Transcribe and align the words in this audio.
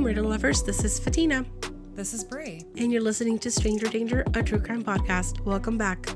murder 0.00 0.22
lovers. 0.22 0.62
This 0.62 0.82
is 0.82 0.98
Fatina, 0.98 1.44
This 1.94 2.14
is 2.14 2.24
Brie. 2.24 2.64
and 2.78 2.90
you're 2.90 3.02
listening 3.02 3.38
to 3.40 3.50
Stranger 3.50 3.86
Danger, 3.86 4.24
a 4.34 4.42
true 4.42 4.58
crime 4.58 4.82
podcast. 4.82 5.40
Welcome 5.44 5.76
back. 5.76 6.06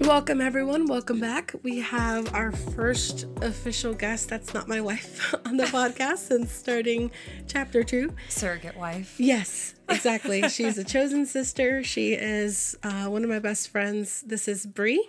Welcome, 0.00 0.40
everyone. 0.40 0.86
Welcome 0.86 1.20
back. 1.20 1.54
We 1.62 1.80
have 1.80 2.34
our 2.34 2.50
first 2.52 3.26
official 3.42 3.92
guest 3.94 4.28
that's 4.30 4.52
not 4.54 4.68
my 4.68 4.80
wife 4.80 5.34
on 5.46 5.58
the 5.58 5.64
podcast 5.64 6.18
since 6.18 6.50
starting 6.50 7.10
chapter 7.46 7.82
two. 7.84 8.14
Surrogate 8.28 8.76
wife. 8.76 9.14
Yes, 9.18 9.74
exactly. 9.88 10.48
She's 10.48 10.78
a 10.78 10.84
chosen 10.84 11.26
sister. 11.26 11.84
She 11.84 12.14
is 12.14 12.76
uh, 12.82 13.04
one 13.06 13.22
of 13.22 13.28
my 13.30 13.38
best 13.38 13.68
friends. 13.68 14.22
This 14.22 14.48
is 14.48 14.64
Bree. 14.66 15.06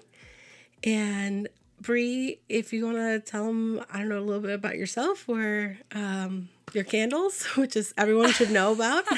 And 0.83 1.47
Bree, 1.83 2.39
if 2.47 2.71
you 2.71 2.85
want 2.85 2.97
to 2.97 3.19
tell 3.19 3.45
them, 3.45 3.83
I 3.91 3.99
don't 3.99 4.09
know, 4.09 4.19
a 4.19 4.21
little 4.21 4.41
bit 4.41 4.51
about 4.53 4.77
yourself 4.77 5.27
or 5.27 5.77
um, 5.93 6.49
your 6.73 6.83
candles, 6.85 7.43
which 7.57 7.75
is 7.75 7.93
everyone 7.97 8.31
should 8.31 8.51
know 8.51 8.71
about. 8.71 9.05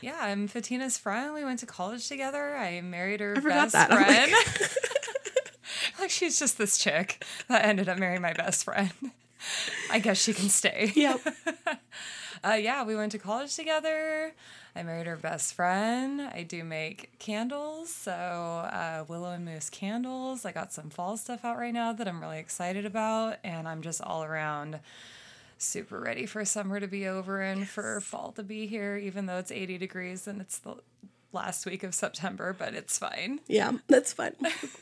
Yeah, 0.00 0.18
I'm 0.20 0.48
Fatina's 0.48 0.98
friend. 0.98 1.32
We 1.32 1.44
went 1.44 1.60
to 1.60 1.66
college 1.66 2.06
together. 2.08 2.54
I 2.56 2.82
married 2.82 3.20
her 3.20 3.36
forgot 3.36 3.72
best 3.72 3.72
that. 3.72 3.88
Like- 3.90 4.04
friend. 4.04 4.70
like 5.98 6.10
she's 6.10 6.38
just 6.38 6.58
this 6.58 6.76
chick 6.76 7.24
that 7.48 7.64
ended 7.64 7.88
up 7.88 7.96
marrying 7.98 8.20
my 8.20 8.34
best 8.34 8.64
friend. 8.64 8.90
I 9.90 10.00
guess 10.00 10.22
she 10.22 10.34
can 10.34 10.50
stay. 10.50 10.92
yep. 10.94 11.20
Uh, 12.44 12.54
yeah, 12.54 12.84
we 12.84 12.94
went 12.94 13.10
to 13.12 13.18
college 13.18 13.56
together. 13.56 14.34
I 14.76 14.82
married 14.82 15.06
her 15.06 15.16
best 15.16 15.54
friend. 15.54 16.20
I 16.20 16.42
do 16.42 16.62
make 16.62 17.18
candles, 17.18 17.88
so 17.88 18.12
uh, 18.12 19.04
willow 19.08 19.30
and 19.30 19.46
moose 19.46 19.70
candles. 19.70 20.44
I 20.44 20.52
got 20.52 20.72
some 20.72 20.90
fall 20.90 21.16
stuff 21.16 21.42
out 21.44 21.56
right 21.56 21.72
now 21.72 21.94
that 21.94 22.06
I'm 22.06 22.20
really 22.20 22.38
excited 22.38 22.84
about, 22.84 23.38
and 23.42 23.66
I'm 23.66 23.80
just 23.80 24.02
all 24.02 24.24
around 24.24 24.80
super 25.56 25.98
ready 26.00 26.26
for 26.26 26.44
summer 26.44 26.80
to 26.80 26.86
be 26.86 27.06
over 27.06 27.40
and 27.40 27.66
for 27.66 28.00
fall 28.02 28.32
to 28.32 28.42
be 28.42 28.66
here, 28.66 28.96
even 28.96 29.24
though 29.24 29.38
it's 29.38 29.50
80 29.52 29.78
degrees 29.78 30.26
and 30.26 30.42
it's 30.42 30.58
the 30.58 30.74
last 31.32 31.64
week 31.64 31.82
of 31.82 31.94
September, 31.94 32.54
but 32.56 32.74
it's 32.74 32.98
fine. 32.98 33.40
Yeah, 33.46 33.72
that's 33.88 34.12
fun. 34.12 34.34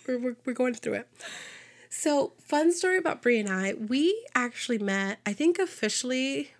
We're, 0.08 0.18
we're, 0.18 0.36
we're 0.44 0.52
going 0.52 0.74
through 0.74 0.94
it. 0.94 1.08
So, 1.88 2.33
fun 2.38 2.72
story 2.72 2.96
about 2.96 3.22
Brie 3.22 3.38
and 3.38 3.48
I. 3.48 3.74
We 3.74 4.27
actually 4.34 4.78
met, 4.78 5.20
I 5.24 5.33
think 5.33 5.58
officially, 5.58 6.50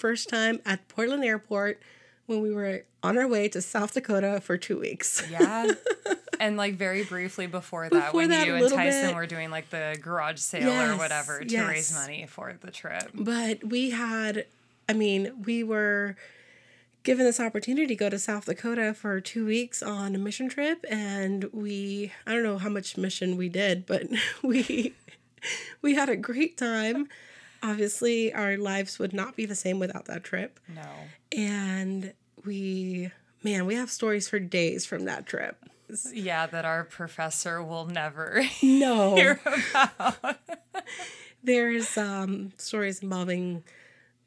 first 0.00 0.30
time 0.30 0.60
at 0.64 0.88
Portland 0.88 1.22
Airport 1.24 1.80
when 2.26 2.40
we 2.40 2.50
were 2.52 2.84
on 3.02 3.18
our 3.18 3.28
way 3.28 3.48
to 3.48 3.60
South 3.60 3.92
Dakota 3.92 4.40
for 4.42 4.56
two 4.56 4.78
weeks. 4.80 5.22
Yeah. 5.30 5.72
and 6.40 6.56
like 6.56 6.76
very 6.76 7.04
briefly 7.04 7.46
before 7.46 7.88
that, 7.90 8.06
Before 8.06 8.20
when 8.20 8.30
that, 8.30 8.46
you 8.46 8.54
and 8.54 8.68
Tyson 8.68 9.08
bit. 9.08 9.14
were 9.14 9.26
doing 9.26 9.50
like 9.50 9.68
the 9.70 9.98
garage 10.00 10.38
sale 10.38 10.66
Yes, 10.66 10.94
or 10.94 10.96
whatever 10.98 11.40
to 11.44 11.52
yes. 11.52 11.68
raise 11.68 11.94
money 11.94 12.26
for 12.26 12.56
the 12.60 12.70
trip. 12.70 13.10
But 13.12 13.62
we 13.62 13.90
had, 13.90 14.46
I 14.88 14.94
mean, 14.94 15.42
we 15.44 15.62
were 15.62 16.16
given 17.02 17.26
this 17.26 17.40
opportunity 17.40 17.86
to 17.86 17.94
go 17.94 18.08
to 18.08 18.18
South 18.18 18.46
Dakota 18.46 18.94
for 18.94 19.20
two 19.20 19.44
weeks 19.44 19.82
on 19.82 20.14
a 20.14 20.18
mission 20.18 20.48
trip. 20.48 20.84
And 20.88 21.44
we, 21.52 22.12
I 22.26 22.32
don't 22.32 22.42
know 22.42 22.58
how 22.58 22.70
much 22.70 22.96
mission 22.96 23.36
we 23.36 23.48
did, 23.50 23.84
but 23.86 24.04
we, 24.42 24.94
we 25.82 25.94
had 25.94 26.08
a 26.08 26.16
great 26.16 26.56
time. 26.56 27.08
Obviously, 27.62 28.32
our 28.32 28.56
lives 28.56 28.98
would 28.98 29.12
not 29.12 29.36
be 29.36 29.44
the 29.46 29.54
same 29.54 29.78
without 29.78 30.06
that 30.06 30.24
trip. 30.24 30.58
No. 30.74 30.88
And 31.36 32.14
we, 32.44 33.10
man, 33.42 33.66
we 33.66 33.74
have 33.74 33.90
stories 33.90 34.28
for 34.28 34.38
days 34.38 34.86
from 34.86 35.04
that 35.04 35.26
trip. 35.26 35.56
Yeah, 36.12 36.46
that 36.46 36.64
our 36.64 36.84
professor 36.84 37.62
will 37.62 37.84
never 37.86 38.42
No, 38.62 39.16
hear 39.16 39.40
about. 39.74 40.38
there's 41.42 41.96
um, 41.98 42.52
stories 42.56 43.02
involving 43.02 43.64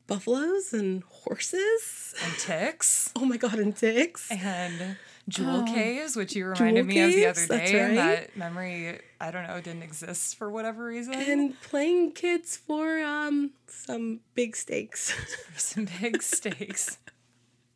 buffaloes 0.07 0.73
and 0.73 1.03
horses. 1.03 2.13
And 2.23 2.33
ticks 2.37 3.11
Oh 3.15 3.25
my 3.25 3.37
god, 3.37 3.55
and 3.59 3.75
ticks. 3.75 4.29
and 4.31 4.97
jewel 5.27 5.63
caves, 5.63 6.15
which 6.15 6.35
you 6.35 6.45
reminded 6.45 6.85
me 6.85 6.99
of 7.01 7.11
the 7.11 7.25
other 7.27 7.47
day. 7.47 7.79
And 7.79 7.97
that 7.97 8.35
memory, 8.37 8.99
I 9.21 9.31
don't 9.31 9.47
know, 9.47 9.59
didn't 9.61 9.83
exist 9.83 10.35
for 10.35 10.49
whatever 10.49 10.85
reason. 10.85 11.13
And 11.13 11.59
playing 11.61 12.11
kids 12.13 12.57
for 12.57 12.99
um 12.99 13.51
some 13.67 14.19
big 14.35 14.55
stakes. 14.55 15.11
for 15.51 15.59
some 15.59 15.87
big 16.01 16.21
stakes. 16.21 16.97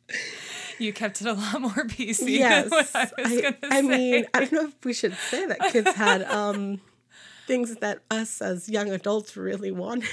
You 0.80 0.92
kept 0.92 1.20
it 1.20 1.26
a 1.26 1.32
lot 1.32 1.60
more 1.60 1.70
PC 1.74 2.38
yes. 2.38 2.70
I 2.94 3.10
I, 3.18 3.56
I 3.64 3.82
mean, 3.82 4.26
I 4.32 4.40
don't 4.40 4.52
know 4.52 4.64
if 4.68 4.84
we 4.84 4.92
should 4.92 5.14
say 5.14 5.44
that 5.44 5.58
kids 5.72 5.92
had 5.92 6.22
um 6.22 6.80
things 7.48 7.74
that 7.78 7.98
us 8.10 8.40
as 8.40 8.68
young 8.68 8.90
adults 8.90 9.36
really 9.36 9.72
wanted. 9.72 10.08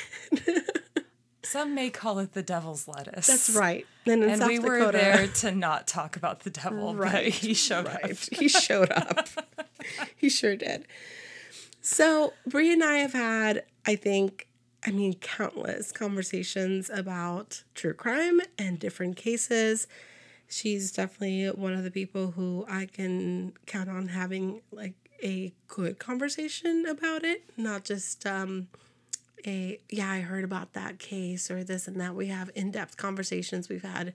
Some 1.46 1.76
may 1.76 1.90
call 1.90 2.20
it 2.20 2.34
the 2.34 2.42
devil's 2.44 2.88
lettuce. 2.88 3.28
That's 3.28 3.52
right. 3.56 3.86
And 4.06 4.24
And 4.24 4.46
we 4.46 4.60
were 4.60 4.80
Dakota, 4.80 4.98
there 4.98 5.28
to 5.28 5.52
not 5.52 5.88
talk 5.88 6.16
about 6.16 6.42
the 6.42 6.50
devil, 6.50 6.96
Right, 6.96 7.32
he 7.32 7.54
showed 7.54 7.88
up. 7.88 8.02
He 8.32 8.48
showed 8.48 8.92
up. 8.92 9.28
he 10.16 10.30
sure 10.30 10.56
did. 10.56 10.86
So 11.82 12.34
Brie 12.48 12.74
and 12.74 12.84
I 12.84 12.98
have 12.98 13.14
had, 13.14 13.64
I 13.86 13.96
think, 13.96 14.48
I 14.86 14.92
mean, 14.92 15.14
countless 15.16 15.92
conversations 15.92 16.90
about 16.90 17.64
true 17.76 17.94
crime 17.94 18.42
and 18.58 18.80
different 18.80 19.16
cases. 19.18 19.88
She's 20.48 20.92
definitely 20.92 21.48
one 21.48 21.74
of 21.74 21.84
the 21.84 21.92
people 21.92 22.32
who 22.32 22.66
I 22.68 22.86
can 22.86 23.54
count 23.66 23.90
on 23.90 24.10
having 24.10 24.62
like 24.72 24.94
a 25.24 25.54
good 25.68 25.98
conversation 26.00 26.86
about 26.88 27.24
it, 27.24 27.44
not 27.58 27.84
just 27.84 28.26
um 28.26 28.68
a 29.46 29.80
yeah, 29.90 30.10
I 30.12 30.22
heard 30.22 30.44
about 30.44 30.74
that 30.74 31.00
case 31.00 31.50
or 31.52 31.64
this 31.64 31.88
and 31.88 32.00
that. 32.02 32.16
We 32.16 32.28
have 32.28 32.50
in-depth 32.56 32.98
conversations. 32.98 33.70
We've 33.70 33.84
had 33.84 34.14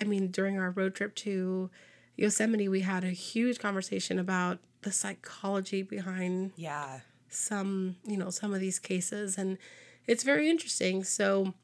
I 0.00 0.04
mean, 0.04 0.28
during 0.30 0.58
our 0.58 0.70
road 0.70 0.94
trip 0.94 1.14
to 1.16 1.70
Yosemite, 2.16 2.68
we 2.68 2.80
had 2.82 3.04
a 3.04 3.10
huge 3.10 3.58
conversation 3.58 4.18
about 4.18 4.58
the 4.82 4.92
psychology 4.92 5.82
behind 5.82 6.52
Yeah. 6.56 7.00
some, 7.28 7.96
you 8.06 8.16
know, 8.16 8.30
some 8.30 8.54
of 8.54 8.60
these 8.60 8.78
cases 8.78 9.38
and 9.38 9.58
it's 10.06 10.22
very 10.22 10.48
interesting. 10.48 11.02
So 11.04 11.54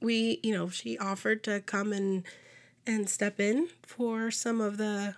we, 0.00 0.40
you 0.42 0.52
know, 0.54 0.68
she 0.68 0.98
offered 0.98 1.42
to 1.44 1.60
come 1.60 1.92
and 1.92 2.24
and 2.86 3.08
step 3.08 3.40
in 3.40 3.68
for 3.82 4.30
some 4.30 4.60
of 4.60 4.76
the 4.76 5.16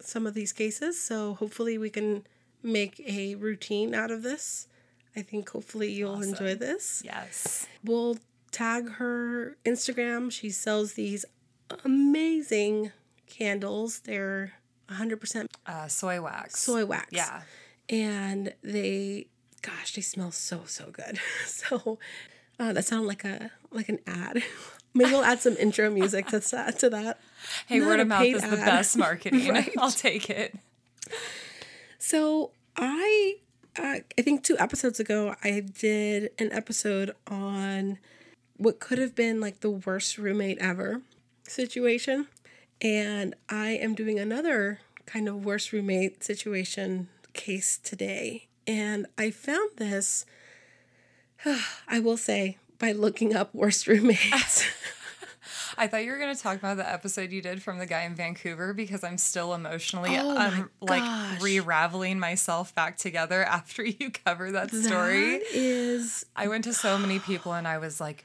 some 0.00 0.26
of 0.26 0.34
these 0.34 0.52
cases. 0.52 1.00
So 1.00 1.34
hopefully 1.34 1.78
we 1.78 1.90
can 1.90 2.26
make 2.62 3.00
a 3.06 3.34
routine 3.36 3.94
out 3.94 4.10
of 4.10 4.22
this. 4.22 4.66
I 5.14 5.22
think 5.22 5.50
hopefully 5.50 5.92
you'll 5.92 6.22
enjoy 6.22 6.54
this. 6.54 7.02
Yes. 7.04 7.66
We'll 7.84 8.18
tag 8.50 8.92
her 8.92 9.56
Instagram. 9.64 10.30
She 10.32 10.50
sells 10.50 10.94
these 10.94 11.24
amazing 11.84 12.92
candles. 13.26 14.00
They're 14.00 14.54
100% 14.88 15.46
Uh, 15.66 15.88
soy 15.88 16.20
wax. 16.20 16.58
soy 16.60 16.84
wax. 16.84 17.08
Yeah. 17.12 17.42
And 17.88 18.54
they, 18.62 19.26
gosh, 19.62 19.94
they 19.94 20.02
smell 20.02 20.30
so, 20.30 20.62
so 20.66 20.90
good. 20.90 21.18
So 21.46 21.98
uh, 22.58 22.72
that 22.72 22.84
sounded 22.84 23.06
like 23.08 23.24
a 23.24 23.50
like 23.70 23.88
an 23.88 23.98
ad. 24.06 24.42
Maybe 24.94 25.10
we'll 25.10 25.24
add 25.24 25.40
some 25.40 25.56
intro 25.56 25.90
music 25.90 26.26
to 26.28 26.38
that. 26.40 26.78
To 26.80 26.90
that. 26.90 27.18
Hey, 27.66 27.78
Not 27.78 27.88
word 27.88 28.00
of 28.00 28.08
mouth 28.08 28.24
is 28.26 28.42
the 28.42 28.56
best 28.56 28.96
marketing. 28.96 29.48
Right. 29.50 29.70
I'll 29.78 29.90
take 29.90 30.28
it. 30.28 30.54
So 31.98 32.50
I, 32.76 33.36
uh, 33.78 33.96
I 34.18 34.22
think 34.22 34.42
two 34.42 34.56
episodes 34.58 35.00
ago, 35.00 35.34
I 35.42 35.60
did 35.60 36.30
an 36.38 36.52
episode 36.52 37.14
on 37.26 37.98
what 38.56 38.80
could 38.80 38.98
have 38.98 39.14
been 39.14 39.40
like 39.40 39.60
the 39.60 39.70
worst 39.70 40.18
roommate 40.18 40.58
ever 40.58 41.00
situation, 41.44 42.26
and 42.80 43.34
I 43.48 43.70
am 43.70 43.94
doing 43.94 44.18
another 44.18 44.80
kind 45.06 45.28
of 45.28 45.44
worst 45.44 45.72
roommate 45.72 46.22
situation 46.22 47.08
case 47.32 47.78
today, 47.78 48.48
and 48.66 49.06
I 49.16 49.30
found 49.30 49.70
this. 49.76 50.26
I 51.88 51.98
will 51.98 52.18
say 52.18 52.58
by 52.78 52.92
looking 52.92 53.34
up 53.34 53.54
worst 53.54 53.86
roommates. 53.86 54.64
I 55.78 55.86
thought 55.86 56.04
you 56.04 56.12
were 56.12 56.18
going 56.18 56.34
to 56.34 56.40
talk 56.40 56.58
about 56.58 56.76
the 56.76 56.88
episode 56.88 57.32
you 57.32 57.42
did 57.42 57.62
from 57.62 57.78
the 57.78 57.86
guy 57.86 58.02
in 58.02 58.14
Vancouver 58.14 58.74
because 58.74 59.02
I'm 59.02 59.18
still 59.18 59.54
emotionally 59.54 60.16
Oh 60.16 60.36
um, 60.36 60.70
like 60.80 61.40
re-raveling 61.40 62.18
myself 62.18 62.74
back 62.74 62.96
together 62.96 63.42
after 63.44 63.84
you 63.84 64.10
cover 64.10 64.52
that 64.52 64.72
story. 64.72 65.38
That 65.38 65.42
is 65.52 66.26
I 66.36 66.48
went 66.48 66.64
to 66.64 66.72
so 66.72 66.98
many 66.98 67.18
people 67.18 67.52
and 67.52 67.66
I 67.66 67.78
was 67.78 68.00
like, 68.00 68.24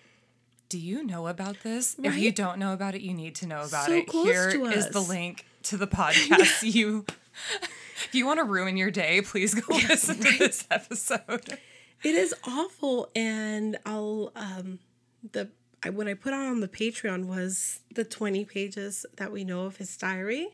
"Do 0.69 0.77
you 0.77 1.03
know 1.03 1.27
about 1.27 1.61
this? 1.63 1.95
If 2.03 2.17
you 2.17 2.31
don't 2.31 2.59
know 2.59 2.73
about 2.73 2.95
it, 2.95 3.01
you 3.01 3.13
need 3.13 3.35
to 3.35 3.47
know 3.47 3.63
about 3.63 3.87
So 3.87 3.93
it. 3.93 4.09
Here 4.09 4.49
is 4.49 4.89
the 4.89 5.01
link 5.01 5.45
to 5.63 5.77
the 5.77 5.87
podcast. 5.87 6.63
You 6.63 7.05
if 7.61 8.09
you 8.13 8.25
want 8.25 8.39
to 8.39 8.43
ruin 8.43 8.77
your 8.77 8.91
day, 8.91 9.21
please 9.21 9.53
go 9.53 9.73
listen 9.73 10.17
to 10.17 10.37
this 10.37 10.67
episode. 10.69 11.57
It 12.03 12.15
is 12.15 12.33
awful, 12.43 13.09
and 13.15 13.77
I'll 13.85 14.31
um 14.35 14.79
the 15.31 15.49
I, 15.83 15.89
what 15.89 16.07
I 16.07 16.13
put 16.13 16.33
on 16.33 16.59
the 16.59 16.67
Patreon 16.67 17.25
was 17.25 17.79
the 17.93 18.03
twenty 18.03 18.45
pages 18.45 19.05
that 19.17 19.31
we 19.31 19.43
know 19.43 19.65
of 19.65 19.77
his 19.77 19.95
diary. 19.97 20.49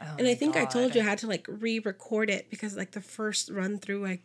Oh 0.00 0.16
and 0.18 0.26
I 0.26 0.34
think 0.34 0.56
I 0.56 0.64
told 0.64 0.94
you 0.94 1.00
I 1.00 1.04
had 1.04 1.18
to 1.18 1.26
like 1.28 1.46
re-record 1.48 2.28
it 2.28 2.50
because 2.50 2.76
like 2.76 2.90
the 2.92 3.00
first 3.00 3.50
run 3.50 3.78
through 3.78 4.04
I 4.06 4.18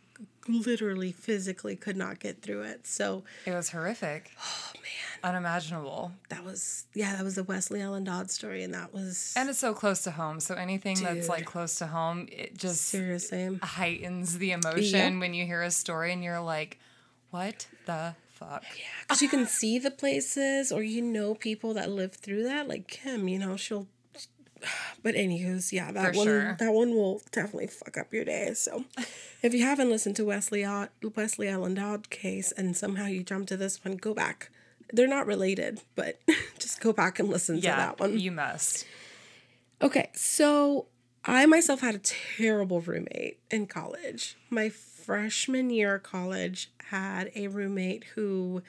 literally 0.47 1.11
physically 1.11 1.75
could 1.75 1.97
not 1.97 2.19
get 2.19 2.41
through 2.41 2.63
it. 2.63 2.87
So 2.87 3.23
It 3.45 3.51
was 3.51 3.69
horrific. 3.69 4.31
Oh 4.39 4.71
man. 4.79 5.35
Unimaginable. 5.35 6.11
that 6.29 6.43
was 6.45 6.85
yeah, 6.93 7.15
that 7.15 7.23
was 7.23 7.35
the 7.35 7.43
Westley 7.43 7.81
Allan 7.81 8.03
Dodd 8.03 8.29
story, 8.31 8.63
and 8.63 8.73
that 8.73 8.93
was 8.93 9.33
And 9.35 9.49
it's 9.49 9.59
so 9.59 9.73
close 9.73 10.03
to 10.03 10.11
home. 10.11 10.39
So 10.39 10.55
anything 10.55 11.01
that's 11.01 11.27
like 11.27 11.45
close 11.45 11.75
to 11.79 11.87
home, 11.87 12.27
it 12.31 12.57
just 12.57 12.83
seriously. 12.83 13.59
heightens 13.61 14.37
the 14.37 14.51
emotion 14.51 15.19
when 15.19 15.33
you 15.33 15.45
hear 15.45 15.63
a 15.63 15.71
story 15.71 16.13
and 16.13 16.23
you're 16.23 16.39
like, 16.39 16.79
what 17.31 17.67
the 17.85 18.15
fuck? 18.37 18.63
Because 19.01 19.21
you 19.21 19.29
can 19.29 19.45
see 19.59 19.79
the 19.79 19.91
places, 19.91 20.71
or 20.71 20.83
you 20.83 21.01
know 21.01 21.33
people 21.35 21.73
that 21.73 21.89
lived 21.89 22.15
through 22.15 22.43
that, 22.43 22.67
like 22.67 22.87
Kim. 22.87 23.27
You 23.27 23.39
know, 23.39 23.57
she'll. 23.57 23.87
But 25.03 25.13
anywho's, 25.13 25.71
yeah, 25.71 25.91
that 25.91 26.13
For 26.13 26.17
one 26.17 26.27
sure. 26.27 26.55
that 26.59 26.73
one 26.73 26.95
will 26.95 27.21
definitely 27.31 27.67
fuck 27.67 27.95
up 27.97 28.11
your 28.11 28.25
day. 28.25 28.53
So, 28.55 28.85
if 29.43 29.53
you 29.53 29.61
haven't 29.61 29.89
listened 29.89 30.15
to 30.17 30.25
Westley 30.25 30.65
Westley 31.15 31.47
Allan 31.47 31.75
Dodd 31.75 32.09
case 32.09 32.51
and 32.51 32.75
somehow 32.75 33.05
you 33.05 33.23
jump 33.23 33.47
to 33.49 33.57
this 33.57 33.83
one, 33.85 33.95
go 33.97 34.13
back. 34.13 34.49
They're 34.91 35.07
not 35.07 35.27
related, 35.27 35.81
but 35.95 36.19
just 36.59 36.81
go 36.81 36.91
back 36.91 37.19
and 37.19 37.29
listen 37.29 37.57
to 37.57 37.67
that 37.67 37.99
one. 37.99 38.17
you 38.19 38.31
must. 38.31 38.85
Okay, 39.81 40.09
so 40.15 40.87
I 41.23 41.45
myself 41.45 41.81
had 41.81 41.93
a 41.95 41.99
terrible 41.99 42.81
roommate 42.81 43.37
in 43.51 43.67
college. 43.67 44.37
My 44.49 44.69
freshman 45.07 45.69
year 45.69 45.95
of 45.95 46.03
college 46.03 46.69
had 46.89 47.31
a 47.33 47.47
roommate 47.47 48.03
who 48.15 48.61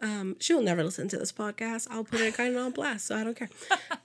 um, 0.00 0.34
she'll 0.40 0.60
never 0.60 0.82
listen 0.82 1.06
to 1.06 1.16
this 1.16 1.30
podcast. 1.30 1.86
I'll 1.88 2.02
put 2.02 2.20
it 2.20 2.34
kind 2.34 2.56
of 2.56 2.64
on 2.64 2.72
blast, 2.72 3.06
so 3.06 3.16
I 3.16 3.22
don't 3.22 3.36
care. 3.36 3.48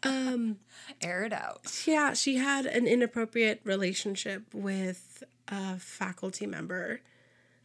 Air 1.01 1.23
it 1.23 1.33
out. 1.33 1.83
Yeah, 1.87 2.13
she 2.13 2.35
had 2.37 2.67
an 2.67 2.85
inappropriate 2.85 3.61
relationship 3.63 4.43
with 4.53 5.23
a 5.47 5.77
faculty 5.77 6.45
member 6.45 7.01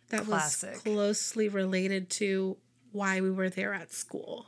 that 0.08 0.24
Classic. 0.24 0.72
was 0.72 0.82
closely 0.82 1.50
related 1.50 2.08
to 2.10 2.56
why 2.92 3.20
we 3.20 3.30
were 3.30 3.50
there 3.50 3.74
at 3.74 3.92
school. 3.92 4.46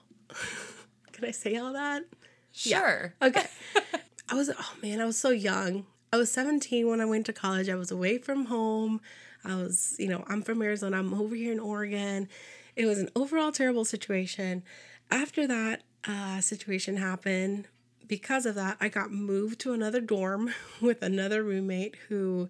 Can 1.12 1.26
I 1.26 1.32
say 1.32 1.56
all 1.56 1.74
that? 1.74 2.04
Sure. 2.50 3.12
Okay. 3.20 3.44
I 4.30 4.34
was, 4.34 4.50
oh 4.58 4.74
man, 4.82 5.02
I 5.02 5.04
was 5.04 5.18
so 5.18 5.28
young. 5.28 5.84
I 6.12 6.16
was 6.16 6.32
17 6.32 6.88
when 6.88 7.00
I 7.02 7.04
went 7.04 7.26
to 7.26 7.34
college. 7.34 7.68
I 7.68 7.74
was 7.74 7.90
away 7.90 8.16
from 8.16 8.46
home. 8.46 9.02
I 9.44 9.56
was, 9.56 9.96
you 9.98 10.08
know, 10.08 10.24
I'm 10.28 10.42
from 10.42 10.62
Arizona. 10.62 10.98
I'm 10.98 11.14
over 11.14 11.34
here 11.34 11.52
in 11.52 11.60
Oregon. 11.60 12.28
It 12.76 12.86
was 12.86 12.98
an 12.98 13.10
overall 13.16 13.52
terrible 13.52 13.84
situation. 13.84 14.62
After 15.10 15.46
that 15.46 15.82
uh, 16.06 16.40
situation 16.40 16.96
happened, 16.96 17.68
because 18.06 18.44
of 18.46 18.54
that, 18.56 18.76
I 18.80 18.88
got 18.88 19.12
moved 19.12 19.60
to 19.60 19.72
another 19.72 20.00
dorm 20.00 20.52
with 20.80 21.02
another 21.02 21.42
roommate 21.42 21.96
who 22.08 22.48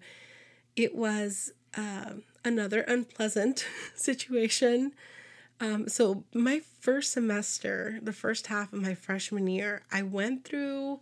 it 0.75 0.95
was 0.95 1.51
um, 1.75 2.23
another 2.43 2.81
unpleasant 2.81 3.65
situation. 3.95 4.93
Um, 5.59 5.87
so 5.87 6.23
my 6.33 6.61
first 6.79 7.13
semester, 7.13 7.99
the 8.01 8.13
first 8.13 8.47
half 8.47 8.73
of 8.73 8.81
my 8.81 8.95
freshman 8.95 9.47
year, 9.47 9.83
I 9.91 10.01
went 10.01 10.43
through 10.43 10.99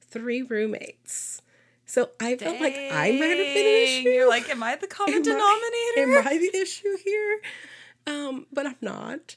three 0.00 0.42
roommates. 0.42 1.42
So 1.88 2.10
I 2.20 2.36
felt 2.36 2.60
like 2.60 2.74
I 2.76 3.10
might 3.12 3.28
have 3.28 3.38
been 3.38 3.40
an 3.40 3.54
Dang, 3.64 4.00
issue. 4.02 4.08
You're 4.10 4.28
like, 4.28 4.48
am 4.50 4.62
I 4.62 4.76
the 4.76 4.86
common 4.86 5.14
Am 5.14 5.20
I- 5.20 5.24
denominator? 5.24 6.20
Am 6.20 6.26
I 6.28 6.38
the 6.38 6.56
issue 6.58 6.96
here? 7.04 7.40
Um, 8.06 8.46
but 8.52 8.66
I'm 8.66 8.76
not. 8.80 9.36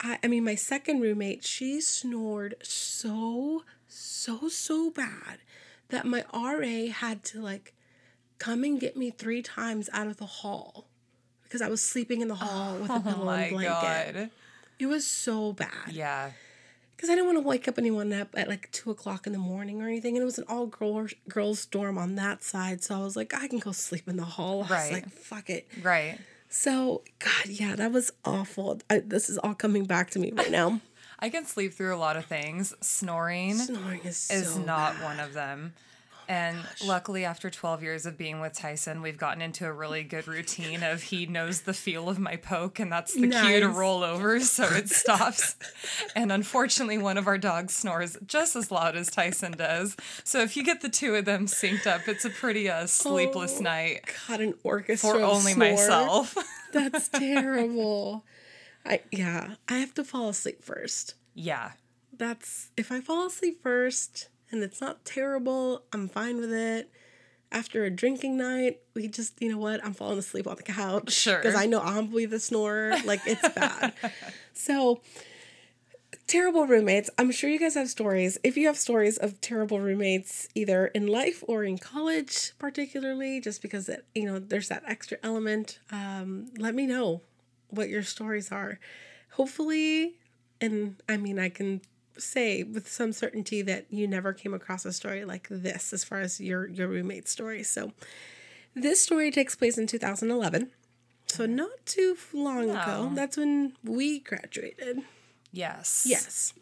I, 0.00 0.18
I 0.24 0.26
mean, 0.26 0.42
my 0.44 0.54
second 0.54 1.00
roommate, 1.00 1.44
she 1.44 1.80
snored 1.80 2.54
so, 2.62 3.62
so, 3.86 4.48
so 4.48 4.90
bad 4.90 5.38
that 5.90 6.06
my 6.06 6.24
RA 6.34 6.90
had 6.92 7.22
to 7.24 7.40
like 7.40 7.74
come 8.38 8.64
and 8.64 8.80
get 8.80 8.96
me 8.96 9.10
three 9.10 9.42
times 9.42 9.88
out 9.92 10.06
of 10.06 10.16
the 10.16 10.26
hall 10.26 10.88
because 11.44 11.60
I 11.62 11.68
was 11.68 11.82
sleeping 11.82 12.22
in 12.22 12.28
the 12.28 12.34
hall 12.36 12.76
with 12.78 12.90
a 12.90 12.94
oh 12.94 13.00
pillow 13.00 13.24
my 13.26 13.42
and 13.42 13.50
blanket. 13.56 14.14
god. 14.14 14.30
It 14.78 14.86
was 14.86 15.06
so 15.06 15.52
bad 15.52 15.90
Yeah. 15.92 16.30
Because 17.02 17.10
I 17.10 17.16
didn't 17.16 17.34
want 17.34 17.42
to 17.44 17.48
wake 17.48 17.66
up 17.66 17.78
anyone 17.78 18.12
up 18.12 18.28
at 18.36 18.46
like 18.46 18.70
two 18.70 18.92
o'clock 18.92 19.26
in 19.26 19.32
the 19.32 19.38
morning 19.40 19.82
or 19.82 19.88
anything. 19.88 20.14
And 20.16 20.22
it 20.22 20.24
was 20.24 20.38
an 20.38 20.44
all 20.48 20.66
girl 20.66 21.08
girls 21.28 21.66
dorm 21.66 21.98
on 21.98 22.14
that 22.14 22.44
side, 22.44 22.84
so 22.84 22.94
I 22.94 23.00
was 23.00 23.16
like, 23.16 23.34
I 23.34 23.48
can 23.48 23.58
go 23.58 23.72
sleep 23.72 24.06
in 24.06 24.16
the 24.16 24.24
hall. 24.24 24.58
I 24.58 24.62
was 24.62 24.70
Right. 24.70 24.92
like, 24.92 25.10
fuck 25.10 25.50
it. 25.50 25.66
Right. 25.82 26.16
So 26.48 27.02
God, 27.18 27.46
yeah, 27.48 27.74
that 27.74 27.90
was 27.90 28.12
awful. 28.24 28.80
I, 28.88 29.00
this 29.00 29.28
is 29.28 29.36
all 29.38 29.54
coming 29.54 29.84
back 29.84 30.10
to 30.10 30.20
me 30.20 30.30
right 30.32 30.50
now. 30.52 30.80
I 31.18 31.28
can 31.28 31.44
sleep 31.44 31.72
through 31.74 31.92
a 31.92 31.98
lot 31.98 32.16
of 32.16 32.26
things. 32.26 32.72
Snoring 32.80 33.56
Snoring 33.56 34.02
is 34.04 34.16
so 34.16 34.60
not 34.62 34.94
bad. 34.94 35.02
one 35.04 35.18
of 35.20 35.34
them. 35.34 35.72
And 36.32 36.56
luckily, 36.86 37.26
after 37.26 37.50
12 37.50 37.82
years 37.82 38.06
of 38.06 38.16
being 38.16 38.40
with 38.40 38.54
Tyson, 38.54 39.02
we've 39.02 39.18
gotten 39.18 39.42
into 39.42 39.66
a 39.66 39.72
really 39.72 40.02
good 40.02 40.26
routine 40.26 40.82
of 40.82 41.02
he 41.02 41.26
knows 41.26 41.60
the 41.60 41.74
feel 41.74 42.08
of 42.08 42.18
my 42.18 42.36
poke, 42.36 42.80
and 42.80 42.90
that's 42.90 43.12
the 43.12 43.28
cue 43.28 43.60
to 43.60 43.68
roll 43.68 44.02
over, 44.02 44.40
so 44.40 44.64
it 44.64 44.88
stops. 44.88 45.56
and 46.16 46.32
unfortunately, 46.32 46.96
one 46.96 47.18
of 47.18 47.26
our 47.26 47.36
dogs 47.36 47.74
snores 47.74 48.16
just 48.26 48.56
as 48.56 48.70
loud 48.70 48.96
as 48.96 49.10
Tyson 49.10 49.52
does. 49.52 49.94
So 50.24 50.40
if 50.40 50.56
you 50.56 50.64
get 50.64 50.80
the 50.80 50.88
two 50.88 51.14
of 51.16 51.26
them 51.26 51.44
synced 51.46 51.86
up, 51.86 52.08
it's 52.08 52.24
a 52.24 52.30
pretty 52.30 52.70
uh, 52.70 52.86
sleepless 52.86 53.56
Oh, 53.58 53.64
night 53.64 54.00
God, 54.26 54.40
an 54.40 54.54
orchestra 54.62 55.10
for 55.10 55.20
only 55.20 55.52
snore. 55.52 55.68
myself. 55.72 56.34
That's 56.72 57.10
terrible. 57.10 58.24
I 58.86 59.02
yeah, 59.10 59.56
I 59.68 59.74
have 59.80 59.92
to 59.94 60.02
fall 60.04 60.30
asleep 60.30 60.62
first. 60.64 61.14
yeah. 61.34 61.72
that's 62.16 62.70
if 62.76 62.90
I 62.90 63.00
fall 63.02 63.26
asleep 63.26 63.62
first 63.62 64.28
and 64.52 64.62
it's 64.62 64.80
not 64.80 65.04
terrible, 65.04 65.82
I'm 65.92 66.08
fine 66.08 66.38
with 66.38 66.52
it. 66.52 66.90
After 67.50 67.84
a 67.84 67.90
drinking 67.90 68.36
night, 68.36 68.80
we 68.94 69.08
just, 69.08 69.40
you 69.42 69.50
know 69.50 69.58
what, 69.58 69.84
I'm 69.84 69.92
falling 69.92 70.18
asleep 70.18 70.46
on 70.46 70.56
the 70.56 70.62
couch. 70.62 71.12
Sure. 71.12 71.38
Because 71.38 71.54
I 71.54 71.66
know 71.66 71.80
I'm 71.80 72.06
be 72.06 72.24
the 72.26 72.38
snorer. 72.38 72.94
Like 73.04 73.20
it's 73.26 73.46
bad. 73.50 73.92
so 74.52 75.00
terrible 76.26 76.66
roommates. 76.66 77.10
I'm 77.18 77.30
sure 77.30 77.50
you 77.50 77.58
guys 77.58 77.74
have 77.74 77.90
stories. 77.90 78.38
If 78.42 78.56
you 78.56 78.66
have 78.66 78.78
stories 78.78 79.18
of 79.18 79.40
terrible 79.42 79.80
roommates, 79.80 80.48
either 80.54 80.86
in 80.88 81.06
life 81.06 81.44
or 81.46 81.64
in 81.64 81.76
college, 81.76 82.52
particularly, 82.58 83.40
just 83.40 83.60
because 83.60 83.88
it, 83.88 84.06
you 84.14 84.24
know, 84.24 84.38
there's 84.38 84.68
that 84.68 84.82
extra 84.86 85.18
element, 85.22 85.78
um, 85.90 86.46
let 86.56 86.74
me 86.74 86.86
know 86.86 87.20
what 87.68 87.90
your 87.90 88.02
stories 88.02 88.50
are. 88.50 88.78
Hopefully, 89.32 90.14
and 90.60 90.96
I 91.08 91.16
mean, 91.18 91.38
I 91.38 91.50
can 91.50 91.82
say 92.18 92.62
with 92.62 92.90
some 92.90 93.12
certainty 93.12 93.62
that 93.62 93.86
you 93.90 94.06
never 94.06 94.32
came 94.32 94.54
across 94.54 94.84
a 94.84 94.92
story 94.92 95.24
like 95.24 95.48
this 95.50 95.92
as 95.92 96.04
far 96.04 96.20
as 96.20 96.40
your 96.40 96.66
your 96.68 96.88
roommate 96.88 97.28
story. 97.28 97.62
So, 97.62 97.92
this 98.74 99.00
story 99.02 99.30
takes 99.30 99.54
place 99.54 99.78
in 99.78 99.86
2011. 99.86 100.70
So 101.26 101.46
not 101.46 101.86
too 101.86 102.16
long 102.34 102.68
ago. 102.68 103.10
That's 103.14 103.38
when 103.38 103.72
we 103.82 104.18
graduated. 104.18 105.00
Yes. 105.50 106.04
Yes. 106.06 106.52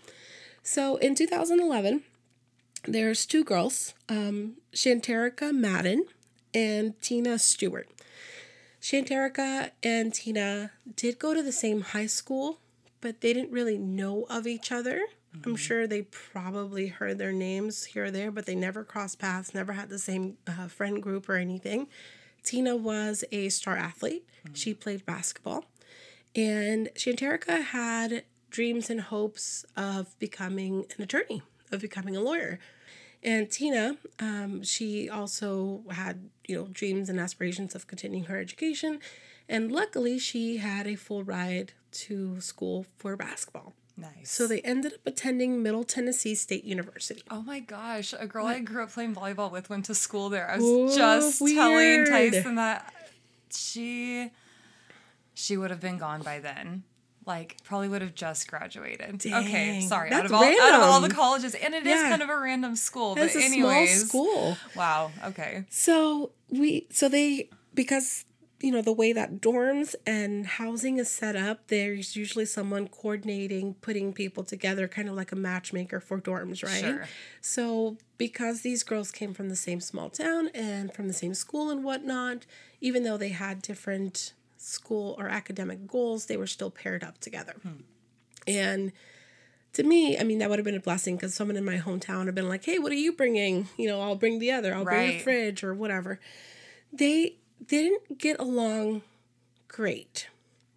So 0.62 0.96
in 0.96 1.16
2011, 1.16 2.02
there's 2.84 3.26
two 3.26 3.42
girls, 3.42 3.94
um, 4.08 4.58
Shanterica 4.72 5.52
Madden 5.52 6.06
and 6.54 7.00
Tina 7.00 7.38
Stewart. 7.38 7.88
Shanterica 8.80 9.70
and 9.82 10.14
Tina 10.14 10.70
did 10.96 11.18
go 11.18 11.34
to 11.34 11.42
the 11.42 11.52
same 11.52 11.80
high 11.80 12.06
school, 12.06 12.60
but 13.00 13.20
they 13.20 13.32
didn't 13.32 13.52
really 13.52 13.76
know 13.76 14.24
of 14.30 14.46
each 14.46 14.70
other. 14.70 15.00
I'm 15.44 15.56
sure 15.56 15.86
they 15.86 16.02
probably 16.02 16.88
heard 16.88 17.18
their 17.18 17.32
names 17.32 17.84
here 17.84 18.06
or 18.06 18.10
there, 18.10 18.30
but 18.30 18.46
they 18.46 18.54
never 18.54 18.82
crossed 18.84 19.18
paths, 19.18 19.54
never 19.54 19.72
had 19.74 19.88
the 19.88 19.98
same 19.98 20.36
uh, 20.46 20.66
friend 20.66 21.02
group 21.02 21.28
or 21.28 21.36
anything. 21.36 21.86
Tina 22.42 22.76
was 22.76 23.24
a 23.30 23.48
star 23.48 23.76
athlete. 23.76 24.28
She 24.54 24.74
played 24.74 25.06
basketball. 25.06 25.66
And 26.34 26.88
Shanterica 26.94 27.62
had 27.62 28.24
dreams 28.50 28.90
and 28.90 29.00
hopes 29.00 29.64
of 29.76 30.18
becoming 30.18 30.86
an 30.96 31.02
attorney, 31.02 31.42
of 31.70 31.80
becoming 31.80 32.16
a 32.16 32.20
lawyer. 32.20 32.58
And 33.22 33.50
Tina, 33.50 33.96
um, 34.18 34.62
she 34.62 35.08
also 35.08 35.82
had, 35.90 36.30
you 36.46 36.56
know, 36.56 36.68
dreams 36.72 37.08
and 37.08 37.20
aspirations 37.20 37.74
of 37.74 37.86
continuing 37.86 38.24
her 38.24 38.38
education. 38.38 39.00
And 39.48 39.70
luckily, 39.70 40.18
she 40.18 40.56
had 40.58 40.86
a 40.86 40.96
full 40.96 41.22
ride 41.22 41.72
to 41.92 42.40
school 42.40 42.86
for 42.98 43.16
basketball. 43.16 43.74
Nice. 44.00 44.30
So 44.30 44.46
they 44.46 44.60
ended 44.62 44.94
up 44.94 45.00
attending 45.06 45.62
Middle 45.62 45.84
Tennessee 45.84 46.34
State 46.34 46.64
University. 46.64 47.22
Oh 47.30 47.42
my 47.42 47.60
gosh, 47.60 48.14
a 48.18 48.26
girl 48.26 48.46
I 48.46 48.60
grew 48.60 48.82
up 48.82 48.90
playing 48.92 49.14
volleyball 49.14 49.50
with 49.52 49.68
went 49.68 49.84
to 49.86 49.94
school 49.94 50.28
there. 50.30 50.50
I 50.50 50.56
was 50.56 50.64
Ooh, 50.64 50.96
just 50.96 51.38
telling. 51.38 52.06
Tyson 52.06 52.54
that 52.56 52.92
she 53.52 54.30
she 55.34 55.56
would 55.56 55.70
have 55.70 55.80
been 55.80 55.98
gone 55.98 56.22
by 56.22 56.38
then. 56.38 56.84
Like 57.26 57.58
probably 57.64 57.88
would 57.88 58.00
have 58.02 58.14
just 58.14 58.48
graduated. 58.48 59.14
Okay, 59.26 59.30
Dang, 59.30 59.80
sorry. 59.88 60.08
Out 60.10 60.22
that's 60.22 60.32
of 60.32 60.36
all 60.38 60.44
out 60.44 60.74
of 60.74 60.82
all 60.82 61.00
the 61.00 61.10
colleges, 61.10 61.54
and 61.54 61.74
it 61.74 61.86
is 61.86 62.00
Yeah. 62.00 62.08
kind 62.08 62.22
of 62.22 62.30
a 62.30 62.38
random 62.38 62.76
school. 62.76 63.14
It's 63.18 63.34
but 63.34 63.42
a 63.42 63.44
anyways, 63.44 64.10
small 64.10 64.24
school. 64.26 64.56
wow. 64.74 65.10
Okay. 65.26 65.64
So 65.68 66.32
we 66.48 66.86
so 66.90 67.08
they 67.08 67.50
because 67.74 68.24
you 68.60 68.70
know, 68.70 68.82
the 68.82 68.92
way 68.92 69.12
that 69.12 69.40
dorms 69.40 69.94
and 70.06 70.46
housing 70.46 70.98
is 70.98 71.08
set 71.08 71.34
up, 71.34 71.68
there's 71.68 72.14
usually 72.14 72.44
someone 72.44 72.88
coordinating, 72.88 73.74
putting 73.74 74.12
people 74.12 74.44
together, 74.44 74.86
kind 74.86 75.08
of 75.08 75.14
like 75.14 75.32
a 75.32 75.36
matchmaker 75.36 76.00
for 76.00 76.20
dorms, 76.20 76.62
right? 76.62 76.80
Sure. 76.80 77.04
So, 77.40 77.96
because 78.18 78.60
these 78.60 78.82
girls 78.82 79.10
came 79.10 79.32
from 79.32 79.48
the 79.48 79.56
same 79.56 79.80
small 79.80 80.10
town 80.10 80.50
and 80.54 80.92
from 80.92 81.08
the 81.08 81.14
same 81.14 81.32
school 81.32 81.70
and 81.70 81.82
whatnot, 81.82 82.44
even 82.80 83.02
though 83.02 83.16
they 83.16 83.30
had 83.30 83.62
different 83.62 84.34
school 84.58 85.16
or 85.18 85.28
academic 85.28 85.86
goals, 85.86 86.26
they 86.26 86.36
were 86.36 86.46
still 86.46 86.70
paired 86.70 87.02
up 87.02 87.18
together. 87.18 87.54
Hmm. 87.62 87.82
And 88.46 88.92
to 89.72 89.82
me, 89.82 90.18
I 90.18 90.22
mean, 90.22 90.38
that 90.38 90.50
would 90.50 90.58
have 90.58 90.64
been 90.64 90.74
a 90.74 90.80
blessing 90.80 91.16
because 91.16 91.32
someone 91.32 91.56
in 91.56 91.64
my 91.64 91.78
hometown 91.78 92.18
would 92.18 92.26
have 92.26 92.34
been 92.34 92.48
like, 92.48 92.64
hey, 92.64 92.78
what 92.78 92.92
are 92.92 92.96
you 92.96 93.12
bringing? 93.12 93.68
You 93.78 93.88
know, 93.88 94.00
I'll 94.02 94.16
bring 94.16 94.38
the 94.38 94.52
other, 94.52 94.74
I'll 94.74 94.84
bring 94.84 95.10
a 95.10 95.18
fridge 95.20 95.64
or 95.64 95.72
whatever. 95.72 96.20
They 96.92 97.36
didn't 97.66 98.18
get 98.18 98.38
along 98.38 99.02
great. 99.68 100.28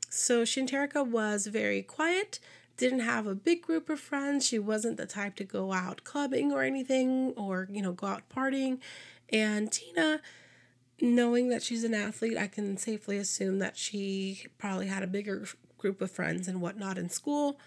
So 0.10 0.44
Shanterica 0.44 1.06
was 1.06 1.48
very 1.48 1.82
quiet, 1.82 2.40
didn't 2.78 3.00
have 3.00 3.26
a 3.26 3.36
big 3.36 3.62
group 3.62 3.90
of 3.90 4.00
friends. 4.00 4.46
She 4.46 4.60
wasn't 4.60 4.98
the 4.98 5.06
type 5.06 5.36
to 5.38 5.44
go 5.44 5.74
out 5.74 6.04
clubbing 6.04 6.52
or 6.52 6.64
anything 6.64 7.34
or, 7.36 7.68
you 7.72 7.82
know, 7.82 7.94
go 7.94 8.08
out 8.08 8.30
partying. 8.30 8.80
And 9.32 9.72
Tina, 9.72 10.22
knowing 11.02 11.50
that 11.50 11.64
she's 11.64 11.84
an 11.84 11.94
athlete, 11.94 12.38
I 12.38 12.48
can 12.48 12.78
safely 12.78 13.18
assume 13.18 13.60
that 13.60 13.78
she 13.78 14.46
probably 14.58 14.88
had 14.88 15.04
a 15.04 15.08
bigger 15.08 15.48
group 15.78 16.02
of 16.02 16.12
friends 16.12 16.48
and 16.48 16.62
whatnot 16.62 16.98
in 16.98 17.10
school. 17.10 17.60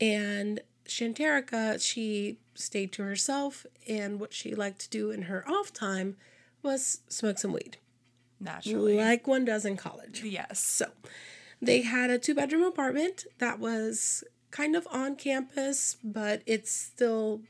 And 0.00 0.60
Shanterica, 0.86 1.80
she 1.80 2.38
stayed 2.54 2.92
to 2.92 3.02
herself, 3.02 3.64
and 3.88 4.20
what 4.20 4.32
she 4.32 4.54
liked 4.54 4.80
to 4.80 4.90
do 4.90 5.10
in 5.10 5.22
her 5.22 5.48
off 5.48 5.72
time 5.72 6.16
was 6.62 7.00
smoke 7.08 7.38
some 7.38 7.52
weed, 7.52 7.78
Naturally. 8.44 8.96
like 8.96 9.26
one 9.26 9.44
does 9.44 9.64
in 9.64 9.76
college. 9.76 10.22
yes. 10.24 10.60
So 10.62 10.86
they 11.62 11.82
had 11.82 12.10
a 12.10 12.18
two 12.18 12.34
bedroom 12.34 12.62
apartment 12.62 13.24
that 13.38 13.58
was 13.58 14.22
kind 14.50 14.76
of 14.76 14.86
on 14.92 15.16
campus, 15.16 15.96
but 16.04 16.42
it's 16.46 16.70
still 16.70 17.40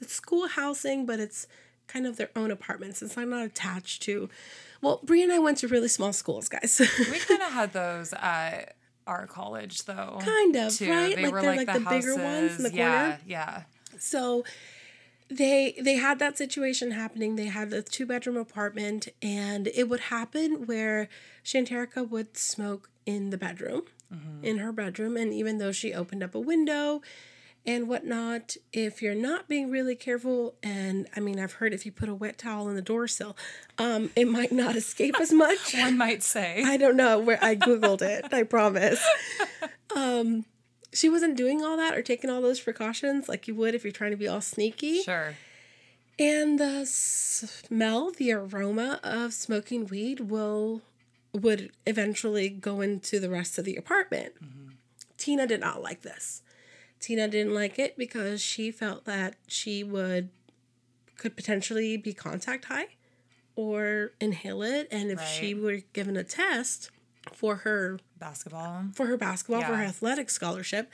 it's 0.00 0.12
school 0.14 0.48
housing, 0.48 1.06
but 1.06 1.20
it's 1.20 1.46
kind 1.86 2.06
of 2.06 2.16
their 2.16 2.30
own 2.36 2.50
apartments. 2.50 3.02
It's 3.02 3.16
like 3.16 3.28
not 3.28 3.44
attached 3.44 4.02
to. 4.02 4.28
Well, 4.82 5.00
Brie 5.02 5.22
and 5.22 5.32
I 5.32 5.38
went 5.38 5.58
to 5.58 5.68
really 5.68 5.88
small 5.88 6.12
schools, 6.12 6.48
guys. 6.48 6.80
We 6.98 7.18
kind 7.28 7.42
of 7.42 7.52
had 7.52 7.72
those 7.72 8.12
at 8.14 8.76
our 9.06 9.26
college, 9.26 9.84
though. 9.84 10.18
Kind 10.22 10.56
of, 10.56 10.74
too. 10.74 10.90
right? 10.90 11.14
They 11.14 11.24
Like 11.24 11.32
were 11.32 11.42
they're 11.42 11.56
like, 11.56 11.68
like 11.68 11.76
the, 11.78 11.84
the 11.84 11.90
bigger 11.90 12.16
ones 12.16 12.56
in 12.56 12.62
the 12.62 12.72
yeah, 12.72 13.00
corner? 13.02 13.20
Yeah. 13.26 13.62
so 13.98 14.44
they 15.30 15.76
they 15.80 15.94
had 15.94 16.18
that 16.18 16.36
situation 16.36 16.90
happening. 16.90 17.36
They 17.36 17.46
had 17.46 17.72
a 17.72 17.82
two 17.82 18.06
bedroom 18.06 18.36
apartment, 18.36 19.08
and 19.22 19.68
it 19.68 19.88
would 19.88 20.00
happen 20.00 20.66
where 20.66 21.08
Shanterica 21.44 22.08
would 22.08 22.36
smoke 22.36 22.90
in 23.06 23.30
the 23.30 23.38
bedroom, 23.38 23.82
in 24.42 24.58
her 24.58 24.72
bedroom, 24.72 25.16
and 25.16 25.32
even 25.32 25.58
though 25.58 25.72
she 25.72 25.94
opened 25.94 26.22
up 26.22 26.34
a 26.34 26.40
window 26.40 27.00
and 27.66 27.88
whatnot, 27.88 28.56
if 28.72 29.02
you're 29.02 29.14
not 29.14 29.46
being 29.46 29.70
really 29.70 29.94
careful, 29.94 30.54
and 30.62 31.06
I 31.14 31.20
mean, 31.20 31.38
I've 31.38 31.54
heard 31.54 31.74
if 31.74 31.84
you 31.84 31.92
put 31.92 32.08
a 32.08 32.14
wet 32.14 32.38
towel 32.38 32.68
in 32.68 32.74
the 32.74 32.82
door 32.82 33.06
sill, 33.06 33.36
um, 33.78 34.10
it 34.16 34.26
might 34.28 34.50
not 34.50 34.76
escape 34.76 35.14
as 35.20 35.32
much. 35.32 35.74
One 35.78 35.98
might 35.98 36.22
say. 36.22 36.62
I 36.64 36.76
don't 36.76 36.96
know 36.96 37.18
where 37.18 37.38
I 37.42 37.54
googled 37.56 38.02
it. 38.02 38.32
I 38.32 38.42
promise. 38.44 39.04
Um, 39.96 40.44
she 40.92 41.08
wasn't 41.08 41.36
doing 41.36 41.62
all 41.62 41.76
that 41.76 41.96
or 41.96 42.02
taking 42.02 42.30
all 42.30 42.40
those 42.40 42.60
precautions 42.60 43.28
like 43.28 43.46
you 43.46 43.54
would 43.54 43.74
if 43.74 43.84
you're 43.84 43.92
trying 43.92 44.10
to 44.10 44.16
be 44.16 44.28
all 44.28 44.40
sneaky. 44.40 45.02
Sure. 45.02 45.34
And 46.18 46.58
the 46.58 46.84
smell, 46.84 48.10
the 48.10 48.32
aroma 48.32 49.00
of 49.02 49.32
smoking 49.32 49.86
weed 49.86 50.20
will 50.20 50.82
would 51.32 51.70
eventually 51.86 52.48
go 52.48 52.80
into 52.80 53.20
the 53.20 53.30
rest 53.30 53.56
of 53.56 53.64
the 53.64 53.76
apartment. 53.76 54.34
Mm-hmm. 54.34 54.68
Tina 55.16 55.46
did 55.46 55.60
not 55.60 55.82
like 55.82 56.02
this. 56.02 56.42
Tina 56.98 57.28
didn't 57.28 57.54
like 57.54 57.78
it 57.78 57.96
because 57.96 58.42
she 58.42 58.70
felt 58.70 59.04
that 59.04 59.36
she 59.46 59.82
would 59.82 60.28
could 61.16 61.36
potentially 61.36 61.96
be 61.96 62.12
contact 62.12 62.66
high 62.66 62.88
or 63.54 64.12
inhale 64.20 64.62
it 64.62 64.88
and 64.90 65.10
if 65.10 65.22
she 65.22 65.54
were 65.54 65.80
given 65.92 66.16
a 66.16 66.24
test 66.24 66.90
for 67.34 67.56
her 67.56 67.98
Basketball. 68.18 68.84
for 68.94 69.06
her 69.06 69.16
basketball 69.16 69.62
for 69.62 69.76
her 69.76 69.82
athletic 69.84 70.30
scholarship 70.30 70.90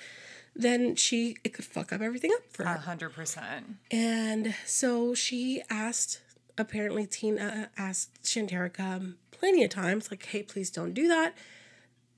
then 0.54 0.94
she 0.96 1.36
it 1.44 1.52
could 1.52 1.64
fuck 1.64 1.92
up 1.92 2.00
everything 2.00 2.30
up 2.34 2.42
for 2.50 2.64
her 2.64 2.74
A 2.76 2.78
hundred 2.78 3.10
percent. 3.12 3.76
and 3.90 4.54
so 4.64 5.14
she 5.14 5.62
asked, 5.68 6.20
apparently, 6.56 7.06
Tina 7.06 7.68
asked 7.76 8.22
Shanterica 8.22 8.80
um, 8.80 9.16
plenty 9.32 9.62
of 9.64 9.68
times, 9.70 10.10
like, 10.10 10.24
hey, 10.24 10.42
please 10.42 10.70
don't 10.70 10.94
do 10.94 11.08
that. 11.08 11.34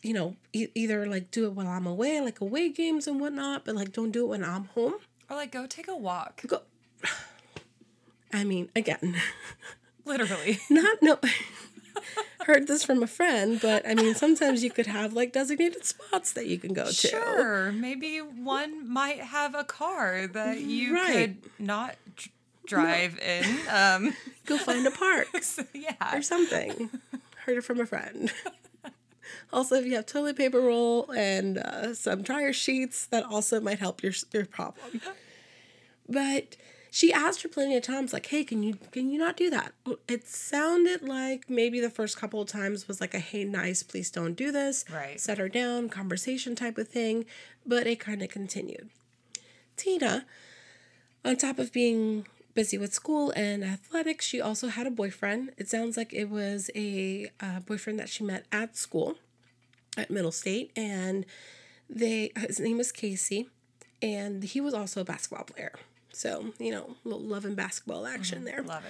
You 0.03 0.13
know, 0.15 0.37
e- 0.53 0.69
either 0.77 1.05
like 1.07 1.33
do 1.33 1.47
it 1.47 1.55
while 1.55 1.67
I'm 1.67 1.85
away, 1.89 2.21
like 2.21 2.41
away 2.41 2.69
games 2.69 3.09
and 3.09 3.19
whatnot, 3.21 3.65
but 3.65 3.75
like 3.75 3.93
don't 3.93 4.13
do 4.13 4.23
it 4.25 4.29
when 4.29 4.45
I'm 4.45 4.67
home. 4.67 4.95
Or 5.29 5.35
like 5.35 5.51
go 5.51 5.67
take 5.67 5.89
a 5.89 5.97
walk. 5.97 6.41
Go. 6.47 6.63
I 8.33 8.45
mean, 8.45 8.71
again, 8.77 9.17
Literally. 10.05 10.61
not 10.71 10.99
no. 11.03 11.19
Heard 12.47 12.67
this 12.67 12.85
from 12.85 13.03
a 13.03 13.07
friend, 13.07 13.59
but 13.61 13.87
I 13.87 13.95
mean, 13.95 14.15
sometimes 14.15 14.63
you 14.65 14.71
could 14.71 14.87
have 14.87 15.13
like 15.13 15.33
designated 15.33 15.85
spots 15.85 16.33
that 16.33 16.47
you 16.47 16.59
can 16.59 16.73
go 16.73 16.87
to. 16.87 16.93
Sure. 16.93 17.73
Maybe 17.73 18.19
one 18.19 18.89
might 18.91 19.21
have 19.21 19.55
a 19.55 19.65
car 19.65 20.27
that 20.27 20.61
you 20.61 20.95
Right. 20.95 21.13
could 21.13 21.37
not 21.59 21.97
dr- 22.17 22.31
drive 22.67 23.19
in. 23.19 23.45
Um, 23.71 24.15
Go 24.47 24.57
find 24.59 24.87
a 24.87 24.91
park. 24.91 25.29
yeah. 25.75 26.17
or 26.17 26.23
something. 26.23 26.91
Heard 27.45 27.59
it 27.59 27.65
from 27.65 27.81
a 27.81 27.87
friend. 27.87 28.33
also, 29.53 29.75
if 29.77 29.85
you 29.85 29.95
have 29.97 30.07
toilet 30.07 30.37
paper 30.37 30.61
roll 30.61 31.11
and 31.11 31.59
uh, 31.59 31.95
some 31.95 32.23
dryer 32.23 32.53
sheets, 32.55 33.07
that 33.07 33.25
also 33.25 33.61
might 33.61 33.79
help 33.79 34.03
your 34.03 34.13
your 34.33 34.47
problem. 34.47 35.01
But 36.09 36.57
she 36.99 37.13
asked 37.13 37.43
her 37.43 37.49
plenty 37.49 37.77
of 37.77 37.85
times, 37.85 38.13
like, 38.13 38.27
"Hey, 38.27 38.43
can 38.43 38.65
you 38.65 38.77
can 38.91 39.09
you 39.09 39.21
not 39.21 39.37
do 39.37 39.51
that?" 39.51 39.73
It 40.09 40.27
sounded 40.27 41.01
like 41.01 41.49
maybe 41.49 41.79
the 41.79 41.91
first 41.91 42.17
couple 42.17 42.41
of 42.41 42.49
times 42.49 42.89
was 42.89 43.01
like 43.01 43.15
a 43.15 43.21
"Hey, 43.21 43.45
nice, 43.45 43.85
please 43.85 44.11
don't 44.11 44.35
do 44.35 44.51
this." 44.51 44.85
Right. 44.93 45.21
Set 45.21 45.39
her 45.39 45.49
down, 45.49 45.91
conversation 45.91 46.57
type 46.57 46.77
of 46.77 46.89
thing, 46.89 47.25
but 47.65 47.87
it 47.87 48.01
kind 48.01 48.21
of 48.21 48.31
continued. 48.31 48.91
Tina, 49.77 50.27
on 51.25 51.37
top 51.37 51.61
of 51.61 51.73
being 51.73 52.27
busy 52.55 52.77
with 52.77 52.93
school 52.93 53.31
and 53.37 53.63
athletics, 53.63 54.27
she 54.27 54.41
also 54.41 54.67
had 54.67 54.85
a 54.85 54.91
boyfriend. 54.91 55.53
It 55.57 55.69
sounds 55.69 55.97
like 55.97 56.13
it 56.13 56.29
was 56.29 56.69
a 56.75 57.31
uh, 57.39 57.61
boyfriend 57.61 58.01
that 58.01 58.09
she 58.09 58.25
met 58.25 58.45
at 58.51 58.77
school, 58.77 59.15
at 59.97 60.11
Middle 60.11 60.33
State, 60.33 60.73
and 60.75 61.25
they 61.89 62.33
his 62.37 62.59
name 62.59 62.77
was 62.77 62.91
Casey, 62.91 63.49
and 64.03 64.43
he 64.43 64.61
was 64.61 64.75
also 64.75 65.03
a 65.03 65.05
basketball 65.05 65.45
player. 65.45 65.75
So 66.13 66.53
you 66.59 66.71
know, 66.73 66.97
a 67.05 67.09
little 67.09 67.23
love 67.25 67.45
and 67.45 67.55
basketball 67.57 68.07
action 68.07 68.39
mm-hmm. 68.39 68.47
there 68.47 68.63
Love 68.63 68.85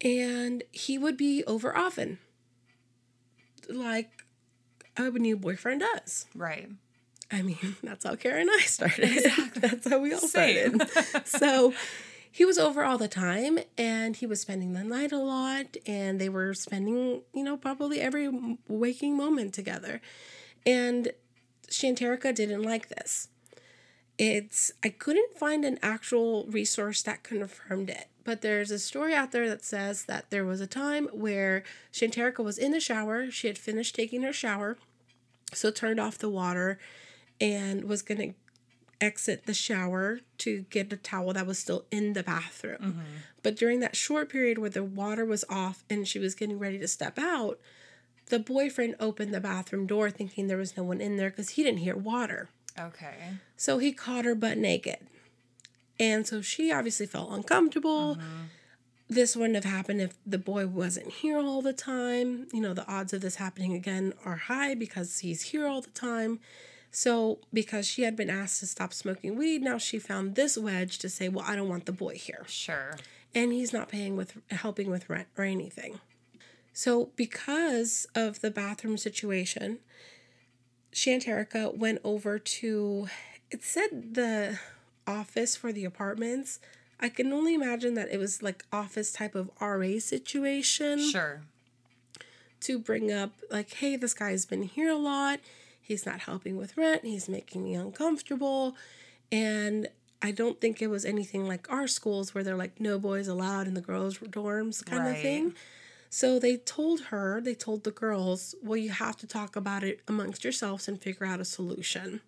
it. 0.00 0.06
and 0.06 0.62
he 0.72 0.98
would 0.98 1.16
be 1.16 1.42
over 1.44 1.76
often 1.76 2.18
like 3.68 4.10
a 4.96 5.10
new 5.10 5.36
boyfriend 5.36 5.80
does 5.80 6.26
Right. 6.34 6.68
i 7.30 7.42
mean 7.42 7.76
that's 7.82 8.04
how 8.04 8.14
Karen 8.14 8.42
and 8.42 8.50
i 8.52 8.60
started 8.64 9.04
Exactly. 9.16 9.60
that's 9.60 9.88
how 9.90 9.98
we 9.98 10.12
all 10.12 10.20
Same. 10.20 10.78
started 10.80 11.26
so 11.26 11.74
he 12.30 12.44
was 12.44 12.58
over 12.58 12.84
all 12.84 12.96
the 12.98 13.08
time 13.08 13.58
and 13.76 14.16
he 14.16 14.26
was 14.26 14.40
spending 14.40 14.72
the 14.72 14.84
night 14.84 15.10
a 15.12 15.18
lot 15.18 15.76
and 15.86 16.20
they 16.20 16.28
were 16.28 16.54
spending 16.54 17.22
you 17.34 17.42
know 17.42 17.56
probably 17.56 18.00
every 18.00 18.30
waking 18.68 19.16
moment 19.16 19.52
together 19.52 20.00
and 20.64 21.10
shanterica 21.70 22.34
didn't 22.34 22.62
like 22.62 22.88
this 22.88 23.28
it's 24.18 24.72
i 24.82 24.88
couldn't 24.88 25.34
find 25.34 25.64
an 25.64 25.78
actual 25.82 26.46
resource 26.46 27.02
that 27.02 27.22
confirmed 27.22 27.90
it 27.90 28.08
but 28.26 28.42
there's 28.42 28.72
a 28.72 28.78
story 28.80 29.14
out 29.14 29.30
there 29.30 29.48
that 29.48 29.64
says 29.64 30.06
that 30.06 30.30
there 30.30 30.44
was 30.44 30.60
a 30.60 30.66
time 30.66 31.06
where 31.12 31.62
shanterica 31.92 32.42
was 32.42 32.58
in 32.58 32.72
the 32.72 32.80
shower. 32.80 33.30
She 33.30 33.46
had 33.46 33.56
finished 33.56 33.94
taking 33.94 34.22
her 34.22 34.32
shower 34.32 34.76
so 35.52 35.70
turned 35.70 36.00
off 36.00 36.18
the 36.18 36.28
water 36.28 36.78
and 37.40 37.84
was 37.84 38.02
going 38.02 38.20
to 38.20 38.34
exit 39.00 39.46
the 39.46 39.54
shower 39.54 40.20
to 40.38 40.64
get 40.70 40.92
a 40.92 40.96
towel 40.96 41.34
that 41.34 41.46
was 41.46 41.58
still 41.58 41.84
in 41.92 42.14
the 42.14 42.24
bathroom. 42.24 42.78
Mm-hmm. 42.80 43.00
But 43.44 43.54
during 43.54 43.78
that 43.80 43.94
short 43.94 44.28
period 44.28 44.58
where 44.58 44.70
the 44.70 44.82
water 44.82 45.24
was 45.24 45.44
off 45.48 45.84
and 45.88 46.08
she 46.08 46.18
was 46.18 46.34
getting 46.34 46.58
ready 46.58 46.78
to 46.78 46.88
step 46.88 47.18
out 47.18 47.60
the 48.28 48.38
boyfriend 48.40 48.96
opened 48.98 49.32
the 49.32 49.40
bathroom 49.40 49.86
door 49.86 50.10
thinking 50.10 50.48
there 50.48 50.56
was 50.56 50.76
no 50.76 50.82
one 50.82 51.00
in 51.00 51.16
there 51.16 51.30
because 51.30 51.50
he 51.50 51.62
didn't 51.62 51.78
hear 51.78 51.94
water 51.94 52.48
Okay. 52.78 53.34
so 53.56 53.78
he 53.78 53.92
caught 53.92 54.24
her 54.24 54.34
butt 54.34 54.58
naked. 54.58 54.98
And 55.98 56.26
so 56.26 56.42
she 56.42 56.70
obviously 56.70 57.06
felt 57.06 57.32
uncomfortable. 57.32 58.16
Mm-hmm. 58.16 58.42
This 59.08 59.34
wouldn't 59.36 59.54
have 59.54 59.64
happened 59.64 60.00
if 60.02 60.14
the 60.26 60.36
boy 60.38 60.66
wasn't 60.66 61.08
here 61.10 61.38
all 61.38 61.62
the 61.62 61.72
time. 61.72 62.48
You 62.52 62.60
know, 62.60 62.74
the 62.74 62.86
odds 62.86 63.12
of 63.12 63.20
this 63.22 63.36
happening 63.36 63.72
again 63.72 64.12
are 64.24 64.36
high 64.36 64.74
because 64.74 65.20
he's 65.20 65.42
here 65.42 65.66
all 65.66 65.80
the 65.80 65.90
time. 65.90 66.40
So, 66.90 67.38
because 67.52 67.86
she 67.86 68.02
had 68.02 68.16
been 68.16 68.30
asked 68.30 68.60
to 68.60 68.66
stop 68.66 68.92
smoking 68.92 69.36
weed, 69.36 69.62
now 69.62 69.78
she 69.78 69.98
found 69.98 70.34
this 70.34 70.56
wedge 70.58 70.98
to 70.98 71.08
say, 71.08 71.28
Well, 71.28 71.44
I 71.46 71.54
don't 71.54 71.68
want 71.68 71.84
the 71.86 71.92
boy 71.92 72.14
here 72.16 72.44
Sure. 72.46 72.96
and 73.34 73.52
he's 73.52 73.72
not 73.72 73.88
paying 73.88 74.16
with 74.16 74.38
helping 74.50 74.90
with 74.90 75.08
rent 75.10 75.28
or 75.36 75.44
anything. 75.44 76.00
So, 76.72 77.10
because 77.16 78.06
of 78.14 78.40
the 78.40 78.50
bathroom 78.50 78.96
situation, 78.98 79.78
Shanterica 81.00 81.76
went 81.76 82.00
over 82.04 82.38
to, 82.38 83.08
it 83.50 83.62
said 83.62 84.14
the 84.14 84.58
office 85.06 85.54
for 85.54 85.70
the 85.70 85.84
apartments. 85.84 86.58
I 86.98 87.10
can 87.10 87.30
only 87.34 87.52
imagine 87.54 87.92
that 87.94 88.08
it 88.10 88.18
was 88.18 88.42
like 88.42 88.64
office 88.72 89.12
type 89.12 89.34
of 89.34 89.50
RA 89.60 89.98
situation 89.98 90.98
Sure. 91.10 91.42
to 92.60 92.78
bring 92.78 93.12
up, 93.12 93.32
like, 93.50 93.74
hey, 93.74 93.96
this 93.96 94.14
guy's 94.14 94.46
been 94.46 94.62
here 94.62 94.88
a 94.88 94.96
lot. 94.96 95.40
He's 95.82 96.06
not 96.06 96.20
helping 96.20 96.56
with 96.56 96.78
rent. 96.78 97.04
He's 97.04 97.28
making 97.28 97.62
me 97.62 97.74
uncomfortable. 97.74 98.74
And 99.30 99.88
I 100.22 100.30
don't 100.30 100.58
think 100.62 100.80
it 100.80 100.86
was 100.86 101.04
anything 101.04 101.46
like 101.46 101.70
our 101.70 101.86
schools 101.86 102.34
where 102.34 102.42
they're 102.42 102.56
like, 102.56 102.80
no 102.80 102.98
boys 102.98 103.28
allowed 103.28 103.66
in 103.68 103.74
the 103.74 103.82
girls' 103.82 104.16
dorms 104.16 104.82
kind 104.84 105.04
Right. 105.04 105.10
of 105.16 105.20
thing. 105.20 105.54
So 106.10 106.38
they 106.38 106.56
told 106.56 107.00
her, 107.06 107.40
they 107.40 107.54
told 107.54 107.84
the 107.84 107.90
girls, 107.90 108.54
well, 108.62 108.76
you 108.76 108.90
have 108.90 109.16
to 109.18 109.26
talk 109.26 109.56
about 109.56 109.84
it 109.84 110.00
amongst 110.08 110.44
yourselves 110.44 110.88
and 110.88 111.00
figure 111.00 111.26
out 111.26 111.40
a 111.40 111.44
solution. 111.44 112.20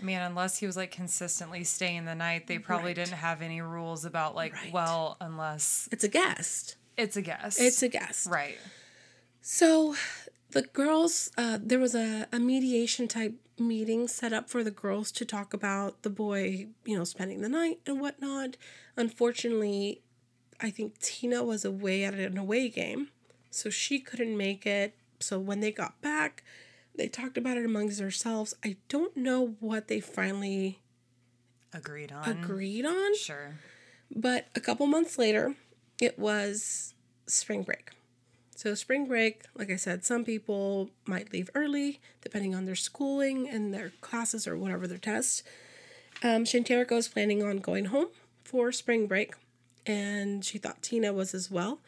I 0.00 0.02
mean, 0.02 0.18
unless 0.18 0.58
he 0.58 0.66
was 0.66 0.76
like 0.76 0.90
consistently 0.90 1.64
staying 1.64 2.04
the 2.04 2.14
night, 2.14 2.46
they 2.46 2.58
probably 2.58 2.90
Right. 2.90 2.96
didn't 2.96 3.14
have 3.14 3.40
any 3.42 3.60
rules 3.60 4.04
about 4.04 4.34
like, 4.34 4.52
Right. 4.52 4.72
well, 4.72 5.16
unless 5.20 5.88
It's 5.92 6.04
a 6.04 6.08
guest. 6.08 6.76
it's 6.96 7.16
a 7.16 7.22
guest. 7.22 7.60
It's 7.60 7.82
a 7.82 7.88
guest. 7.88 8.26
right. 8.26 8.58
So 9.40 9.94
the 10.50 10.62
girls, 10.62 11.30
uh, 11.38 11.58
there 11.62 11.78
was 11.78 11.94
a, 11.94 12.26
a 12.32 12.38
mediation 12.40 13.06
type 13.08 13.34
meeting 13.58 14.06
set 14.08 14.32
up 14.32 14.50
for 14.50 14.62
the 14.64 14.70
girls 14.70 15.10
to 15.12 15.24
talk 15.24 15.54
about 15.54 16.02
the 16.02 16.10
boy, 16.10 16.66
you 16.84 16.96
know, 16.98 17.04
spending 17.04 17.40
the 17.40 17.48
night 17.48 17.78
and 17.86 18.00
whatnot. 18.00 18.56
Unfortunately, 18.96 20.02
I 20.60 20.70
think 20.70 20.98
Tina 20.98 21.42
was 21.44 21.64
away 21.64 22.04
at 22.04 22.14
an 22.14 22.36
away 22.38 22.68
game, 22.68 23.08
so 23.56 23.70
she 23.70 23.98
couldn't 23.98 24.36
make 24.36 24.66
it. 24.66 24.94
So 25.20 25.38
when 25.38 25.60
they 25.60 25.72
got 25.72 26.00
back, 26.02 26.42
they 26.94 27.08
talked 27.08 27.38
about 27.38 27.56
it 27.56 27.64
amongst 27.64 27.98
themselves. 27.98 28.54
I 28.64 28.76
don't 28.88 29.16
know 29.16 29.56
what 29.60 29.88
they 29.88 30.00
finally 30.00 30.80
Agreed 31.72 32.12
on. 32.12 32.28
agreed 32.28 32.84
on, 32.86 33.16
Sure. 33.16 33.54
but 34.14 34.48
a 34.54 34.60
couple 34.60 34.86
months 34.86 35.18
later, 35.18 35.54
it 36.00 36.18
was 36.18 36.94
spring 37.26 37.62
break. 37.62 37.90
So, 38.54 38.74
spring 38.74 39.06
break, 39.06 39.42
like 39.54 39.70
I 39.70 39.76
said, 39.76 40.04
some 40.04 40.24
people 40.24 40.88
might 41.06 41.32
leave 41.32 41.50
early 41.54 42.00
depending 42.22 42.54
on 42.54 42.64
their 42.64 42.74
schooling 42.74 43.46
and 43.48 43.72
their 43.74 43.92
classes 44.00 44.46
or 44.46 44.56
whatever 44.56 44.86
their 44.86 44.96
tests. 44.98 45.42
Um, 46.22 46.44
Shanterica 46.44 46.92
was 46.92 47.08
planning 47.08 47.42
on 47.42 47.58
going 47.58 47.86
home 47.86 48.08
for 48.44 48.72
spring 48.72 49.06
break, 49.06 49.34
and 49.86 50.42
she 50.42 50.56
thought 50.56 50.80
Tina 50.82 51.12
was 51.12 51.34
as 51.34 51.50
well. 51.50 51.80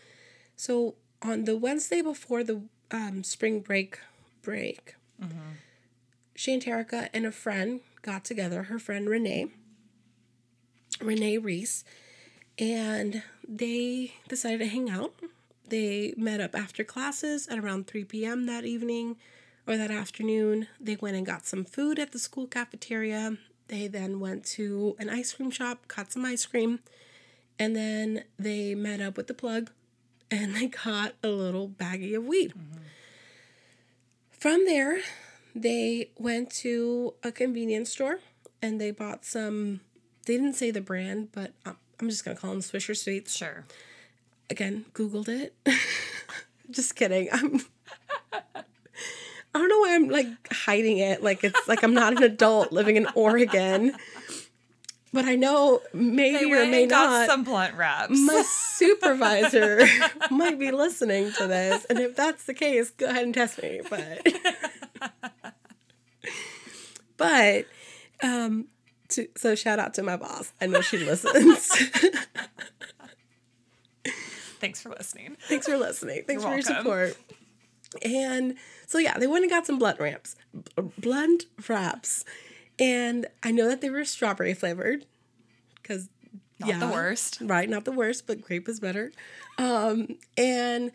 So, 0.56 0.96
on 1.22 1.44
the 1.44 1.56
Wednesday 1.56 2.00
before 2.02 2.44
the 2.44 2.62
um, 2.90 3.22
spring 3.25 3.60
break 3.60 3.98
break, 4.42 4.94
Shanterica 6.37 7.08
and 7.12 7.26
a 7.26 7.32
friend 7.32 7.80
got 8.02 8.25
together, 8.25 8.64
her 8.64 8.78
friend 8.78 9.08
Renee, 9.08 9.48
Renee 11.00 11.38
Reese, 11.38 11.84
and 12.58 13.22
they 13.46 14.14
decided 14.28 14.58
to 14.60 14.66
hang 14.66 14.88
out. 14.90 15.14
They 15.68 16.14
met 16.16 16.40
up 16.40 16.54
after 16.54 16.82
classes 16.84 17.46
at 17.48 17.58
around 17.58 17.87
3 17.87 18.04
p.m. 18.04 18.46
that 18.46 18.64
evening 18.64 19.16
or 19.66 19.76
that 19.76 19.90
afternoon. 19.90 20.66
They 20.80 20.96
went 20.96 21.16
and 21.16 21.26
got 21.26 21.46
some 21.46 21.64
food 21.64 21.98
at 21.98 22.12
the 22.12 22.18
school 22.18 22.46
cafeteria. 22.46 23.37
They 23.66 23.87
then 23.87 24.18
went 24.18 24.44
to 24.46 24.96
an 24.98 25.10
ice 25.10 25.34
cream 25.34 25.50
shop, 25.50 25.87
got 25.88 26.10
some 26.12 26.25
ice 26.25 26.46
cream, 26.46 26.80
and 27.58 27.76
then 27.76 28.25
they 28.38 28.75
met 28.75 29.00
up 29.00 29.16
with 29.16 29.26
the 29.26 29.34
plug 29.34 29.70
and 30.30 30.54
they 30.54 30.66
got 30.66 31.14
a 31.23 31.28
little 31.28 31.68
baggie 31.68 32.16
of 32.16 32.25
weed. 32.25 32.50
Mm-hmm. 32.50 32.82
From 34.30 34.64
there, 34.66 35.00
they 35.54 36.11
went 36.16 36.50
to 36.50 37.14
a 37.23 37.32
convenience 37.32 37.90
store 37.90 38.20
and 38.62 38.80
they 38.80 38.90
bought 38.90 39.25
some. 39.25 39.80
They 40.26 40.37
didn't 40.37 40.54
say 40.54 40.70
the 40.70 40.80
brand, 40.80 41.30
but 41.32 41.52
I'm, 41.64 41.76
I'm 42.00 42.08
just 42.08 42.25
gonna 42.25 42.37
call 42.37 42.50
them 42.50 42.61
Swisher 42.61 42.97
Sweets. 42.97 43.37
Sure. 43.37 43.64
Again, 44.50 44.87
Googled 44.92 45.28
it. 45.28 45.54
just 46.70 46.94
kidding. 46.94 47.28
I'm. 47.32 47.61
I 49.54 49.61
don't 49.61 49.68
know 49.68 49.78
why 49.80 49.94
I'm 49.94 50.08
like 50.08 50.26
hiding 50.52 50.99
it. 50.99 51.22
Like 51.22 51.42
it's 51.42 51.66
like 51.66 51.83
I'm 51.83 51.94
not 51.94 52.16
an 52.16 52.22
adult 52.22 52.70
living 52.70 52.96
in 52.96 53.09
Oregon. 53.14 53.94
But 55.12 55.25
I 55.25 55.37
know 55.37 55.81
maybe 55.94 56.53
or 56.53 56.66
may 56.66 56.87
got 56.87 57.11
not. 57.11 57.27
some 57.27 57.44
blunt 57.44 57.75
wraps. 57.75 58.18
my 58.18 58.42
supervisor 58.47 59.87
might 60.31 60.59
be 60.59 60.71
listening 60.71 61.33
to 61.33 61.47
this, 61.47 61.87
and 61.87 61.99
if 61.99 62.14
that's 62.14 62.44
the 62.44 62.55
case, 62.55 62.90
go 62.90 63.07
ahead 63.07 63.25
and 63.25 63.33
test 63.33 63.62
me. 63.62 63.81
But, 63.88 64.27
but, 67.16 67.66
um, 68.23 68.66
to, 69.11 69.29
so 69.37 69.55
shout 69.55 69.79
out 69.79 69.94
to 69.94 70.03
my 70.03 70.16
boss. 70.16 70.53
I 70.61 70.66
know 70.66 70.83
she 70.83 70.99
listens. 70.99 71.71
Thanks 74.61 74.83
for 74.83 74.90
listening. 74.90 75.37
Thanks 75.49 75.66
for 75.66 75.79
listening. 75.79 76.25
Thanks 76.27 76.42
You're 76.42 76.51
for 76.51 76.57
your 76.57 76.62
support. 76.62 77.16
And 78.03 78.57
so 78.87 78.99
yeah, 78.99 79.16
they 79.16 79.27
went 79.27 79.44
and 79.44 79.51
got 79.51 79.66
some 79.66 79.79
blunt 79.79 80.01
wraps, 80.01 80.37
blunt 80.99 81.47
wraps, 81.66 82.25
and 82.78 83.26
I 83.42 83.50
know 83.50 83.68
that 83.68 83.80
they 83.80 83.90
were 83.90 84.04
strawberry 84.04 84.54
flavored, 84.54 85.06
because 85.76 86.08
Not 86.58 86.80
the 86.80 86.86
worst. 86.88 87.38
right? 87.40 87.68
Not 87.68 87.84
the 87.84 87.92
worst, 87.92 88.26
but 88.26 88.40
grape 88.40 88.68
is 88.68 88.80
better. 88.80 89.12
Um, 89.58 90.16
and 90.36 90.92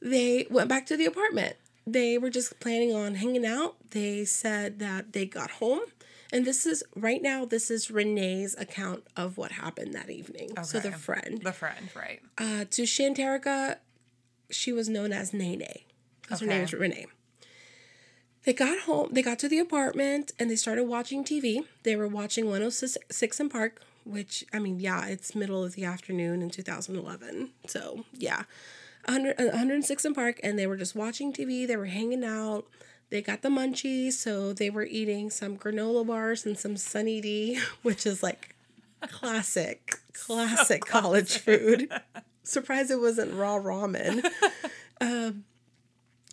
they 0.00 0.46
went 0.50 0.68
back 0.68 0.86
to 0.86 0.96
the 0.96 1.06
apartment. 1.06 1.56
They 1.86 2.18
were 2.18 2.30
just 2.30 2.60
planning 2.60 2.94
on 2.94 3.14
hanging 3.16 3.46
out. 3.46 3.76
They 3.90 4.24
said 4.24 4.78
that 4.78 5.12
they 5.12 5.24
got 5.26 5.50
home. 5.52 5.80
And 6.30 6.44
this 6.44 6.66
is 6.66 6.84
right 6.94 7.22
now, 7.22 7.46
this 7.46 7.70
is 7.70 7.90
Renee's 7.90 8.54
account 8.58 9.04
of 9.16 9.38
what 9.38 9.52
happened 9.52 9.94
that 9.94 10.10
evening. 10.10 10.50
Okay. 10.52 10.62
So 10.62 10.78
the 10.80 10.92
friend. 10.92 11.40
The 11.42 11.52
friend, 11.54 11.88
right. 11.96 12.20
Uh, 12.36 12.66
to 12.70 12.82
Shanterica, 12.82 13.78
she 14.50 14.70
was 14.72 14.90
known 14.90 15.12
as 15.12 15.32
Nene. 15.32 15.64
Because 16.20 16.40
her 16.40 16.46
name 16.46 16.56
Okay. 16.56 16.64
is 16.64 16.72
Renee. 16.74 17.06
They 18.48 18.54
got 18.54 18.78
home, 18.78 19.10
they 19.12 19.20
got 19.20 19.38
to 19.40 19.48
the 19.50 19.58
apartment 19.58 20.32
and 20.38 20.50
they 20.50 20.56
started 20.56 20.84
watching 20.84 21.22
TV. 21.22 21.66
They 21.82 21.96
were 21.96 22.08
watching 22.08 22.46
106 22.46 23.40
& 23.44 23.50
Park, 23.50 23.82
which, 24.04 24.42
I 24.54 24.58
mean, 24.58 24.80
yeah, 24.80 25.04
it's 25.04 25.34
middle 25.34 25.62
of 25.62 25.74
the 25.74 25.84
afternoon 25.84 26.40
in 26.40 26.48
2011. 26.48 27.50
So, 27.66 28.06
yeah. 28.14 28.44
100, 29.04 29.38
uh, 29.38 29.44
106 29.50 30.06
& 30.10 30.14
Park, 30.14 30.40
and 30.42 30.58
they 30.58 30.66
were 30.66 30.78
just 30.78 30.96
watching 30.96 31.30
TV. 31.30 31.66
They 31.66 31.76
were 31.76 31.84
hanging 31.84 32.24
out. 32.24 32.64
They 33.10 33.20
got 33.20 33.42
the 33.42 33.50
munchies, 33.50 34.14
so 34.14 34.54
they 34.54 34.70
were 34.70 34.86
eating 34.86 35.28
some 35.28 35.58
granola 35.58 36.06
bars 36.06 36.46
and 36.46 36.58
some 36.58 36.78
Sunny 36.78 37.20
D, 37.20 37.60
which 37.82 38.06
is 38.06 38.22
like 38.22 38.54
classic, 39.10 40.00
classic 40.14 40.80
college 40.86 41.36
food. 41.36 41.92
Surprised 42.44 42.90
it 42.90 42.98
wasn't 42.98 43.34
raw 43.34 43.58
ramen. 43.58 44.24
um, 45.02 45.44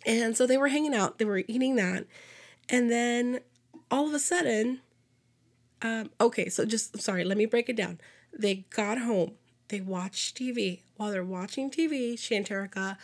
and 0.06 0.36
so 0.36 0.46
they 0.46 0.56
were 0.56 0.68
hanging 0.68 0.94
out. 0.94 1.18
They 1.18 1.24
were 1.24 1.42
eating 1.46 1.76
that, 1.76 2.06
and 2.68 2.90
then 2.90 3.40
all 3.90 4.06
of 4.06 4.14
a 4.14 4.18
sudden, 4.18 4.80
um, 5.82 6.10
okay, 6.20 6.48
so 6.48 6.64
just 6.64 7.00
sorry, 7.00 7.24
let 7.24 7.36
me 7.36 7.46
break 7.46 7.68
it 7.68 7.76
down. 7.76 7.98
They 8.36 8.66
got 8.70 8.98
home. 8.98 9.32
They 9.68 9.80
watched 9.80 10.36
TV. 10.38 10.80
While 10.96 11.10
they're 11.10 11.24
watching 11.24 11.70
TV, 11.70 12.14
Shanterica 12.14 12.96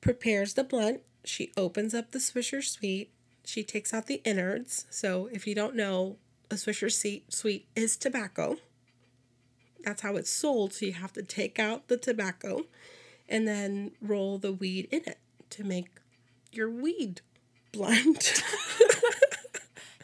prepares 0.00 0.54
the 0.54 0.64
blunt. 0.64 1.00
She 1.24 1.52
opens 1.56 1.94
up 1.94 2.10
the 2.10 2.18
Swisher 2.18 2.62
Sweet. 2.62 3.10
She 3.44 3.62
takes 3.62 3.94
out 3.94 4.06
the 4.06 4.20
innards. 4.24 4.86
So 4.90 5.28
if 5.32 5.46
you 5.46 5.54
don't 5.54 5.74
know, 5.74 6.16
a 6.50 6.56
Swisher 6.56 6.92
Sweet 7.30 7.66
is 7.74 7.96
tobacco. 7.96 8.56
That's 9.84 10.02
how 10.02 10.16
it's 10.16 10.30
sold. 10.30 10.74
So 10.74 10.86
you 10.86 10.92
have 10.92 11.12
to 11.14 11.22
take 11.22 11.58
out 11.58 11.88
the 11.88 11.96
tobacco 11.96 12.66
and 13.28 13.48
then 13.48 13.92
roll 14.00 14.38
the 14.38 14.52
weed 14.52 14.88
in 14.90 15.02
it 15.06 15.18
to 15.50 15.64
make 15.64 15.88
your 16.52 16.70
weed 16.70 17.20
blunt. 17.72 18.42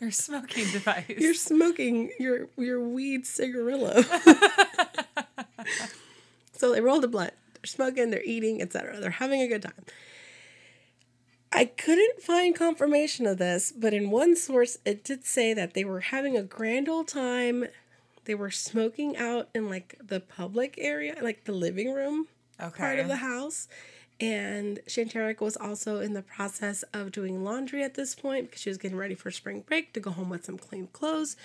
Your 0.00 0.10
smoking 0.12 0.70
device. 0.70 1.08
You're 1.08 1.34
smoking 1.34 2.12
your 2.20 2.48
your 2.56 2.80
weed 2.80 3.26
cigarillo. 3.26 4.02
so 6.52 6.72
they 6.72 6.80
roll 6.80 7.00
the 7.00 7.08
blunt. 7.08 7.32
They're 7.54 7.64
smoking, 7.64 8.10
they're 8.10 8.22
eating, 8.22 8.62
etc. 8.62 9.00
They're 9.00 9.10
having 9.10 9.40
a 9.40 9.48
good 9.48 9.62
time. 9.62 9.84
I 11.50 11.64
couldn't 11.64 12.22
find 12.22 12.54
confirmation 12.54 13.26
of 13.26 13.38
this, 13.38 13.72
but 13.76 13.92
in 13.92 14.10
one 14.10 14.36
source 14.36 14.78
it 14.84 15.02
did 15.02 15.24
say 15.24 15.52
that 15.54 15.74
they 15.74 15.84
were 15.84 16.00
having 16.00 16.36
a 16.36 16.42
grand 16.42 16.88
old 16.88 17.08
time. 17.08 17.64
They 18.24 18.36
were 18.36 18.52
smoking 18.52 19.16
out 19.16 19.48
in 19.52 19.68
like 19.68 19.96
the 20.00 20.20
public 20.20 20.76
area, 20.78 21.16
like 21.20 21.44
the 21.44 21.52
living 21.52 21.92
room 21.92 22.28
okay. 22.60 22.78
part 22.78 22.98
of 23.00 23.08
the 23.08 23.16
house. 23.16 23.66
And 24.20 24.80
Shanterica 24.88 25.40
was 25.42 25.56
also 25.56 26.00
in 26.00 26.12
the 26.12 26.22
process 26.22 26.82
of 26.92 27.12
doing 27.12 27.44
laundry 27.44 27.84
at 27.84 27.94
this 27.94 28.14
point 28.16 28.46
because 28.46 28.60
she 28.62 28.68
was 28.70 28.78
getting 28.78 28.98
ready 28.98 29.14
for 29.14 29.30
spring 29.30 29.60
break 29.60 29.92
to 29.92 30.00
go 30.00 30.10
home 30.10 30.28
with 30.28 30.44
some 30.44 30.58
clean 30.58 30.88
clothes. 30.92 31.36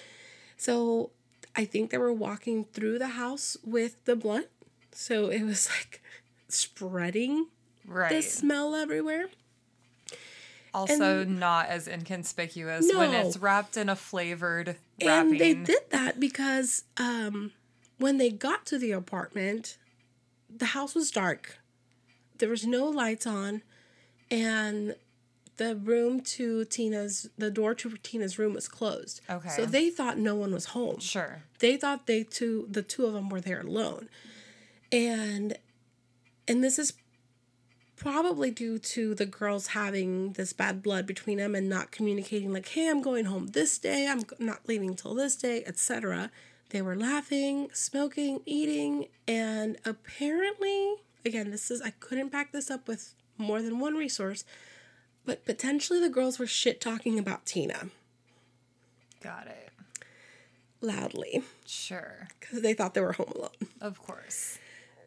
So 0.58 1.12
I 1.56 1.66
think 1.66 1.92
they 1.92 2.00
were 2.00 2.12
walking 2.14 2.64
through 2.66 2.98
the 2.98 3.10
house 3.10 3.58
with 3.64 4.04
the 4.06 4.16
blunt. 4.16 4.48
So 4.92 5.28
it 5.28 5.44
was 5.44 5.70
like 5.78 6.02
spreading 6.48 7.48
Right. 7.86 8.10
the 8.10 8.22
smell 8.22 8.76
everywhere. 8.76 9.26
Also, 10.74 11.24
not 11.24 11.68
as 11.68 11.88
inconspicuous 11.88 12.92
when 12.92 13.14
it's 13.14 13.38
wrapped 13.38 13.78
in 13.78 13.90
a 13.90 13.96
flavored 13.96 14.76
wrapping. 15.00 15.32
And 15.32 15.40
they 15.40 15.54
did 15.54 15.82
that 15.92 16.20
because 16.20 16.86
um, 16.98 17.52
when 18.00 18.18
they 18.18 18.32
got 18.32 18.66
to 18.68 18.80
the 18.80 18.92
apartment, 18.92 19.78
the 20.50 20.68
house 20.68 20.96
was 20.96 21.12
dark. 21.12 21.58
There 22.38 22.50
was 22.50 22.66
no 22.66 22.86
lights 22.86 23.28
on, 23.28 23.62
and 24.30 24.96
the 25.58 25.76
room 25.76 26.22
to 26.22 26.66
Tina's, 26.66 27.30
the 27.38 27.52
door 27.52 27.76
to 27.76 27.98
Tina's 27.98 28.40
room 28.40 28.54
was 28.54 28.68
closed. 28.68 29.22
Okay. 29.30 29.50
So 29.50 29.66
they 29.66 29.90
thought 29.90 30.18
no 30.18 30.36
one 30.36 30.52
was 30.52 30.68
home. 30.68 31.00
Sure. 31.00 31.44
They 31.60 31.78
thought 31.78 32.08
they 32.08 32.24
two, 32.24 32.68
the 32.70 32.82
two 32.82 33.06
of 33.06 33.14
them 33.14 33.30
were 33.30 33.42
there 33.42 33.62
alone, 33.62 34.10
and 34.92 35.58
and 36.48 36.64
this 36.64 36.78
is 36.78 36.94
probably 37.96 38.52
due 38.52 38.78
to 38.78 39.16
the 39.16 39.26
girls 39.26 39.68
having 39.68 40.34
this 40.34 40.52
bad 40.52 40.82
blood 40.84 41.06
between 41.06 41.38
them 41.38 41.56
and 41.56 41.70
not 41.70 41.92
communicating 41.92 42.52
like 42.52 42.68
hey 42.70 42.90
i'm 42.90 43.02
going 43.02 43.26
home 43.26 43.48
this 43.48 43.78
day 43.78 44.08
i'm 44.08 44.24
not 44.40 44.60
leaving 44.68 44.96
till 44.96 45.14
this 45.14 45.36
day 45.36 45.64
etc 45.66 46.30
they 46.72 46.82
were 46.82 46.96
laughing 46.96 47.70
smoking 47.72 48.42
eating 48.46 49.06
and 49.28 49.78
apparently 49.86 50.96
again 51.26 51.52
this 51.52 51.70
is 51.72 51.82
i 51.82 51.90
couldn't 52.00 52.32
back 52.32 52.52
this 52.52 52.70
up 52.72 52.88
with 52.88 53.14
more 53.38 53.62
than 53.62 53.80
one 53.80 53.96
resource 53.96 54.44
but 55.26 55.46
potentially 55.46 56.00
the 56.00 56.10
girls 56.10 56.38
were 56.40 56.48
shit 56.48 56.80
talking 56.82 57.18
about 57.20 57.46
tina 57.46 57.88
Got 59.22 59.48
it. 59.48 59.70
loudly 60.82 61.44
Sure. 61.66 62.28
because 62.40 62.62
they 62.62 62.74
thought 62.74 62.94
they 62.94 63.02
were 63.02 63.14
home 63.14 63.32
alone 63.36 63.70
Of 63.80 64.00
course. 64.02 64.58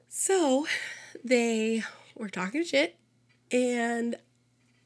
So 0.08 0.66
they 1.22 1.82
were 2.14 2.30
talking 2.30 2.64
shit, 2.64 2.96
and 3.52 4.16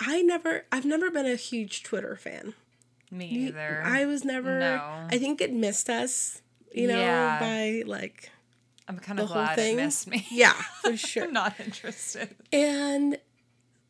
I 0.00 0.22
never, 0.22 0.64
I've 0.72 0.84
never 0.84 1.08
been 1.10 1.26
a 1.26 1.36
huge 1.36 1.84
Twitter 1.84 2.16
fan. 2.16 2.54
Me 3.12 3.26
either. 3.28 3.80
I 3.84 4.06
was 4.06 4.24
never, 4.24 4.58
No. 4.58 5.06
I 5.08 5.18
think 5.18 5.40
it 5.40 5.52
missed 5.52 5.88
us, 5.88 6.42
you 6.74 6.88
know, 6.88 7.00
Yeah. 7.00 7.38
by 7.38 7.82
like, 7.86 8.30
I'm 8.90 8.98
kind 8.98 9.18
the 9.18 9.22
of 9.22 9.28
whole 9.30 9.42
glad 9.42 9.54
thing. 9.56 9.74
it 9.78 9.82
missed 9.84 10.06
me. 10.08 10.26
yeah, 10.30 10.52
for 10.82 10.96
sure. 10.96 11.24
I'm 11.24 11.32
not 11.32 11.58
interested. 11.60 12.34
And 12.52 13.18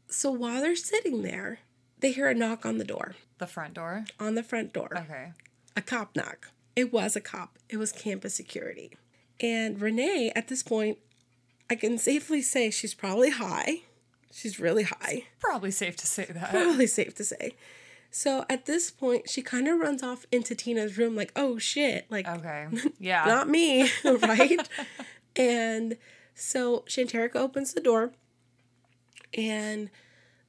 so 0.08 0.30
while 0.30 0.60
they're 0.60 0.76
sitting 0.76 1.22
there, 1.22 1.60
they 2.00 2.12
hear 2.12 2.28
a 2.28 2.34
knock 2.34 2.66
on 2.66 2.78
the 2.78 2.84
door, 2.84 3.14
The 3.38 3.46
front 3.46 3.74
door. 3.74 4.04
on 4.18 4.34
the 4.34 4.42
front 4.42 4.72
door. 4.72 4.90
Okay. 4.96 5.32
a 5.76 5.80
cop 5.82 6.14
knock. 6.14 6.48
It 6.76 6.92
was 6.92 7.16
a 7.16 7.20
cop. 7.20 7.58
It 7.68 7.76
was 7.78 7.92
campus 7.92 8.34
security. 8.34 8.92
And 9.40 9.80
Renee, 9.80 10.32
at 10.36 10.48
this 10.48 10.62
point, 10.62 10.98
I 11.70 11.74
can 11.74 11.96
safely 11.98 12.42
say 12.42 12.70
she's 12.70 12.94
probably 12.94 13.30
high. 13.30 13.78
She's 14.32 14.60
really 14.60 14.82
high. 14.84 15.24
Probably 15.40 15.70
safe 15.70 15.96
to 15.96 16.06
say 16.06 16.26
that. 16.26 16.50
Probably 16.50 16.86
safe 16.86 17.14
to 17.16 17.24
say. 17.24 17.52
So 18.10 18.44
at 18.50 18.66
this 18.66 18.90
point, 18.90 19.28
she 19.30 19.40
kind 19.42 19.68
of 19.68 19.78
runs 19.78 20.02
off 20.02 20.26
into 20.32 20.54
Tina's 20.54 20.98
room, 20.98 21.14
like, 21.14 21.32
oh 21.36 21.58
shit, 21.58 22.06
like, 22.10 22.26
Okay. 22.28 22.66
Yeah. 22.98 23.24
not 23.24 23.48
me, 23.48 23.88
right? 24.04 24.68
and 25.36 25.96
so 26.34 26.80
Shanterica 26.88 27.36
opens 27.36 27.72
the 27.72 27.80
door, 27.80 28.12
and 29.36 29.90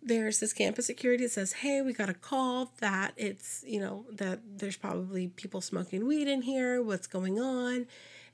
there's 0.01 0.39
this 0.39 0.53
campus 0.53 0.87
security 0.87 1.25
that 1.25 1.31
says, 1.31 1.53
Hey, 1.53 1.81
we 1.81 1.93
got 1.93 2.09
a 2.09 2.15
call 2.15 2.71
that 2.79 3.13
it's, 3.17 3.63
you 3.67 3.79
know, 3.79 4.05
that 4.11 4.39
there's 4.57 4.77
probably 4.77 5.27
people 5.27 5.61
smoking 5.61 6.07
weed 6.07 6.27
in 6.27 6.41
here. 6.41 6.81
What's 6.81 7.05
going 7.05 7.39
on? 7.39 7.85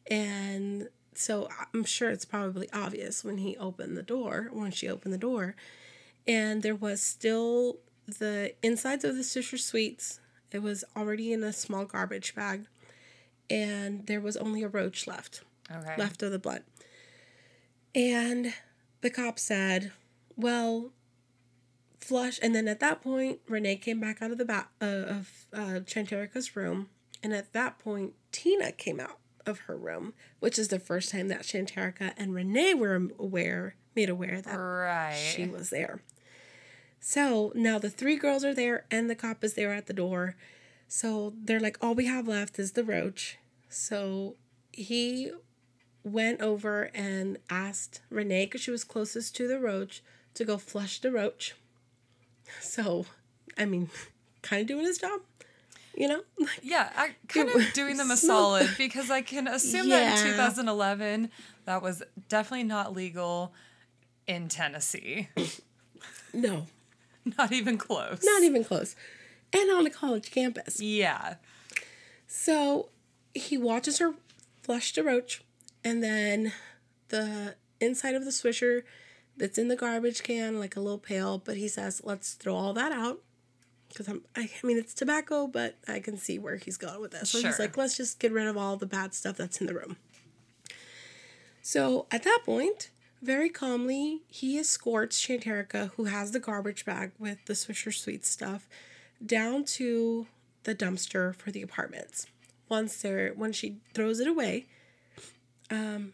And 0.09 0.87
so 1.13 1.49
I'm 1.73 1.83
sure 1.83 2.09
it's 2.09 2.23
probably 2.23 2.69
obvious 2.71 3.25
when 3.25 3.39
he 3.39 3.57
opened 3.57 3.97
the 3.97 4.03
door, 4.03 4.47
when 4.53 4.71
she 4.71 4.87
opened 4.87 5.13
the 5.13 5.17
door. 5.17 5.55
And 6.25 6.63
there 6.63 6.75
was 6.75 7.01
still 7.01 7.79
the 8.07 8.53
insides 8.63 9.03
of 9.03 9.15
the 9.15 9.21
Swisher 9.21 9.59
Sweets. 9.59 10.19
It 10.51 10.59
was 10.59 10.83
already 10.95 11.33
in 11.33 11.43
a 11.43 11.51
small 11.53 11.85
garbage 11.85 12.33
bag. 12.35 12.67
And 13.49 14.05
there 14.07 14.21
was 14.21 14.35
only 14.37 14.63
a 14.63 14.67
roach 14.67 15.07
left 15.07 15.41
Okay. 15.71 15.95
left 15.97 16.21
of 16.23 16.31
the 16.31 16.39
blood. 16.39 16.63
And 17.95 18.53
the 19.01 19.09
cop 19.09 19.39
said, 19.39 19.91
"Well, 20.35 20.91
flush." 21.99 22.39
And 22.41 22.53
then 22.55 22.67
at 22.67 22.79
that 22.79 23.01
point, 23.01 23.39
Renee 23.47 23.77
came 23.77 23.99
back 23.99 24.21
out 24.21 24.31
of 24.31 24.37
the 24.37 24.45
ba- 24.45 24.67
uh, 24.81 24.85
of 24.85 25.45
uh, 25.53 25.79
Shanterica's 25.85 26.55
room, 26.55 26.89
and 27.23 27.33
at 27.33 27.53
that 27.53 27.79
point, 27.79 28.13
Tina 28.31 28.71
came 28.71 28.99
out 28.99 29.19
of 29.45 29.59
her 29.59 29.77
room, 29.77 30.13
which 30.39 30.59
is 30.59 30.67
the 30.67 30.79
first 30.79 31.09
time 31.11 31.27
that 31.29 31.41
Shanterica 31.43 32.13
and 32.17 32.33
Renee 32.33 32.73
were 32.73 32.95
aware, 33.17 33.75
made 33.95 34.09
aware 34.09 34.41
that 34.41 34.55
Right. 34.55 35.13
she 35.15 35.45
was 35.47 35.69
there. 35.69 36.01
So 36.99 37.51
now 37.55 37.79
the 37.79 37.89
three 37.89 38.15
girls 38.17 38.43
are 38.43 38.53
there, 38.53 38.85
and 38.91 39.09
the 39.09 39.15
cop 39.15 39.43
is 39.43 39.53
there 39.53 39.73
at 39.73 39.87
the 39.87 39.93
door. 39.93 40.35
So 40.87 41.33
they're 41.43 41.59
like, 41.59 41.77
all 41.81 41.95
we 41.95 42.05
have 42.05 42.27
left 42.27 42.59
is 42.59 42.73
the 42.73 42.83
roach. 42.83 43.37
So 43.69 44.35
he 44.71 45.31
went 46.03 46.41
over 46.41 46.89
and 46.93 47.37
asked 47.49 48.01
Renee, 48.09 48.45
because 48.45 48.61
she 48.61 48.71
was 48.71 48.83
closest 48.83 49.35
to 49.35 49.47
the 49.47 49.59
roach, 49.59 50.01
to 50.35 50.45
go 50.45 50.57
flush 50.57 50.99
the 50.99 51.11
roach. 51.11 51.55
So, 52.61 53.05
I 53.57 53.65
mean, 53.65 53.89
kind 54.41 54.61
of 54.61 54.67
doing 54.67 54.85
his 54.85 54.97
job, 54.97 55.19
you 55.93 56.07
know? 56.07 56.21
Yeah, 56.61 56.89
I 56.95 57.09
kind 57.27 57.49
of 57.49 57.73
doing 57.73 57.97
them 57.97 58.09
a 58.09 58.15
solid 58.15 58.69
because 58.77 59.11
I 59.11 59.21
can 59.21 59.47
assume 59.49 59.89
that 59.89 60.25
in 60.25 60.31
2011 60.31 61.29
that 61.65 61.81
was 61.81 62.03
definitely 62.29 62.63
not 62.63 62.95
legal 62.95 63.53
in 64.27 64.47
Tennessee. 64.47 65.27
No, 66.33 66.67
Not 67.37 67.51
even 67.51 67.77
close. 67.77 68.23
not 68.23 68.43
even 68.43 68.63
close. 68.63 68.95
And 69.53 69.71
on 69.71 69.85
a 69.85 69.89
college 69.89 70.31
campus. 70.31 70.79
Yeah. 70.81 71.35
So 72.27 72.89
he 73.33 73.57
watches 73.57 73.99
her 73.99 74.13
flush 74.61 74.93
the 74.93 75.03
roach, 75.03 75.43
and 75.83 76.03
then 76.03 76.51
the 77.09 77.55
inside 77.79 78.15
of 78.15 78.25
the 78.25 78.31
swisher 78.31 78.83
that's 79.37 79.57
in 79.57 79.67
the 79.67 79.75
garbage 79.75 80.23
can, 80.23 80.59
like 80.59 80.75
a 80.75 80.79
little 80.79 80.97
pail, 80.97 81.37
but 81.37 81.55
he 81.57 81.67
says, 81.67 82.01
let's 82.03 82.33
throw 82.33 82.55
all 82.55 82.73
that 82.73 82.91
out. 82.91 83.21
Because 83.89 84.09
I'm, 84.09 84.23
I, 84.35 84.49
I 84.61 84.67
mean, 84.67 84.77
it's 84.77 84.93
tobacco, 84.93 85.47
but 85.47 85.77
I 85.87 85.99
can 85.99 86.17
see 86.17 86.37
where 86.39 86.57
he's 86.57 86.75
going 86.75 86.99
with 86.99 87.11
this. 87.11 87.29
So 87.29 87.41
he's 87.41 87.57
like, 87.59 87.77
let's 87.77 87.95
just 87.95 88.19
get 88.19 88.33
rid 88.33 88.47
of 88.47 88.57
all 88.57 88.75
the 88.75 88.85
bad 88.85 89.13
stuff 89.13 89.37
that's 89.37 89.61
in 89.61 89.67
the 89.67 89.73
room. 89.73 89.95
So 91.61 92.05
at 92.11 92.23
that 92.23 92.39
point, 92.45 92.89
very 93.21 93.49
calmly, 93.49 94.21
he 94.27 94.57
escorts 94.59 95.19
Shanterica, 95.19 95.91
who 95.95 96.05
has 96.05 96.31
the 96.31 96.39
garbage 96.39 96.85
bag 96.85 97.11
with 97.17 97.43
the 97.45 97.53
Swisher 97.53 97.93
Sweet 97.93 98.25
stuff, 98.25 98.67
down 99.25 99.63
to 99.65 100.27
the 100.63 100.75
dumpster 100.75 101.35
for 101.35 101.51
the 101.51 101.61
apartments. 101.61 102.27
Once 102.69 103.01
they're 103.01 103.33
when 103.33 103.51
she 103.53 103.77
throws 103.93 104.19
it 104.19 104.27
away, 104.27 104.65
um, 105.71 106.13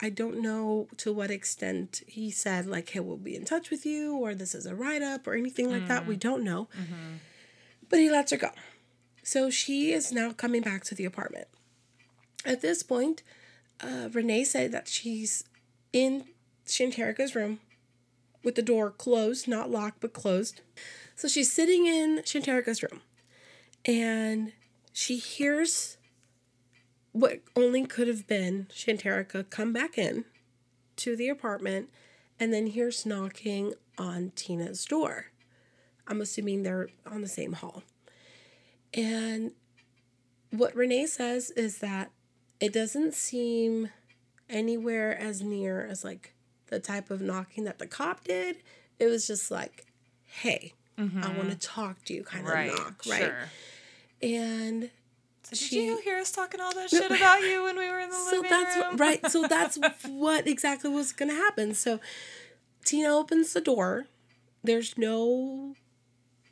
I 0.00 0.10
don't 0.10 0.40
know 0.40 0.88
to 0.98 1.12
what 1.12 1.30
extent 1.30 2.02
he 2.06 2.30
said 2.30 2.66
like, 2.66 2.88
"Hey, 2.90 3.00
we'll 3.00 3.16
be 3.16 3.36
in 3.36 3.44
touch 3.44 3.70
with 3.70 3.86
you," 3.86 4.16
or 4.16 4.34
"This 4.34 4.54
is 4.54 4.66
a 4.66 4.74
write 4.74 5.02
up," 5.02 5.26
or 5.26 5.34
anything 5.34 5.70
like 5.70 5.82
that. 5.88 6.06
We 6.06 6.16
don't 6.16 6.42
know. 6.44 6.68
But 7.88 8.00
he 8.00 8.10
lets 8.10 8.32
her 8.32 8.36
go. 8.36 8.50
So 9.22 9.50
she 9.50 9.92
is 9.92 10.12
now 10.12 10.32
coming 10.32 10.62
back 10.62 10.84
to 10.84 10.94
the 10.94 11.04
apartment. 11.04 11.48
At 12.44 12.60
this 12.62 12.82
point, 12.82 13.22
uh, 13.80 14.08
Renee 14.12 14.44
said 14.44 14.72
that 14.72 14.88
she's 14.88 15.44
in 15.96 16.24
Shanterica's 16.66 17.34
room 17.34 17.58
with 18.44 18.54
the 18.54 18.60
door 18.62 18.90
closed, 18.90 19.48
not 19.48 19.70
locked, 19.70 20.00
but 20.00 20.12
closed. 20.12 20.60
So 21.14 21.26
she's 21.26 21.50
sitting 21.50 21.86
in 21.86 22.18
Shanterica's 22.18 22.82
room 22.82 23.00
and 23.86 24.52
she 24.92 25.16
hears 25.16 25.96
what 27.12 27.40
only 27.56 27.86
could 27.86 28.08
have 28.08 28.26
been 28.26 28.66
Shanterica 28.70 29.48
come 29.48 29.72
back 29.72 29.96
in 29.96 30.26
to 30.96 31.16
the 31.16 31.30
apartment 31.30 31.88
and 32.38 32.52
then 32.52 32.66
hears 32.66 33.06
knocking 33.06 33.72
on 33.96 34.32
Tina's 34.36 34.84
door. 34.84 35.26
I'm 36.06 36.20
assuming 36.20 36.62
they're 36.62 36.90
on 37.10 37.22
the 37.22 37.28
same 37.28 37.54
hall. 37.54 37.82
And 38.92 39.52
what 40.50 40.76
Renee 40.76 41.06
says 41.06 41.50
is 41.52 41.78
that 41.78 42.10
it 42.60 42.74
doesn't 42.74 43.14
seem 43.14 43.88
anywhere 44.48 45.16
as 45.18 45.42
near 45.42 45.84
as 45.86 46.04
like 46.04 46.34
the 46.68 46.78
type 46.80 47.10
of 47.10 47.20
knocking 47.20 47.64
that 47.64 47.78
the 47.78 47.86
cop 47.86 48.24
did. 48.24 48.56
It 48.98 49.06
was 49.06 49.26
just 49.26 49.50
like, 49.50 49.86
hey, 50.24 50.72
I 50.98 51.02
want 51.36 51.50
to 51.50 51.56
talk 51.58 52.02
to 52.06 52.14
you 52.14 52.22
kind 52.24 52.46
of 52.46 52.52
Right. 52.52 52.68
knock, 52.72 53.02
right? 53.08 53.20
Sure. 53.22 53.48
And 54.22 54.90
So 55.44 55.50
did 55.50 55.58
She- 55.58 55.84
you 55.84 55.98
hear 55.98 56.16
us 56.18 56.32
talking 56.32 56.60
all 56.60 56.74
that 56.74 56.90
shit 56.90 57.10
about 57.10 57.40
you 57.42 57.62
when 57.64 57.76
we 57.78 57.88
were 57.88 58.00
in 58.00 58.10
the 58.10 58.16
living 58.16 58.24
room? 58.26 58.30
so 58.30 58.36
living 58.36 58.50
that's 58.50 58.76
room? 58.88 58.96
right. 58.96 59.30
So 59.30 59.42
that's 59.48 59.78
what 60.08 60.46
exactly 60.48 60.90
was 60.90 61.12
going 61.12 61.28
to 61.28 61.36
happen. 61.36 61.74
So 61.74 62.00
Tina 62.84 63.10
opens 63.14 63.52
the 63.52 63.60
door. 63.60 64.06
There's 64.64 64.96
no 64.98 65.74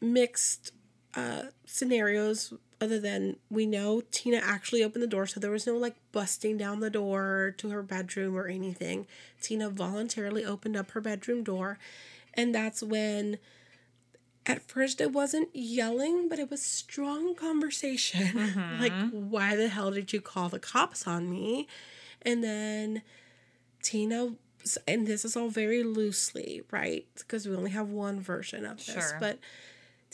mixed 0.00 0.72
uh, 1.16 1.44
scenarios 1.64 2.52
other 2.80 2.98
than 2.98 3.36
we 3.50 3.66
know 3.66 4.02
Tina 4.10 4.38
actually 4.42 4.82
opened 4.82 5.02
the 5.02 5.06
door, 5.08 5.26
so 5.26 5.40
there 5.40 5.50
was 5.50 5.66
no 5.66 5.76
like 5.76 5.96
busting 6.12 6.56
down 6.56 6.80
the 6.80 6.90
door 6.90 7.54
to 7.58 7.70
her 7.70 7.82
bedroom 7.82 8.36
or 8.36 8.46
anything. 8.48 9.06
Tina 9.40 9.70
voluntarily 9.70 10.44
opened 10.44 10.76
up 10.76 10.90
her 10.92 11.00
bedroom 11.00 11.42
door, 11.44 11.78
and 12.34 12.54
that's 12.54 12.82
when 12.82 13.38
at 14.46 14.62
first 14.68 15.00
it 15.00 15.10
wasn't 15.12 15.48
yelling, 15.54 16.28
but 16.28 16.38
it 16.38 16.50
was 16.50 16.60
strong 16.62 17.34
conversation. 17.34 18.26
Mm-hmm. 18.34 18.80
like, 18.82 19.10
why 19.10 19.56
the 19.56 19.68
hell 19.68 19.90
did 19.90 20.12
you 20.12 20.20
call 20.20 20.48
the 20.48 20.58
cops 20.58 21.06
on 21.06 21.30
me? 21.30 21.66
And 22.22 22.42
then 22.44 23.02
Tina, 23.82 24.34
and 24.86 25.06
this 25.06 25.24
is 25.24 25.36
all 25.36 25.48
very 25.48 25.82
loosely, 25.82 26.62
right? 26.70 27.06
Because 27.16 27.46
we 27.48 27.56
only 27.56 27.70
have 27.70 27.88
one 27.88 28.20
version 28.20 28.64
of 28.66 28.78
this, 28.78 28.94
Sure. 28.94 29.16
but 29.20 29.38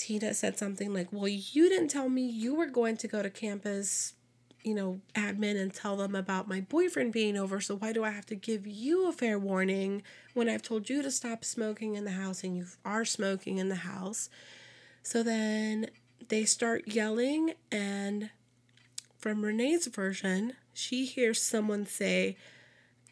Tina 0.00 0.32
said 0.32 0.56
something 0.56 0.94
like, 0.94 1.12
Well, 1.12 1.28
you 1.28 1.68
didn't 1.68 1.88
tell 1.88 2.08
me 2.08 2.26
you 2.26 2.54
were 2.54 2.66
going 2.66 2.96
to 2.96 3.06
go 3.06 3.22
to 3.22 3.28
campus, 3.28 4.14
you 4.62 4.74
know, 4.74 5.02
admin 5.14 5.60
and 5.60 5.74
tell 5.74 5.98
them 5.98 6.14
about 6.14 6.48
my 6.48 6.62
boyfriend 6.62 7.12
being 7.12 7.36
over. 7.36 7.60
So 7.60 7.76
why 7.76 7.92
do 7.92 8.02
I 8.02 8.10
have 8.10 8.24
to 8.26 8.34
give 8.34 8.66
you 8.66 9.06
a 9.08 9.12
fair 9.12 9.38
warning 9.38 10.02
when 10.32 10.48
I've 10.48 10.62
told 10.62 10.88
you 10.88 11.02
to 11.02 11.10
stop 11.10 11.44
smoking 11.44 11.96
in 11.96 12.04
the 12.04 12.12
house 12.12 12.42
and 12.42 12.56
you 12.56 12.64
are 12.82 13.04
smoking 13.04 13.58
in 13.58 13.68
the 13.68 13.74
house? 13.74 14.30
So 15.02 15.22
then 15.22 15.90
they 16.28 16.46
start 16.46 16.88
yelling, 16.88 17.52
and 17.70 18.30
from 19.18 19.44
Renee's 19.44 19.86
version, 19.86 20.54
she 20.72 21.04
hears 21.04 21.42
someone 21.42 21.84
say, 21.84 22.38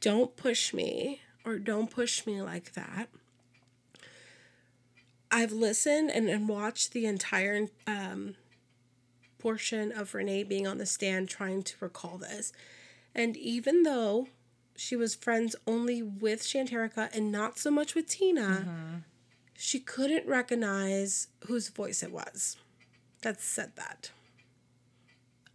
Don't 0.00 0.36
push 0.36 0.72
me, 0.72 1.20
or 1.44 1.58
don't 1.58 1.90
push 1.90 2.26
me 2.26 2.40
like 2.40 2.72
that. 2.72 3.10
I've 5.30 5.52
listened 5.52 6.10
and, 6.10 6.28
and 6.28 6.48
watched 6.48 6.92
the 6.92 7.06
entire 7.06 7.66
um, 7.86 8.34
portion 9.38 9.92
of 9.92 10.14
Renee 10.14 10.42
being 10.42 10.66
on 10.66 10.78
the 10.78 10.86
stand 10.86 11.28
trying 11.28 11.62
to 11.64 11.74
recall 11.80 12.18
this. 12.18 12.52
And 13.14 13.36
even 13.36 13.82
though 13.82 14.28
she 14.76 14.96
was 14.96 15.14
friends 15.14 15.54
only 15.66 16.02
with 16.02 16.42
Shanterica 16.42 17.14
and 17.14 17.30
not 17.32 17.58
so 17.58 17.70
much 17.70 17.94
with 17.94 18.08
Tina, 18.08 19.02
she 19.54 19.80
couldn't 19.80 20.26
recognize 20.26 21.28
whose 21.46 21.68
voice 21.68 22.02
it 22.02 22.12
was 22.12 22.56
that 23.22 23.40
said 23.40 23.72
that. 23.76 24.10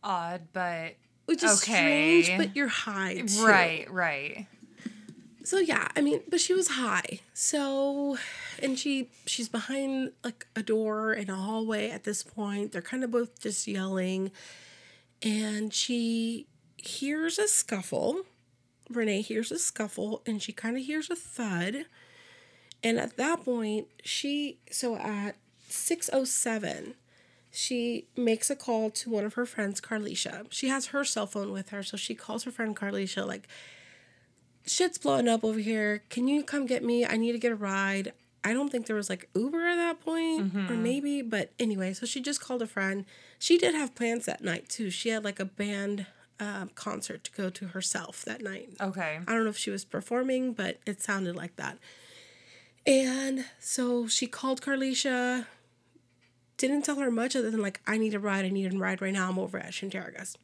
Odd, 0.04 0.42
but 0.52 0.96
Which 1.26 1.42
is 1.44 1.62
Okay. 1.64 2.22
strange, 2.24 2.38
but 2.38 2.56
you're 2.56 2.68
high. 2.68 3.22
Too. 3.22 3.46
right, 3.46 3.90
right. 3.90 4.48
So 5.44 5.60
yeah, 5.60 5.90
I 5.96 6.02
mean, 6.02 6.22
but 6.30 6.40
she 6.40 6.54
was 6.54 6.70
high. 6.70 7.20
So 7.34 8.18
and 8.62 8.80
she 8.80 9.10
she's 9.26 9.50
behind 9.50 10.14
like 10.24 10.48
a 10.56 10.64
door 10.64 11.14
in 11.14 11.30
a 11.30 11.36
hallway 11.36 11.90
at 11.90 12.06
this 12.06 12.24
point. 12.24 12.72
They're 12.72 12.82
kind 12.82 13.04
of 13.04 13.12
both 13.12 13.42
just 13.42 13.68
yelling. 13.68 14.32
And 15.22 15.74
she 15.74 16.48
hears 16.78 17.38
a 17.38 17.48
scuffle. 17.48 18.24
Renee 18.90 19.22
hears 19.22 19.52
a 19.52 19.60
scuffle 19.60 20.22
and 20.26 20.42
she 20.42 20.54
kind 20.54 20.78
of 20.78 20.84
hears 20.84 21.10
a 21.10 21.16
thud. 21.16 21.86
And 22.82 22.98
at 22.98 23.18
that 23.18 23.44
point, 23.44 23.88
she 24.04 24.60
so 24.72 24.96
at 24.96 25.36
607 25.70 26.96
she 27.56 28.08
makes 28.18 28.50
a 28.50 28.56
call 28.56 28.90
to 28.90 29.12
one 29.12 29.26
of 29.26 29.36
her 29.36 29.46
friends, 29.46 29.80
Carlisha. 29.80 30.48
She 30.50 30.70
has 30.70 30.88
her 30.88 31.04
cell 31.04 31.28
phone 31.28 31.52
with 31.52 31.70
her, 31.70 31.84
so 31.84 31.98
she 31.98 32.16
calls 32.16 32.46
her 32.46 32.52
friend 32.52 32.76
Carlisha, 32.76 33.28
like, 33.28 33.48
shit's 34.66 34.98
blowing 34.98 35.28
up 35.28 35.44
over 35.44 35.60
here. 35.60 36.04
Can 36.10 36.28
you 36.28 36.44
come 36.44 36.66
get 36.66 36.84
me? 36.84 37.06
I 37.06 37.18
need 37.18 37.34
to 37.34 37.40
get 37.40 37.52
a 37.52 37.56
ride. 37.56 38.14
I 38.44 38.54
don't 38.54 38.70
think 38.70 38.88
there 38.88 38.96
was 38.96 39.10
like 39.10 39.30
Uber 39.36 39.66
at 39.66 39.76
that 39.76 40.02
point, 40.02 40.54
or 40.70 40.76
maybe, 40.76 41.22
but 41.22 41.54
anyway, 41.60 41.94
so 41.94 42.06
she 42.06 42.22
just 42.22 42.42
called 42.42 42.62
a 42.62 42.68
friend. 42.68 43.06
She 43.40 43.58
did 43.58 43.74
have 43.74 43.96
plans 43.96 44.26
that 44.26 44.44
night 44.44 44.68
too. 44.68 44.90
She 44.90 45.10
had 45.10 45.24
like 45.24 45.40
a 45.40 45.46
band 45.46 46.08
um, 46.42 46.70
concert 46.76 47.24
to 47.24 47.32
go 47.32 47.50
to 47.50 47.68
herself 47.68 48.26
that 48.26 48.42
night. 48.42 48.70
Okay. 48.82 49.20
I 49.26 49.34
don't 49.34 49.46
know 49.46 49.50
if 49.50 49.58
she 49.58 49.70
was 49.70 49.86
performing, 49.86 50.54
but 50.54 50.80
it 50.86 51.02
sounded 51.02 51.38
like 51.38 51.56
that. 51.56 51.78
And 52.86 53.46
so 53.60 54.08
she 54.08 54.28
called 54.28 54.62
Carlisha, 54.62 55.46
didn't 56.58 56.84
tell 56.84 56.98
her 56.98 57.12
much 57.12 57.36
other 57.36 57.50
than 57.50 57.62
like, 57.62 57.80
I 57.88 57.98
need 57.98 58.14
a 58.14 58.20
ride, 58.20 58.44
I 58.44 58.50
need 58.50 58.74
a 58.74 58.78
ride 58.78 59.02
right 59.02 59.14
now. 59.14 59.30
I'm 59.30 59.40
over 59.40 59.58
at 59.58 59.72
Shanterica's. 59.72 60.38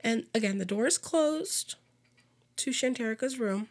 And 0.00 0.26
again, 0.34 0.58
the 0.58 0.64
door 0.64 0.86
is 0.86 0.98
closed 0.98 1.74
to 2.58 2.70
Shanterica's 2.70 3.38
room. 3.38 3.68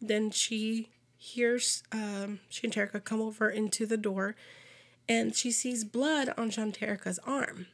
Then 0.00 0.30
she 0.30 0.88
hears 1.16 1.82
um, 1.92 2.40
Shanterica 2.50 3.04
come 3.04 3.20
over 3.20 3.50
into 3.50 3.86
the 3.86 3.96
door 3.96 4.34
and 5.08 5.34
she 5.34 5.50
sees 5.50 5.84
blood 5.84 6.32
on 6.38 6.50
Shanterica's 6.50 7.18
arm. 7.26 7.66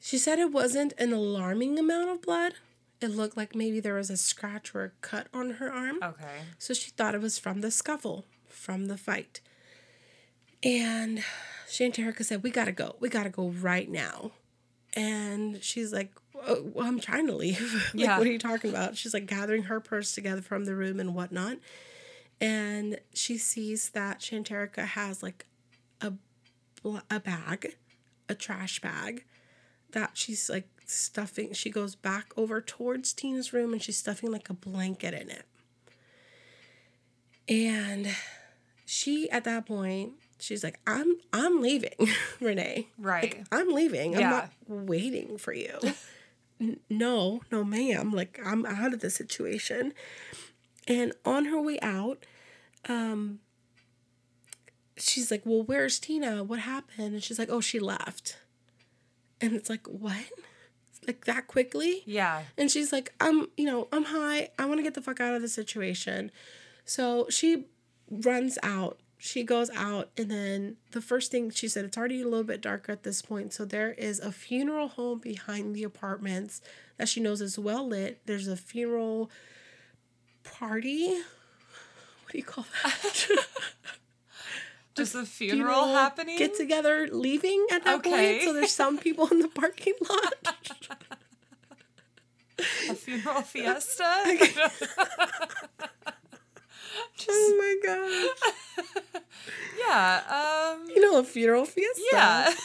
She 0.00 0.18
said 0.18 0.38
it 0.38 0.52
wasn't 0.52 0.94
an 0.98 1.12
alarming 1.12 1.78
amount 1.78 2.10
of 2.10 2.22
blood. 2.22 2.54
It 3.00 3.08
looked 3.08 3.36
like 3.36 3.54
maybe 3.54 3.78
there 3.78 3.94
was 3.94 4.10
a 4.10 4.16
scratch 4.16 4.74
or 4.74 4.84
a 4.84 4.90
cut 5.02 5.28
on 5.32 5.50
her 5.52 5.72
arm. 5.72 5.98
Okay. 6.02 6.40
So 6.58 6.74
she 6.74 6.90
thought 6.90 7.14
it 7.14 7.20
was 7.20 7.38
from 7.38 7.60
the 7.60 7.70
scuffle, 7.70 8.24
from 8.48 8.86
the 8.86 8.96
fight. 8.96 9.40
And 10.62 11.22
Shanterica 11.68 12.24
said, 12.24 12.42
We 12.42 12.50
gotta 12.50 12.72
go. 12.72 12.96
We 12.98 13.08
gotta 13.08 13.30
go 13.30 13.48
right 13.48 13.88
now. 13.88 14.32
And 14.98 15.62
she's 15.62 15.92
like, 15.92 16.12
oh, 16.34 16.62
Well, 16.74 16.86
I'm 16.86 16.98
trying 17.00 17.26
to 17.28 17.34
leave. 17.36 17.72
like, 17.94 18.04
Yeah. 18.04 18.18
what 18.18 18.26
are 18.26 18.30
you 18.32 18.38
talking 18.38 18.70
about? 18.70 18.96
She's 18.96 19.14
like 19.14 19.26
gathering 19.26 19.64
her 19.64 19.78
purse 19.80 20.12
together 20.12 20.42
from 20.42 20.64
the 20.64 20.74
room 20.74 20.98
and 20.98 21.14
whatnot. 21.14 21.58
And 22.40 22.98
she 23.14 23.38
sees 23.38 23.90
that 23.90 24.20
Shanterica 24.20 24.84
has 24.86 25.22
like 25.22 25.46
a, 26.00 26.12
a 27.10 27.20
bag, 27.20 27.76
a 28.28 28.34
trash 28.34 28.80
bag 28.80 29.24
that 29.92 30.10
she's 30.14 30.48
like 30.50 30.68
stuffing. 30.84 31.52
She 31.52 31.70
goes 31.70 31.94
back 31.94 32.32
over 32.36 32.60
towards 32.60 33.12
Tina's 33.12 33.52
room 33.52 33.72
and 33.72 33.82
she's 33.82 33.98
stuffing 33.98 34.30
like 34.32 34.50
a 34.50 34.54
blanket 34.54 35.14
in 35.14 35.30
it. 35.30 35.44
And 37.48 38.08
she 38.84 39.30
at 39.30 39.44
that 39.44 39.66
point, 39.66 40.12
she's 40.38 40.62
like, 40.64 40.80
I'm 40.86 41.16
I'm 41.32 41.60
leaving, 41.60 42.08
Renee. 42.40 42.88
Right. 42.98 43.22
Like, 43.38 43.46
I'm 43.52 43.68
leaving. 43.72 44.12
Yeah. 44.12 44.18
I'm 44.18 44.30
not 44.30 44.50
waiting 44.66 45.38
for 45.38 45.52
you. 45.52 45.78
N- 46.60 46.80
no, 46.90 47.42
no, 47.52 47.62
ma'am. 47.64 48.12
Like 48.12 48.40
I'm 48.44 48.66
out 48.66 48.92
of 48.92 49.00
the 49.00 49.10
situation. 49.10 49.92
And 50.86 51.12
on 51.24 51.44
her 51.46 51.60
way 51.60 51.78
out, 51.82 52.24
um, 52.88 53.40
she's 54.96 55.30
like, 55.30 55.42
Well, 55.44 55.62
where's 55.62 55.98
Tina? 55.98 56.42
What 56.42 56.60
happened? 56.60 57.14
And 57.14 57.22
she's 57.22 57.38
like, 57.38 57.50
Oh, 57.50 57.60
she 57.60 57.78
left. 57.78 58.38
And 59.40 59.52
it's 59.54 59.70
like, 59.70 59.86
What? 59.86 60.24
Like 61.06 61.24
that 61.26 61.46
quickly? 61.46 62.02
Yeah. 62.06 62.42
And 62.56 62.70
she's 62.70 62.92
like, 62.92 63.14
I'm, 63.20 63.46
you 63.56 63.64
know, 63.64 63.88
I'm 63.92 64.04
high. 64.04 64.50
I 64.58 64.66
want 64.66 64.78
to 64.78 64.82
get 64.82 64.94
the 64.94 65.00
fuck 65.00 65.20
out 65.20 65.34
of 65.34 65.40
the 65.42 65.48
situation. 65.48 66.30
So 66.84 67.26
she 67.30 67.66
runs 68.10 68.58
out. 68.62 68.98
She 69.20 69.42
goes 69.42 69.68
out, 69.70 70.10
and 70.16 70.30
then 70.30 70.76
the 70.92 71.00
first 71.00 71.32
thing 71.32 71.50
she 71.50 71.66
said, 71.66 71.84
it's 71.84 71.98
already 71.98 72.20
a 72.22 72.24
little 72.24 72.44
bit 72.44 72.60
darker 72.60 72.92
at 72.92 73.02
this 73.02 73.20
point. 73.20 73.52
So 73.52 73.64
there 73.64 73.90
is 73.92 74.20
a 74.20 74.30
funeral 74.30 74.86
home 74.88 75.18
behind 75.18 75.74
the 75.74 75.82
apartments 75.82 76.60
that 76.98 77.08
she 77.08 77.20
knows 77.20 77.40
is 77.40 77.58
well 77.58 77.86
lit. 77.86 78.20
There's 78.26 78.46
a 78.46 78.56
funeral 78.56 79.28
party. 80.44 81.08
What 81.08 82.32
do 82.32 82.38
you 82.38 82.44
call 82.44 82.64
that? 82.84 83.28
Just 84.96 85.14
a 85.14 85.24
funeral, 85.24 85.86
happening. 85.88 86.38
Get 86.38 86.56
together, 86.56 87.08
leaving 87.10 87.66
at 87.72 87.84
that 87.84 87.96
Okay. 88.00 88.10
point. 88.38 88.42
So 88.44 88.52
there's 88.52 88.72
some 88.72 88.98
people 88.98 89.26
in 89.28 89.40
the 89.40 89.48
parking 89.48 89.94
lot. 90.08 90.34
a 92.88 92.94
funeral 92.94 93.42
fiesta. 93.42 94.70
oh 97.28 97.78
my 97.84 98.32
god. 99.14 99.22
yeah. 99.78 100.74
Um. 100.78 100.88
You 100.88 101.00
know, 101.00 101.18
a 101.18 101.24
funeral 101.24 101.64
fiesta. 101.64 102.02
Yeah. 102.12 102.54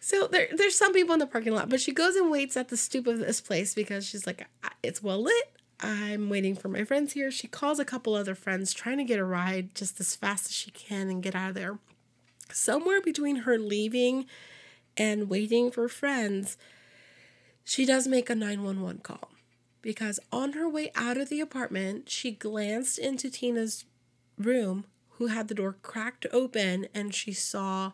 So 0.00 0.26
there, 0.26 0.48
there's 0.56 0.74
some 0.74 0.94
people 0.94 1.12
in 1.12 1.18
the 1.18 1.26
parking 1.26 1.52
lot, 1.52 1.68
but 1.68 1.82
she 1.82 1.92
goes 1.92 2.16
and 2.16 2.30
waits 2.30 2.56
at 2.56 2.70
the 2.70 2.78
stoop 2.78 3.06
of 3.06 3.18
this 3.18 3.42
place 3.42 3.74
because 3.74 4.06
she's 4.06 4.26
like, 4.26 4.48
it's 4.82 5.02
well 5.02 5.22
lit. 5.22 5.52
I'm 5.80 6.30
waiting 6.30 6.56
for 6.56 6.68
my 6.68 6.84
friends 6.84 7.12
here. 7.12 7.30
She 7.30 7.46
calls 7.46 7.78
a 7.78 7.84
couple 7.84 8.14
other 8.14 8.34
friends, 8.34 8.72
trying 8.72 8.96
to 8.96 9.04
get 9.04 9.18
a 9.18 9.24
ride 9.24 9.74
just 9.74 10.00
as 10.00 10.16
fast 10.16 10.46
as 10.46 10.54
she 10.54 10.70
can 10.70 11.10
and 11.10 11.22
get 11.22 11.34
out 11.34 11.50
of 11.50 11.54
there. 11.56 11.78
Somewhere 12.50 13.02
between 13.02 13.40
her 13.40 13.58
leaving 13.58 14.24
and 14.96 15.28
waiting 15.28 15.70
for 15.70 15.88
friends, 15.90 16.56
she 17.62 17.84
does 17.84 18.08
make 18.08 18.30
a 18.30 18.34
911 18.34 19.02
call 19.02 19.30
because 19.88 20.20
on 20.30 20.52
her 20.52 20.68
way 20.68 20.90
out 20.94 21.16
of 21.16 21.30
the 21.30 21.40
apartment, 21.40 22.10
she 22.10 22.30
glanced 22.30 22.98
into 22.98 23.30
Tina's 23.30 23.86
room, 24.36 24.84
who 25.12 25.28
had 25.28 25.48
the 25.48 25.54
door 25.54 25.76
cracked 25.80 26.26
open, 26.30 26.88
and 26.92 27.14
she 27.14 27.32
saw 27.32 27.92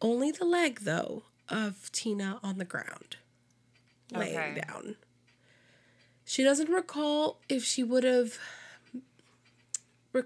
only 0.00 0.30
the 0.30 0.46
leg, 0.46 0.80
though, 0.84 1.24
of 1.50 1.92
Tina 1.92 2.40
on 2.42 2.56
the 2.56 2.64
ground, 2.64 3.18
laying 4.10 4.38
Okay. 4.38 4.62
down. 4.66 4.96
She 6.24 6.42
doesn't 6.42 6.70
recall 6.70 7.42
if 7.50 7.62
she 7.62 7.84
would 7.84 8.04
have. 8.04 8.38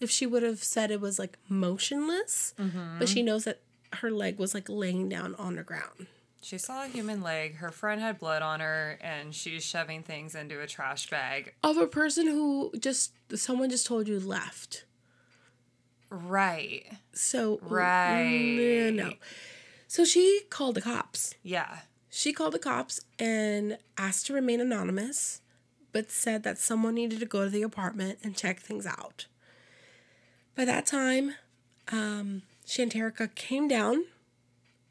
If 0.00 0.10
she 0.10 0.24
would 0.24 0.42
have 0.42 0.64
said 0.64 0.90
it 0.90 1.00
was 1.02 1.18
like 1.18 1.36
motionless, 1.46 2.54
but 2.56 2.66
mm-hmm. 2.66 3.04
she 3.04 3.22
knows 3.22 3.44
that 3.44 3.60
her 3.94 4.10
leg 4.10 4.38
was 4.38 4.54
like 4.54 4.70
laying 4.70 5.10
down 5.10 5.34
on 5.34 5.56
the 5.56 5.62
ground. 5.62 6.06
She 6.44 6.58
saw 6.58 6.84
a 6.84 6.88
human 6.88 7.22
leg. 7.22 7.56
Her 7.56 7.70
friend 7.70 8.02
had 8.02 8.18
blood 8.18 8.42
on 8.42 8.60
her, 8.60 8.98
and 9.00 9.34
she's 9.34 9.64
shoving 9.64 10.02
things 10.02 10.34
into 10.34 10.60
a 10.60 10.66
trash 10.66 11.08
bag. 11.08 11.54
Of 11.62 11.78
a 11.78 11.86
person 11.86 12.26
who 12.26 12.70
just 12.78 13.12
someone 13.34 13.70
just 13.70 13.86
told 13.86 14.06
you 14.08 14.20
left. 14.20 14.84
Right. 16.10 16.84
So 17.14 17.60
Right. 17.62 18.90
no. 18.92 19.14
So 19.88 20.04
she 20.04 20.42
called 20.50 20.74
the 20.74 20.82
cops. 20.82 21.34
Yeah. 21.42 21.78
She 22.10 22.34
called 22.34 22.52
the 22.52 22.58
cops 22.58 23.00
and 23.18 23.78
asked 23.96 24.26
to 24.26 24.34
remain 24.34 24.60
anonymous, 24.60 25.40
but 25.92 26.10
said 26.10 26.42
that 26.42 26.58
someone 26.58 26.94
needed 26.94 27.20
to 27.20 27.26
go 27.26 27.44
to 27.44 27.50
the 27.50 27.62
apartment 27.62 28.18
and 28.22 28.36
check 28.36 28.60
things 28.60 28.84
out. 28.84 29.28
By 30.54 30.66
that 30.66 30.84
time, 30.84 31.36
um, 31.90 32.42
Shanterica 32.66 33.34
came 33.34 33.66
down 33.66 34.04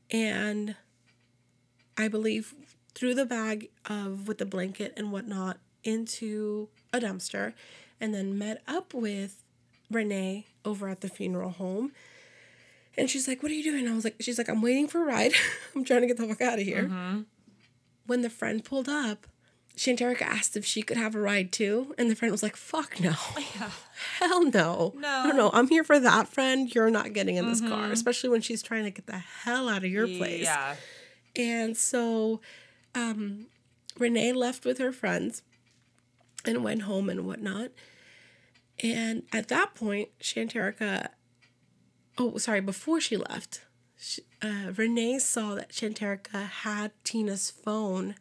and 0.10 0.76
I 1.98 2.08
believe 2.08 2.54
threw 2.94 3.14
the 3.14 3.26
bag 3.26 3.70
of 3.86 4.28
with 4.28 4.38
the 4.38 4.46
blanket 4.46 4.94
and 4.96 5.12
whatnot 5.12 5.58
into 5.84 6.70
a 6.92 7.00
dumpster 7.00 7.54
and 8.00 8.14
then 8.14 8.38
met 8.38 8.62
up 8.68 8.94
with 8.94 9.44
Renee 9.90 10.48
over 10.66 10.90
at 10.90 11.02
the 11.02 11.10
funeral 11.10 11.52
home. 11.52 11.92
And 12.98 13.10
she's 13.10 13.28
like, 13.28 13.42
What 13.42 13.52
are 13.52 13.56
you 13.56 13.64
doing? 13.64 13.88
I 13.88 13.96
was 13.96 14.04
like, 14.04 14.16
She's 14.20 14.38
like, 14.38 14.50
I'm 14.50 14.62
waiting 14.62 14.88
for 14.88 15.02
a 15.02 15.06
ride. 15.06 15.34
I'm 15.76 15.84
trying 15.84 16.02
to 16.02 16.08
get 16.08 16.18
the 16.18 16.28
fuck 16.28 16.42
out 16.42 16.60
of 16.60 16.66
here. 16.66 16.84
Mm-hmm. 16.84 17.22
When 18.06 18.22
the 18.22 18.30
friend 18.30 18.64
pulled 18.64 18.90
up, 18.90 19.28
Shanterica 19.76 20.22
asked 20.22 20.56
if 20.56 20.66
she 20.66 20.84
could 20.84 20.98
have 20.98 21.16
a 21.16 21.20
ride 21.20 21.52
too. 21.52 21.96
And 21.98 22.12
the 22.12 22.16
friend 22.16 22.32
was 22.32 22.44
like, 22.44 22.56
Fuck 22.56 23.00
no. 23.00 23.12
Hell 24.20 24.44
no. 24.44 24.94
No. 24.96 25.24
No, 25.26 25.32
no. 25.32 25.52
I'm 25.54 25.68
here 25.68 25.84
for 25.84 26.00
that 26.00 26.28
friend. 26.28 26.74
You're 26.74 26.92
not 26.92 27.14
getting 27.14 27.38
in 27.38 27.48
this 27.48 27.62
car, 27.62 27.84
mm-hmm. 27.84 27.92
especially 27.92 28.30
when 28.30 28.42
she's 28.42 28.62
trying 28.62 28.84
to 28.84 28.92
get 28.92 29.08
the 29.08 29.18
hell 29.18 29.70
out 29.70 29.84
of 29.84 29.90
your 29.90 30.08
place. 30.08 30.44
Yeah. 30.44 30.76
And 31.36 31.76
so 31.76 32.42
um, 32.96 33.48
Renee 33.98 34.34
left 34.34 34.66
with 34.66 34.78
her 34.78 34.92
friends 34.92 35.42
and 36.46 36.64
went 36.64 36.84
home 36.84 37.10
and 37.10 37.26
whatnot. 37.26 37.72
And 38.82 39.24
at 39.32 39.48
that 39.50 39.76
point, 39.76 40.10
Shanterica, 40.20 41.10
oh, 42.18 42.38
sorry, 42.38 42.62
before 42.62 43.00
she 43.00 43.18
left, 43.18 43.62
uh, 44.42 44.72
Renee 44.76 45.20
saw 45.20 45.56
that 45.56 45.70
Shanterica 45.70 46.48
had 46.48 46.92
Tina's 47.04 47.50
phone 47.50 48.16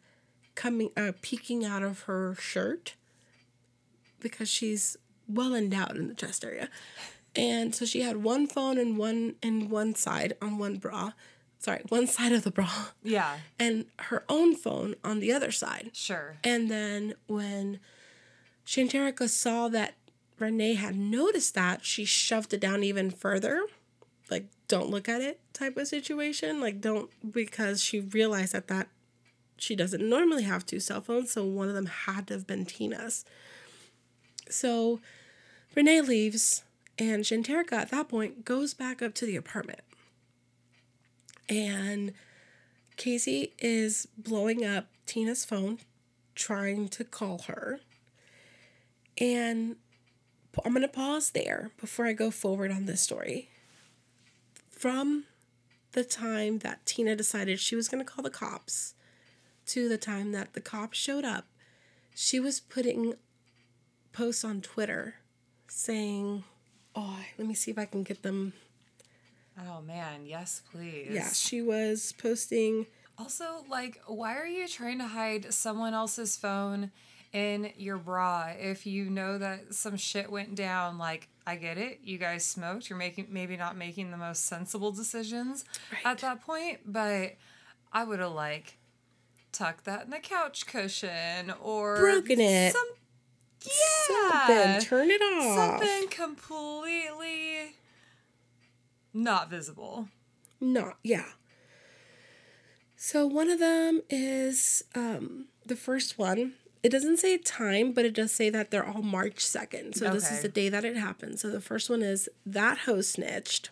coming, 0.55 0.91
uh, 0.95 1.11
peeking 1.21 1.65
out 1.65 1.83
of 1.83 2.01
her 2.01 2.35
shirt 2.35 2.95
because 4.19 4.49
she's 4.49 4.97
well 5.27 5.53
endowed 5.53 5.97
in 5.97 6.07
the 6.07 6.13
chest 6.13 6.43
area. 6.45 6.69
And 7.35 7.73
so 7.73 7.85
she 7.85 8.01
had 8.01 8.17
one 8.17 8.47
phone 8.47 8.77
and 8.77 8.97
one 8.97 9.35
in 9.41 9.69
one 9.69 9.95
side 9.95 10.33
on 10.41 10.57
one 10.57 10.77
bra. 10.77 11.13
Sorry, 11.63 11.81
one 11.87 12.07
side 12.07 12.33
of 12.33 12.43
the 12.43 12.51
bra 12.51 12.69
Yeah. 13.03 13.37
and 13.57 13.85
her 13.99 14.25
own 14.27 14.53
phone 14.53 14.95
on 15.01 15.19
the 15.21 15.31
other 15.31 15.49
side. 15.49 15.91
Sure. 15.93 16.35
And 16.43 16.69
then 16.69 17.13
when 17.27 17.79
Shanterica 18.67 19.29
saw 19.29 19.69
that 19.69 19.93
Renee 20.39 20.73
had 20.73 20.97
noticed 20.97 21.55
that, 21.55 21.85
she 21.85 22.03
shoved 22.03 22.53
it 22.53 22.59
down 22.59 22.83
even 22.83 23.09
further. 23.09 23.65
Like, 24.29 24.47
don't 24.67 24.89
look 24.89 25.07
at 25.07 25.21
it 25.21 25.39
type 25.53 25.77
of 25.77 25.87
situation. 25.87 26.59
Like, 26.59 26.81
don't, 26.81 27.09
because 27.31 27.81
she 27.81 28.01
realized 28.01 28.51
that 28.51 28.67
that 28.67 28.89
she 29.55 29.73
doesn't 29.73 30.03
normally 30.07 30.43
have 30.43 30.65
two 30.65 30.81
cell 30.81 30.99
phones, 30.99 31.31
so 31.31 31.45
one 31.45 31.69
of 31.69 31.75
them 31.75 31.85
had 31.85 32.27
to 32.27 32.33
have 32.33 32.45
been 32.45 32.65
Tina's. 32.65 33.23
So 34.49 34.99
Renee 35.75 36.01
leaves, 36.01 36.63
and 36.99 37.23
Shanterica 37.23 37.71
at 37.73 37.91
that 37.91 38.09
point 38.09 38.43
goes 38.43 38.73
back 38.73 39.01
up 39.01 39.13
to 39.15 39.25
the 39.25 39.37
apartment. 39.37 39.79
And 41.49 42.13
Casey 42.97 43.53
is 43.59 44.07
blowing 44.17 44.65
up 44.65 44.87
Tina's 45.05 45.45
phone, 45.45 45.79
trying 46.35 46.87
to 46.89 47.03
call 47.03 47.39
her. 47.47 47.79
And 49.17 49.75
I'm 50.63 50.73
going 50.73 50.81
to 50.81 50.87
pause 50.87 51.31
there 51.31 51.71
before 51.79 52.05
I 52.05 52.13
go 52.13 52.31
forward 52.31 52.71
on 52.71 52.85
this 52.85 53.01
story. 53.01 53.49
From 54.69 55.25
the 55.93 56.03
time 56.03 56.59
that 56.59 56.85
Tina 56.85 57.15
decided 57.15 57.59
she 57.59 57.75
was 57.75 57.87
going 57.87 58.03
to 58.03 58.11
call 58.11 58.23
the 58.23 58.29
cops 58.29 58.93
to 59.67 59.87
the 59.87 59.97
time 59.97 60.31
that 60.33 60.53
the 60.53 60.61
cops 60.61 60.97
showed 60.97 61.25
up, 61.25 61.45
she 62.13 62.39
was 62.39 62.59
putting 62.59 63.15
posts 64.11 64.43
on 64.43 64.61
Twitter 64.61 65.15
saying, 65.67 66.43
Oh, 66.95 67.19
let 67.37 67.47
me 67.47 67.55
see 67.55 67.71
if 67.71 67.77
I 67.77 67.85
can 67.85 68.03
get 68.03 68.21
them. 68.21 68.53
Oh 69.59 69.81
man, 69.81 70.25
yes, 70.25 70.61
please. 70.71 71.09
Yeah, 71.11 71.29
she 71.31 71.61
was 71.61 72.13
posting. 72.17 72.87
Also, 73.17 73.63
like, 73.69 74.01
why 74.07 74.35
are 74.37 74.47
you 74.47 74.67
trying 74.67 74.97
to 74.97 75.07
hide 75.07 75.53
someone 75.53 75.93
else's 75.93 76.35
phone 76.35 76.91
in 77.31 77.71
your 77.77 77.97
bra 77.97 78.51
if 78.57 78.85
you 78.87 79.09
know 79.09 79.37
that 79.37 79.73
some 79.75 79.95
shit 79.97 80.31
went 80.31 80.55
down? 80.55 80.97
Like, 80.97 81.27
I 81.45 81.55
get 81.55 81.77
it. 81.77 81.99
You 82.03 82.17
guys 82.17 82.43
smoked. 82.45 82.89
You're 82.89 82.97
making 82.97 83.27
maybe 83.29 83.55
not 83.55 83.77
making 83.77 84.09
the 84.09 84.17
most 84.17 84.45
sensible 84.47 84.91
decisions 84.91 85.63
Right. 85.91 86.01
at 86.05 86.17
that 86.19 86.41
point, 86.41 86.79
but 86.85 87.33
I 87.91 88.03
would 88.03 88.19
have 88.19 88.31
like 88.31 88.77
tucked 89.51 89.85
that 89.85 90.05
in 90.05 90.09
the 90.09 90.19
couch 90.19 90.65
cushion 90.65 91.53
or 91.61 91.99
Broken 91.99 92.39
it. 92.39 92.73
Some, 92.73 92.87
yeah. 93.61 94.47
Something, 94.47 94.81
turn 94.89 95.09
it 95.11 95.21
off. 95.21 95.79
Something 95.79 96.07
completely 96.09 97.62
not 99.13 99.49
visible. 99.49 100.07
Not, 100.59 100.97
yeah. 101.03 101.25
So 102.95 103.27
one 103.27 103.49
of 103.49 103.59
them 103.59 104.01
is 104.09 104.83
um, 104.95 105.47
the 105.65 105.75
first 105.75 106.17
one. 106.17 106.53
It 106.83 106.89
doesn't 106.89 107.17
say 107.17 107.37
time, 107.37 107.91
but 107.91 108.05
it 108.05 108.13
does 108.13 108.31
say 108.31 108.49
that 108.49 108.71
they're 108.71 108.85
all 108.85 109.01
March 109.01 109.37
2nd. 109.37 109.95
So 109.95 110.11
this 110.11 110.31
is 110.31 110.41
the 110.41 110.49
day 110.49 110.69
that 110.69 110.83
it 110.83 110.97
happened. 110.97 111.39
So 111.39 111.49
the 111.49 111.61
first 111.61 111.89
one 111.89 112.01
is 112.01 112.29
that 112.45 112.79
hoe 112.79 113.01
snitched. 113.01 113.69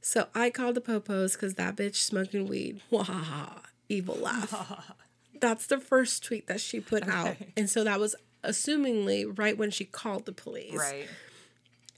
So 0.00 0.26
I 0.34 0.50
called 0.50 0.74
the 0.74 0.82
popos 0.82 1.32
because 1.32 1.54
that 1.54 1.76
bitch 1.76 1.96
smoking 1.96 2.46
weed. 2.46 2.82
Wahaha. 2.92 3.60
Evil 3.88 4.16
laugh. 4.16 4.94
That's 5.40 5.66
the 5.66 5.78
first 5.78 6.22
tweet 6.22 6.46
that 6.46 6.60
she 6.60 6.80
put 6.80 7.08
out. 7.08 7.36
And 7.56 7.68
so 7.68 7.84
that 7.84 7.98
was 7.98 8.14
assumingly 8.42 9.26
right 9.38 9.56
when 9.56 9.70
she 9.70 9.84
called 9.84 10.26
the 10.26 10.32
police. 10.32 10.74
Right. 10.74 11.08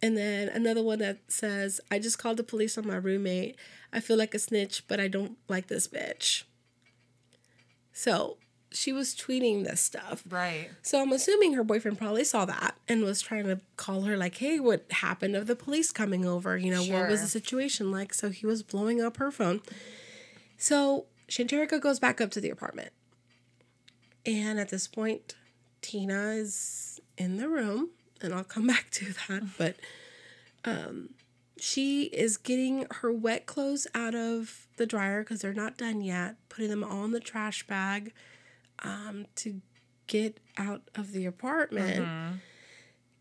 And 0.02 0.16
then 0.16 0.48
another 0.48 0.82
one 0.82 0.98
that 0.98 1.18
says, 1.28 1.80
I 1.90 1.98
just 1.98 2.18
called 2.18 2.36
the 2.36 2.42
police 2.42 2.76
on 2.76 2.86
my 2.86 2.96
roommate. 2.96 3.56
I 3.92 4.00
feel 4.00 4.16
like 4.16 4.34
a 4.34 4.38
snitch, 4.38 4.86
but 4.88 5.00
I 5.00 5.08
don't 5.08 5.38
like 5.48 5.68
this 5.68 5.88
bitch. 5.88 6.44
So 7.92 8.36
she 8.70 8.92
was 8.92 9.14
tweeting 9.14 9.64
this 9.64 9.80
stuff. 9.80 10.22
Right. 10.28 10.68
So 10.82 11.00
I'm 11.00 11.12
assuming 11.12 11.54
her 11.54 11.64
boyfriend 11.64 11.96
probably 11.96 12.24
saw 12.24 12.44
that 12.44 12.76
and 12.86 13.02
was 13.02 13.22
trying 13.22 13.44
to 13.44 13.60
call 13.76 14.02
her, 14.02 14.18
like, 14.18 14.36
hey, 14.36 14.60
what 14.60 14.84
happened 14.90 15.34
of 15.34 15.46
the 15.46 15.56
police 15.56 15.92
coming 15.92 16.26
over? 16.26 16.58
You 16.58 16.72
know, 16.72 16.82
what 16.82 17.08
was 17.08 17.22
the 17.22 17.26
situation 17.26 17.90
like? 17.90 18.12
So 18.12 18.28
he 18.28 18.44
was 18.44 18.62
blowing 18.62 19.00
up 19.00 19.16
her 19.16 19.30
phone. 19.30 19.62
So 20.58 21.06
Shanterica 21.28 21.80
goes 21.80 21.98
back 21.98 22.20
up 22.20 22.30
to 22.32 22.40
the 22.40 22.50
apartment. 22.50 22.90
And 24.26 24.60
at 24.60 24.68
this 24.68 24.86
point, 24.86 25.36
Tina 25.80 26.32
is 26.32 27.00
in 27.16 27.38
the 27.38 27.48
room, 27.48 27.90
and 28.20 28.34
I'll 28.34 28.44
come 28.44 28.66
back 28.74 28.90
to 28.92 29.12
that. 29.28 29.42
But 29.58 29.76
um, 30.64 31.10
she 31.58 32.04
is 32.04 32.36
getting 32.36 32.86
her 33.00 33.12
wet 33.12 33.46
clothes 33.46 33.86
out 33.94 34.14
of 34.14 34.66
the 34.76 34.86
dryer 34.86 35.22
because 35.22 35.40
they're 35.40 35.54
not 35.54 35.76
done 35.76 36.00
yet, 36.00 36.36
putting 36.48 36.70
them 36.70 36.84
all 36.84 37.04
in 37.04 37.12
the 37.12 37.20
trash 37.20 37.66
bag 37.66 38.12
um, 38.82 39.26
to 39.36 39.60
get 40.06 40.38
out 40.56 40.82
of 40.94 41.12
the 41.12 41.26
apartment. 41.26 41.98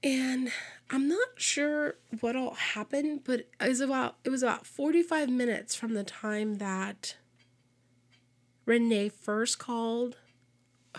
And 0.04 0.52
I'm 0.92 1.08
not 1.08 1.30
sure 1.38 1.96
what 2.20 2.36
all 2.36 2.54
happened, 2.54 3.22
but 3.24 3.48
it 3.60 3.68
was 3.68 3.80
about 3.82 4.18
it 4.24 4.30
was 4.30 4.44
about 4.44 4.68
45 4.68 5.30
minutes 5.30 5.74
from 5.74 5.94
the 5.94 6.04
time 6.04 6.56
that 6.56 7.16
Renee 8.66 9.10
first 9.10 9.58
called 9.58 10.18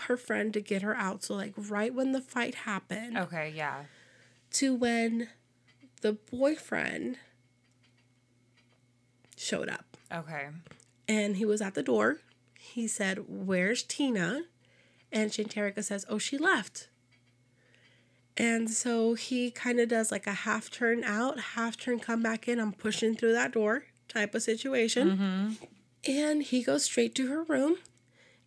her 0.03 0.17
friend 0.17 0.53
to 0.53 0.61
get 0.61 0.81
her 0.81 0.95
out. 0.95 1.23
So 1.23 1.35
like 1.35 1.53
right 1.57 1.93
when 1.93 2.11
the 2.11 2.21
fight 2.21 2.55
happened 2.55 3.17
Okay, 3.17 3.53
yeah. 3.55 3.83
to 4.53 4.73
when 4.75 5.29
the 6.01 6.13
boyfriend 6.13 7.17
showed 9.35 9.69
up 9.69 9.97
Okay. 10.13 10.47
and 11.07 11.37
he 11.37 11.45
was 11.45 11.61
at 11.61 11.73
the 11.75 11.83
door. 11.83 12.17
He 12.59 12.87
said, 12.87 13.25
Where's 13.27 13.83
Tina? 13.83 14.41
And 15.11 15.31
Shanterica 15.31 15.83
says, 15.83 16.05
Oh, 16.09 16.17
she 16.17 16.37
left. 16.37 16.89
And 18.35 18.69
so 18.69 19.15
he 19.15 19.49
kind 19.49 19.79
of 19.79 19.89
does 19.89 20.11
like 20.11 20.27
a 20.27 20.33
half 20.33 20.69
turn 20.69 21.03
out, 21.03 21.39
half 21.39 21.77
turn 21.77 21.99
come 21.99 22.21
back 22.21 22.47
in. 22.47 22.59
I'm 22.59 22.73
pushing 22.73 23.15
through 23.15 23.33
that 23.33 23.53
door 23.53 23.85
type 24.07 24.35
of 24.35 24.43
situation. 24.43 25.09
Mm-hmm. 25.11 26.11
And 26.11 26.43
he 26.43 26.61
goes 26.61 26.83
straight 26.85 27.15
to 27.15 27.27
her 27.27 27.43
room. 27.43 27.77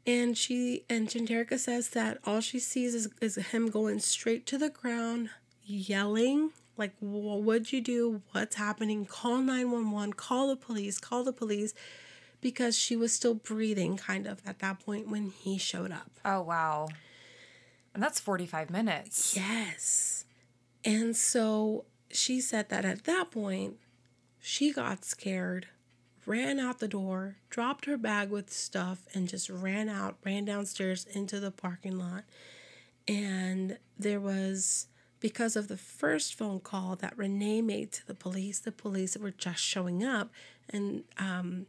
And 0.07 0.37
she 0.37 0.85
and 0.89 1.09
Shanterica 1.09 1.59
says 1.59 1.91
that 1.91 2.19
all 2.25 2.41
she 2.41 2.59
sees 2.59 2.95
is, 2.95 3.09
is 3.21 3.37
him 3.37 3.69
going 3.71 4.01
straight 4.01 4.47
to 4.47 4.59
the 4.59 4.71
ground, 4.71 5.31
yelling 5.65 6.53
Like, 6.81 6.95
what 6.99 7.43
would 7.43 7.73
you 7.75 7.83
do? 7.83 8.23
What's 8.33 8.57
happening? 8.57 9.05
Call 9.05 9.37
911, 9.43 10.15
call 10.15 10.49
the 10.49 10.57
police, 10.57 10.99
call 10.99 11.25
the 11.25 11.33
police. 11.33 11.75
Because 12.41 12.75
she 12.75 12.97
was 12.97 13.13
still 13.13 13.35
breathing, 13.35 13.99
kind 13.99 14.27
of, 14.27 14.41
at 14.47 14.61
that 14.61 14.81
point 14.81 15.07
when 15.11 15.31
he 15.31 15.59
showed 15.59 15.93
up. 15.93 16.11
Oh, 16.25 16.41
wow. 16.41 16.89
And 17.93 18.03
that's 18.03 18.19
45 18.19 18.71
minutes. 18.71 19.37
Yes. 19.37 20.25
And 20.83 21.15
so 21.15 21.85
she 22.11 22.41
said 22.41 22.71
that 22.71 22.87
at 22.87 23.05
that 23.05 23.31
point, 23.31 23.77
she 24.41 24.73
got 24.73 25.05
scared, 25.05 25.67
ran 26.27 26.59
out 26.59 26.79
the 26.79 26.89
door, 26.89 27.37
dropped 27.49 27.87
her 27.87 27.97
bag 27.97 28.31
with 28.31 28.53
stuff, 28.53 29.07
and 29.15 29.29
just 29.29 29.49
ran 29.49 29.89
out, 29.89 30.17
ran 30.25 30.45
downstairs 30.45 31.07
into 31.07 31.41
the 31.41 31.51
parking 31.51 31.99
lot. 31.99 32.25
And 33.09 33.79
there 33.99 34.21
was, 34.21 34.87
because 35.19 35.57
of 35.57 35.69
the 35.69 35.77
first 35.77 36.35
phone 36.35 36.61
call 36.61 36.97
that 36.97 37.17
Renee 37.17 37.63
made 37.63 37.93
to 37.93 38.07
the 38.07 38.15
police, 38.15 38.59
the 38.59 38.73
police 38.73 39.17
were 39.17 39.31
just 39.31 39.63
showing 39.63 40.05
up. 40.05 40.31
And 40.69 41.05
um, 41.19 41.67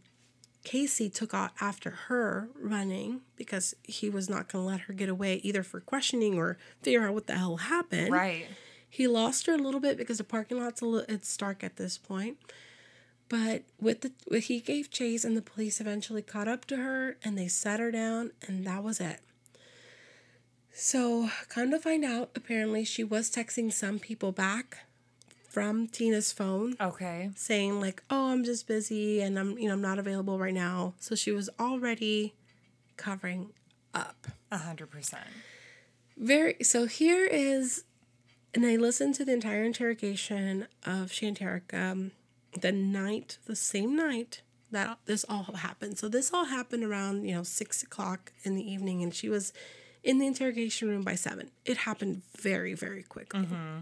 Casey 0.63 1.09
took 1.09 1.33
out 1.33 1.51
after 1.59 1.89
her 2.07 2.49
running 2.59 3.21
because 3.35 3.73
he 3.83 4.09
was 4.09 4.29
not 4.29 4.51
going 4.51 4.63
to 4.63 4.69
let 4.69 4.81
her 4.81 4.93
get 4.93 5.09
away 5.09 5.35
either 5.37 5.63
for 5.63 5.79
questioning 5.79 6.37
or 6.37 6.57
figure 6.83 7.07
out 7.07 7.13
what 7.13 7.27
the 7.27 7.37
hell 7.37 7.57
happened. 7.57 8.11
Right. 8.11 8.45
He 8.87 9.07
lost 9.07 9.47
her 9.47 9.53
a 9.53 9.57
little 9.57 9.79
bit 9.79 9.97
because 9.97 10.17
the 10.17 10.23
parking 10.23 10.59
lot's 10.59 10.81
a 10.81 10.85
little, 10.85 11.13
it's 11.13 11.35
dark 11.37 11.63
at 11.63 11.77
this 11.77 11.97
point. 11.97 12.37
But 13.31 13.63
with 13.79 14.01
the 14.01 14.11
with, 14.29 14.43
he 14.43 14.59
gave 14.59 14.91
chase 14.91 15.23
and 15.23 15.37
the 15.37 15.41
police 15.41 15.79
eventually 15.79 16.21
caught 16.21 16.49
up 16.49 16.65
to 16.65 16.75
her 16.75 17.15
and 17.23 17.37
they 17.37 17.47
sat 17.47 17.79
her 17.79 17.89
down 17.89 18.31
and 18.45 18.67
that 18.67 18.83
was 18.83 18.99
it. 18.99 19.21
So, 20.73 21.29
come 21.47 21.71
to 21.71 21.79
find 21.79 22.03
out, 22.03 22.31
apparently 22.35 22.83
she 22.83 23.05
was 23.05 23.31
texting 23.31 23.71
some 23.71 23.99
people 23.99 24.33
back 24.33 24.79
from 25.47 25.87
Tina's 25.87 26.33
phone 26.33 26.75
Okay. 26.81 27.29
saying 27.37 27.79
like, 27.79 28.03
"Oh, 28.09 28.31
I'm 28.31 28.43
just 28.43 28.67
busy 28.67 29.21
and 29.21 29.39
I'm, 29.39 29.57
you 29.57 29.69
know, 29.69 29.75
I'm 29.75 29.81
not 29.81 29.97
available 29.97 30.37
right 30.37 30.53
now." 30.53 30.95
So 30.99 31.15
she 31.15 31.31
was 31.31 31.49
already 31.57 32.33
covering 32.97 33.53
up. 33.93 34.27
A 34.51 34.57
100%. 34.57 35.19
Very 36.17 36.57
so 36.61 36.85
here 36.85 37.25
is 37.25 37.85
and 38.53 38.65
I 38.65 38.75
listened 38.75 39.15
to 39.15 39.23
the 39.23 39.31
entire 39.31 39.63
interrogation 39.63 40.67
of 40.85 41.11
Shanterica 41.11 41.91
um, 41.91 42.11
the 42.59 42.71
night, 42.71 43.37
the 43.45 43.55
same 43.55 43.95
night 43.95 44.41
that 44.71 44.97
this 45.05 45.25
all 45.27 45.43
happened. 45.43 45.97
So 45.97 46.07
this 46.07 46.33
all 46.33 46.45
happened 46.45 46.83
around, 46.83 47.25
you 47.25 47.35
know, 47.35 47.43
six 47.43 47.83
o'clock 47.83 48.31
in 48.43 48.55
the 48.55 48.71
evening 48.71 49.03
and 49.03 49.13
she 49.13 49.29
was 49.29 49.53
in 50.03 50.17
the 50.17 50.27
interrogation 50.27 50.89
room 50.89 51.03
by 51.03 51.15
seven. 51.15 51.51
It 51.65 51.77
happened 51.77 52.23
very, 52.37 52.73
very 52.73 53.03
quickly. 53.03 53.41
Mm-hmm. 53.41 53.79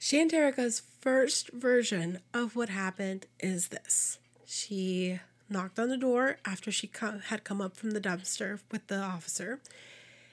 Shanterica's 0.00 0.82
first 1.00 1.52
version 1.52 2.18
of 2.34 2.56
what 2.56 2.68
happened 2.68 3.26
is 3.38 3.68
this. 3.68 4.18
She 4.44 5.20
knocked 5.48 5.78
on 5.78 5.88
the 5.88 5.96
door 5.96 6.38
after 6.44 6.72
she 6.72 6.88
co- 6.88 7.20
had 7.26 7.44
come 7.44 7.60
up 7.60 7.76
from 7.76 7.92
the 7.92 8.00
dumpster 8.00 8.60
with 8.72 8.86
the 8.88 8.98
officer 8.98 9.60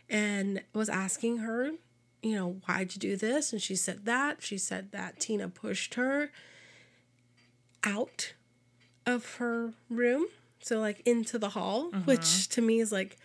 and 0.10 0.64
was 0.74 0.90
asking 0.90 1.38
her, 1.38 1.74
you 2.24 2.36
know, 2.36 2.62
why'd 2.66 2.96
you 2.96 3.00
do 3.00 3.16
this? 3.16 3.54
And 3.54 3.62
she 3.62 3.76
said 3.76 4.06
that. 4.06 4.42
She 4.42 4.58
said 4.58 4.92
that 4.92 5.20
Tina 5.20 5.48
pushed 5.48 5.94
her 5.94 6.32
out 7.84 8.34
of 9.06 9.36
her 9.36 9.74
room, 9.90 10.28
so 10.62 10.80
like 10.80 11.02
into 11.06 11.38
the 11.40 11.50
hall, 11.50 11.92
which 12.06 12.48
to 12.50 12.62
me 12.62 12.80
is 12.80 12.92
like 12.92 13.18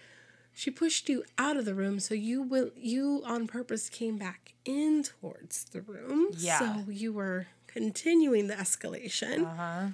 she 0.52 0.70
pushed 0.70 1.09
you 1.09 1.24
out 1.36 1.57
of 1.57 1.64
the 1.64 1.74
room, 1.74 1.98
so 2.00 2.14
you 2.14 2.42
will 2.42 2.70
you 2.76 3.22
on 3.26 3.46
purpose 3.46 3.88
came 3.88 4.16
back 4.16 4.55
in 4.64 5.02
towards 5.02 5.64
the 5.64 5.80
room. 5.80 6.28
Yeah. 6.36 6.59
So 6.59 6.90
you 6.90 7.12
were 7.12 7.48
continuing 7.66 8.46
the 8.46 8.55
escalation. 8.55 9.44
Uh 9.44 9.55
huh. 9.57 9.86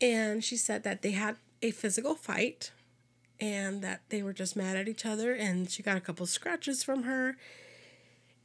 And 0.00 0.44
she 0.44 0.56
said 0.56 0.84
that 0.84 1.02
they 1.02 1.12
had 1.12 1.36
a 1.62 1.70
physical 1.72 2.14
fight 2.14 2.70
and 3.40 3.82
that 3.82 4.02
they 4.10 4.22
were 4.22 4.32
just 4.32 4.54
mad 4.56 4.76
at 4.76 4.88
each 4.88 5.04
other 5.04 5.34
and 5.34 5.70
she 5.70 5.82
got 5.82 5.96
a 5.96 6.00
couple 6.00 6.26
scratches 6.26 6.82
from 6.82 7.04
her. 7.04 7.36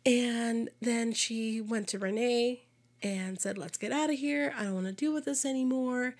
And 0.05 0.69
then 0.81 1.13
she 1.13 1.61
went 1.61 1.87
to 1.89 1.99
Renee 1.99 2.63
and 3.04 3.39
said, 3.39 3.58
Let's 3.58 3.78
get 3.78 3.91
out 3.91 4.10
of 4.10 4.18
here. 4.18 4.54
I 4.58 4.64
don't 4.64 4.74
want 4.74 4.88
to 4.88 4.93
deal 4.93 5.14
with 5.14 5.26
this 5.26 5.45
anymore. 5.45 6.16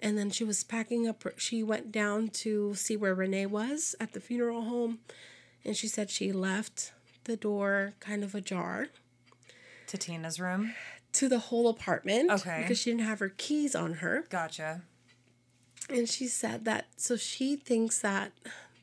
And 0.00 0.18
then 0.18 0.30
she 0.30 0.44
was 0.44 0.62
packing 0.62 1.08
up. 1.08 1.24
She 1.38 1.62
went 1.62 1.90
down 1.90 2.28
to 2.28 2.74
see 2.74 2.96
where 2.96 3.14
Renee 3.14 3.46
was 3.46 3.94
at 3.98 4.12
the 4.12 4.20
funeral 4.20 4.62
home. 4.62 4.98
And 5.64 5.74
she 5.76 5.88
said 5.88 6.10
she 6.10 6.32
left 6.32 6.92
the 7.24 7.36
door 7.36 7.94
kind 7.98 8.22
of 8.22 8.34
ajar 8.34 8.88
To 9.88 9.96
Tina's 9.98 10.38
room. 10.38 10.74
to 11.14 11.28
the 11.28 11.38
whole 11.38 11.68
apartment. 11.68 12.30
Okay. 12.30 12.58
Because 12.62 12.78
she 12.78 12.90
didn't 12.90 13.06
have 13.06 13.20
her 13.20 13.30
keys 13.30 13.74
on 13.74 13.94
her. 13.94 14.24
Gotcha. 14.28 14.82
And 15.88 16.08
she 16.08 16.26
said 16.26 16.64
that 16.66 16.86
so 16.96 17.16
she 17.16 17.56
thinks 17.56 18.00
that 18.00 18.32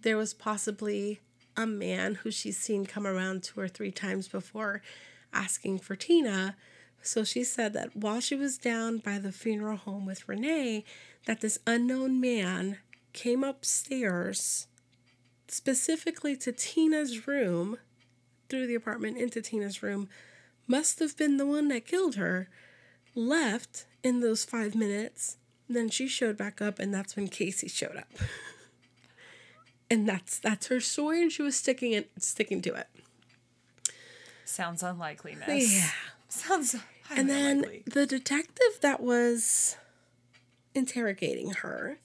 there 0.01 0.17
was 0.17 0.33
possibly 0.33 1.19
a 1.55 1.67
man 1.67 2.15
who 2.15 2.31
she's 2.31 2.57
seen 2.57 2.85
come 2.85 3.05
around 3.05 3.43
two 3.43 3.59
or 3.59 3.67
three 3.67 3.91
times 3.91 4.27
before 4.27 4.81
asking 5.31 5.79
for 5.79 5.95
Tina. 5.95 6.55
So 7.03 7.25
she 7.25 7.43
said 7.43 7.73
that 7.73 7.95
while 7.95 8.21
she 8.21 8.33
was 8.33 8.57
down 8.57 8.97
by 8.99 9.19
the 9.19 9.33
funeral 9.33 9.75
home 9.77 10.05
with 10.05 10.27
Renee, 10.27 10.85
that 11.27 11.41
this 11.41 11.59
unknown 11.67 12.19
man 12.19 12.77
came 13.11 13.43
upstairs 13.43 14.67
specifically 15.49 16.35
to 16.37 16.51
Tina's 16.51 17.27
room 17.27 17.77
through 18.49 18.67
the 18.67 18.75
apartment 18.75 19.17
into 19.17 19.41
Tina's 19.41 19.83
room, 19.83 20.07
must 20.67 20.99
have 20.99 21.17
been 21.17 21.37
the 21.37 21.45
one 21.45 21.67
that 21.67 21.85
killed 21.85 22.15
her, 22.15 22.47
left 23.15 23.85
in 24.01 24.21
those 24.21 24.45
five 24.45 24.73
minutes. 24.73 25.37
Then 25.67 25.89
she 25.89 26.07
showed 26.07 26.37
back 26.37 26.61
up, 26.61 26.79
and 26.79 26.93
that's 26.93 27.15
when 27.15 27.27
Casey 27.27 27.67
showed 27.67 27.97
up. 27.97 28.07
and 29.89 30.07
that's 30.07 30.39
that's 30.39 30.67
her 30.67 30.79
story, 30.79 31.21
and 31.21 31.31
she 31.31 31.41
was 31.41 31.55
sticking 31.55 31.91
it 31.91 32.11
sticking 32.19 32.61
to 32.61 32.73
it. 32.75 32.87
Sounds 34.45 34.83
unlikeliness. 34.83 35.73
Yeah. 35.73 35.89
Sounds 36.27 36.75
And 37.15 37.29
then 37.29 37.57
unlikely. 37.57 37.83
the 37.85 38.05
detective 38.05 38.79
that 38.81 39.01
was 39.01 39.77
interrogating 40.73 41.51
her 41.51 41.99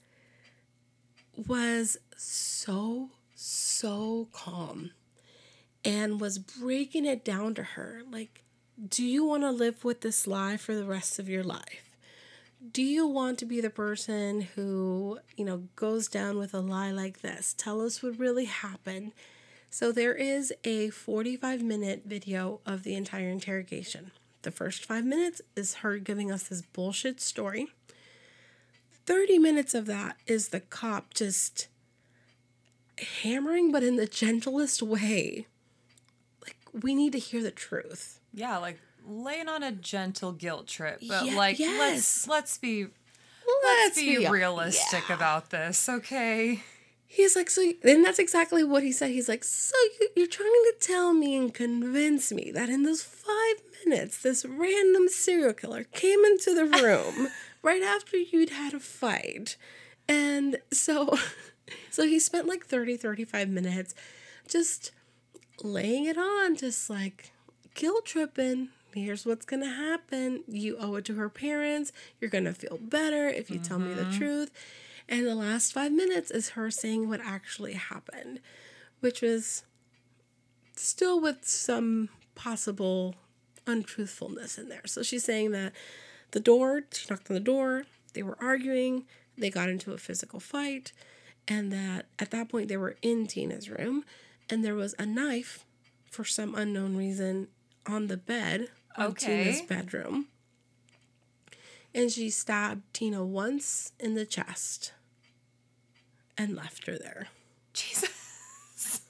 was 1.46 1.96
so, 2.16 3.10
so 3.34 4.28
calm 4.32 4.90
and 5.84 6.20
was 6.20 6.38
breaking 6.38 7.04
it 7.04 7.24
down 7.24 7.54
to 7.54 7.62
her. 7.62 8.02
Like, 8.10 8.42
do 8.86 9.04
you 9.04 9.24
want 9.24 9.42
to 9.42 9.50
live 9.50 9.84
with 9.84 10.02
this 10.02 10.26
lie 10.26 10.56
for 10.56 10.74
the 10.74 10.84
rest 10.84 11.18
of 11.18 11.28
your 11.28 11.44
life? 11.44 11.96
Do 12.72 12.82
you 12.82 13.06
want 13.06 13.38
to 13.38 13.44
be 13.44 13.60
the 13.60 13.70
person 13.70 14.40
who, 14.40 15.20
you 15.36 15.44
know, 15.44 15.68
goes 15.76 16.08
down 16.08 16.38
with 16.38 16.54
a 16.54 16.60
lie 16.60 16.90
like 16.90 17.20
this? 17.20 17.54
Tell 17.56 17.80
us 17.80 18.02
what 18.02 18.18
really 18.18 18.46
happened. 18.46 19.12
So 19.70 19.92
there 19.92 20.14
is 20.14 20.52
a 20.64 20.90
45 20.90 21.62
minute 21.62 22.02
video 22.04 22.60
of 22.66 22.82
the 22.82 22.94
entire 22.94 23.28
interrogation. 23.28 24.10
The 24.42 24.50
first 24.50 24.84
five 24.84 25.04
minutes 25.04 25.40
is 25.56 25.74
her 25.76 25.98
giving 25.98 26.30
us 26.30 26.44
this 26.44 26.62
bullshit 26.62 27.20
story. 27.20 27.68
30 29.06 29.38
minutes 29.38 29.74
of 29.74 29.86
that 29.86 30.16
is 30.26 30.48
the 30.48 30.60
cop 30.60 31.14
just 31.14 31.68
hammering, 33.22 33.72
but 33.72 33.82
in 33.82 33.96
the 33.96 34.06
gentlest 34.06 34.82
way. 34.82 35.46
Like, 36.42 36.56
we 36.72 36.94
need 36.94 37.12
to 37.12 37.18
hear 37.18 37.42
the 37.42 37.50
truth. 37.50 38.20
Yeah, 38.34 38.58
like 38.58 38.78
laying 39.06 39.48
on 39.48 39.62
a 39.62 39.72
gentle 39.72 40.32
guilt 40.32 40.66
trip, 40.66 41.00
but 41.08 41.24
Ye- 41.26 41.34
like 41.36 41.58
yes. 41.58 41.78
let's 41.78 42.28
let's 42.28 42.58
be 42.58 42.84
Let's, 42.84 43.64
let's 43.64 43.96
be 44.00 44.18
be 44.18 44.28
realistic 44.28 45.08
yeah. 45.08 45.14
about 45.14 45.50
this, 45.50 45.88
okay? 45.88 46.62
He's 47.10 47.34
like, 47.34 47.48
so, 47.48 47.72
and 47.82 48.04
that's 48.04 48.18
exactly 48.18 48.62
what 48.62 48.82
he 48.82 48.92
said. 48.92 49.10
He's 49.10 49.30
like, 49.30 49.42
so 49.42 49.74
you, 49.98 50.08
you're 50.14 50.26
trying 50.26 50.48
to 50.50 50.74
tell 50.78 51.14
me 51.14 51.36
and 51.36 51.52
convince 51.52 52.30
me 52.30 52.50
that 52.52 52.68
in 52.68 52.82
those 52.82 53.02
five 53.02 53.56
minutes, 53.86 54.20
this 54.20 54.44
random 54.44 55.08
serial 55.08 55.54
killer 55.54 55.84
came 55.84 56.22
into 56.26 56.54
the 56.54 56.66
room 56.82 57.28
right 57.62 57.82
after 57.82 58.18
you'd 58.18 58.50
had 58.50 58.74
a 58.74 58.80
fight. 58.80 59.56
And 60.06 60.58
so, 60.70 61.16
so 61.90 62.04
he 62.04 62.18
spent 62.18 62.46
like 62.46 62.66
30, 62.66 62.98
35 62.98 63.48
minutes 63.48 63.94
just 64.46 64.92
laying 65.64 66.04
it 66.04 66.18
on, 66.18 66.56
just 66.56 66.90
like 66.90 67.32
guilt 67.74 68.04
tripping. 68.04 68.68
Here's 68.94 69.24
what's 69.24 69.46
gonna 69.46 69.72
happen. 69.72 70.44
You 70.46 70.76
owe 70.78 70.96
it 70.96 71.06
to 71.06 71.14
her 71.14 71.30
parents. 71.30 71.90
You're 72.20 72.30
gonna 72.30 72.52
feel 72.52 72.78
better 72.80 73.28
if 73.28 73.50
you 73.50 73.58
tell 73.58 73.78
me 73.78 73.94
the 73.94 74.02
mm-hmm. 74.02 74.18
truth. 74.18 74.50
And 75.08 75.26
the 75.26 75.34
last 75.34 75.72
five 75.72 75.92
minutes 75.92 76.30
is 76.30 76.50
her 76.50 76.70
saying 76.70 77.08
what 77.08 77.20
actually 77.24 77.72
happened, 77.72 78.40
which 79.00 79.22
was 79.22 79.62
still 80.76 81.20
with 81.20 81.48
some 81.48 82.10
possible 82.34 83.14
untruthfulness 83.66 84.58
in 84.58 84.68
there. 84.68 84.86
So 84.86 85.02
she's 85.02 85.24
saying 85.24 85.52
that 85.52 85.72
the 86.32 86.40
door, 86.40 86.82
she 86.92 87.06
knocked 87.08 87.30
on 87.30 87.34
the 87.34 87.40
door, 87.40 87.84
they 88.12 88.22
were 88.22 88.36
arguing, 88.40 89.04
they 89.36 89.50
got 89.50 89.68
into 89.70 89.92
a 89.92 89.98
physical 89.98 90.40
fight, 90.40 90.92
and 91.46 91.72
that 91.72 92.06
at 92.18 92.30
that 92.32 92.50
point 92.50 92.68
they 92.68 92.76
were 92.76 92.96
in 93.00 93.26
Tina's 93.26 93.70
room, 93.70 94.04
and 94.50 94.62
there 94.64 94.74
was 94.74 94.94
a 94.98 95.06
knife 95.06 95.64
for 96.10 96.24
some 96.24 96.54
unknown 96.54 96.96
reason 96.96 97.48
on 97.86 98.08
the 98.08 98.16
bed 98.16 98.68
on 98.96 99.14
Tina's 99.14 99.62
bedroom. 99.62 100.26
And 101.94 102.10
she 102.10 102.28
stabbed 102.28 102.82
Tina 102.92 103.24
once 103.24 103.92
in 103.98 104.14
the 104.14 104.26
chest 104.26 104.92
and 106.38 106.56
left 106.56 106.86
her 106.86 106.96
there. 106.96 107.28
Jesus. 107.74 109.02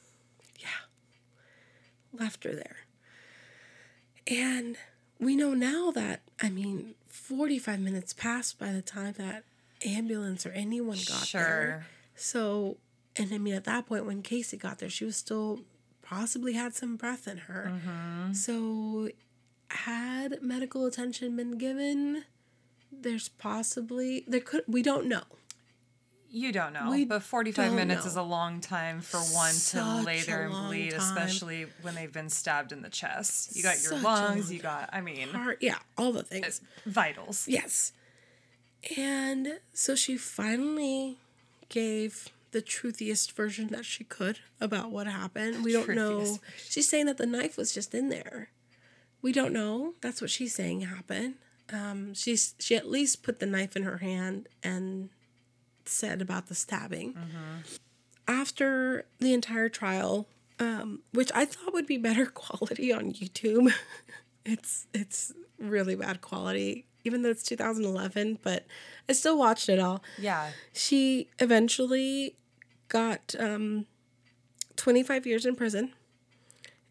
Yeah. 0.59 0.69
Left 2.13 2.43
her 2.45 2.55
there. 2.55 2.77
And 4.27 4.77
we 5.21 5.37
know 5.37 5.55
now 5.55 5.91
that, 5.93 6.23
I 6.43 6.49
mean, 6.49 6.95
45 7.09 7.81
minutes 7.81 8.13
passed 8.13 8.59
by 8.59 8.73
the 8.73 8.83
time 8.83 9.15
that 9.19 9.45
ambulance 9.85 10.45
or 10.45 10.51
anyone 10.51 10.99
got 11.07 11.21
there. 11.21 11.27
Sure. 11.27 11.41
there. 11.41 11.87
So, 12.17 12.79
and 13.17 13.33
I 13.33 13.39
mean, 13.39 13.55
at 13.55 13.65
that 13.65 13.87
point, 13.87 14.07
when 14.07 14.23
Casey 14.23 14.57
got 14.57 14.79
there, 14.79 14.91
she 14.91 15.05
was 15.05 15.17
still 15.17 15.61
possibly 16.03 16.55
had 16.55 16.75
some 16.75 16.97
breath 16.97 17.29
in 17.29 17.39
her. 17.39 17.73
Mm-hmm. 17.75 18.33
So, 18.33 19.11
had 19.71 20.43
medical 20.43 20.87
attention 20.87 21.37
been 21.37 21.59
given, 21.59 22.25
there's 22.91 23.29
possibly, 23.29 24.25
there 24.27 24.41
could, 24.41 24.65
we 24.67 24.83
don't 24.83 25.07
know. 25.07 25.25
You 26.31 26.53
don't 26.53 26.75
know, 26.75 26.91
We 26.91 27.05
but 27.07 27.23
45 27.23 27.73
minutes 27.73 28.05
know. 28.05 28.11
is 28.11 28.17
a 28.17 28.23
long 28.23 28.61
time 28.61 29.01
for 29.01 29.19
one 29.19 29.55
to 29.71 30.03
lay 30.05 30.21
there 30.21 30.43
and 30.45 30.53
bleed, 30.69 30.91
time. 30.91 31.01
especially 31.01 31.67
when 31.83 31.95
they've 31.95 32.13
been 32.13 32.29
stabbed 32.29 32.71
in 32.71 32.83
the 32.83 32.91
chest. 32.91 33.57
You 33.57 33.63
got 33.63 33.81
your 33.83 33.93
Such 33.93 34.01
a 34.01 34.05
lungs, 34.05 34.53
you 34.53 34.61
got, 34.61 34.91
I 34.93 35.01
mean, 35.01 35.29
Heart, 35.29 35.59
yeah, 35.63 35.79
all 35.97 36.13
the 36.13 36.23
things. 36.23 36.61
vitals. 36.85 37.49
Yes. 37.49 37.93
And 38.97 39.61
so 39.73 39.95
she 39.95 40.17
finally 40.17 41.17
gave 41.69 42.29
the 42.53 42.63
truthiest 42.63 43.33
version 43.33 43.69
that 43.69 43.85
she 43.85 44.05
could 44.05 44.39
about 44.61 44.91
what 44.91 45.07
happened. 45.07 45.65
We 45.65 45.73
don't 45.73 45.89
know. 45.89 46.19
Truthiest 46.21 46.41
She's 46.71 46.89
saying 46.89 47.07
that 47.07 47.19
the 47.19 47.27
knife 47.27 47.57
was 47.57 47.73
just 47.73 47.95
in 47.95 48.09
there. 48.09 48.51
We 49.21 49.33
don't 49.33 49.53
know. 49.53 49.95
That's 50.01 50.21
what 50.21 50.31
she's 50.31 50.55
saying 50.55 50.83
happened. 50.83 51.35
Um, 51.73 52.15
she's 52.15 52.55
she 52.59 52.77
at 52.77 52.89
least 52.89 53.23
put 53.23 53.41
the 53.41 53.47
knife 53.47 53.77
in 53.77 53.83
her 53.83 53.99
hand 53.99 54.49
and 54.63 55.11
said 55.89 56.21
about 56.23 56.47
the 56.47 56.55
stabbing. 56.55 57.17
After 58.27 59.07
the 59.21 59.33
entire 59.33 59.69
trial, 59.69 60.29
um, 60.61 61.01
which 61.13 61.31
I 61.35 61.45
thought 61.45 61.73
would 61.73 61.87
be 61.87 61.97
better 61.99 62.27
quality 62.45 62.93
on 62.93 63.13
YouTube, 63.13 63.73
it's 64.45 64.87
it's 64.93 65.33
really 65.59 65.97
bad 65.97 66.21
quality, 66.21 66.87
even 67.05 67.23
though 67.23 67.31
it's 67.31 67.43
2011. 67.43 68.39
But 68.43 68.67
I 69.09 69.13
still 69.13 69.39
watched 69.39 69.69
it 69.69 69.79
all. 69.79 70.03
Yeah. 70.19 70.51
She 70.73 71.29
eventually 71.39 72.37
got 72.89 73.35
um, 73.39 73.87
25 74.77 75.27
years 75.27 75.45
in 75.45 75.55
prison 75.55 75.93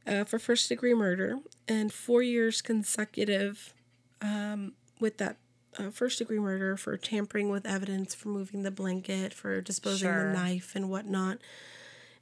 uh, 0.05 0.23
for 0.23 0.39
first 0.39 0.69
degree 0.69 0.93
murder 0.93 1.39
and 1.67 1.91
four 1.91 2.21
years 2.21 2.61
consecutive 2.61 3.73
um, 4.21 4.73
with 4.99 5.17
that 5.17 5.37
uh, 5.77 5.89
first 5.91 6.17
degree 6.19 6.39
murder 6.39 6.75
for 6.77 6.97
tampering 6.97 7.49
with 7.49 7.65
evidence, 7.65 8.15
for 8.15 8.29
moving 8.29 8.63
the 8.63 8.71
blanket, 8.71 9.33
for 9.33 9.61
disposing 9.61 10.07
Sure. 10.09 10.31
the 10.31 10.37
knife 10.37 10.75
and 10.75 10.89
whatnot. 10.89 11.39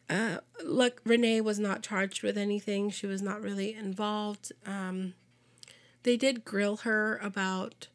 Uh, 0.10 0.38
look, 0.64 1.02
Renee 1.06 1.42
was 1.42 1.58
not 1.58 1.82
charged 1.82 2.22
with 2.22 2.38
anything. 2.38 2.90
She 2.92 3.08
was 3.08 3.22
not 3.22 3.42
really 3.42 3.74
involved. 3.74 4.52
Um, 4.66 5.14
they 6.04 6.16
did 6.18 6.46
grill 6.46 6.78
her 6.78 7.18
about 7.24 7.88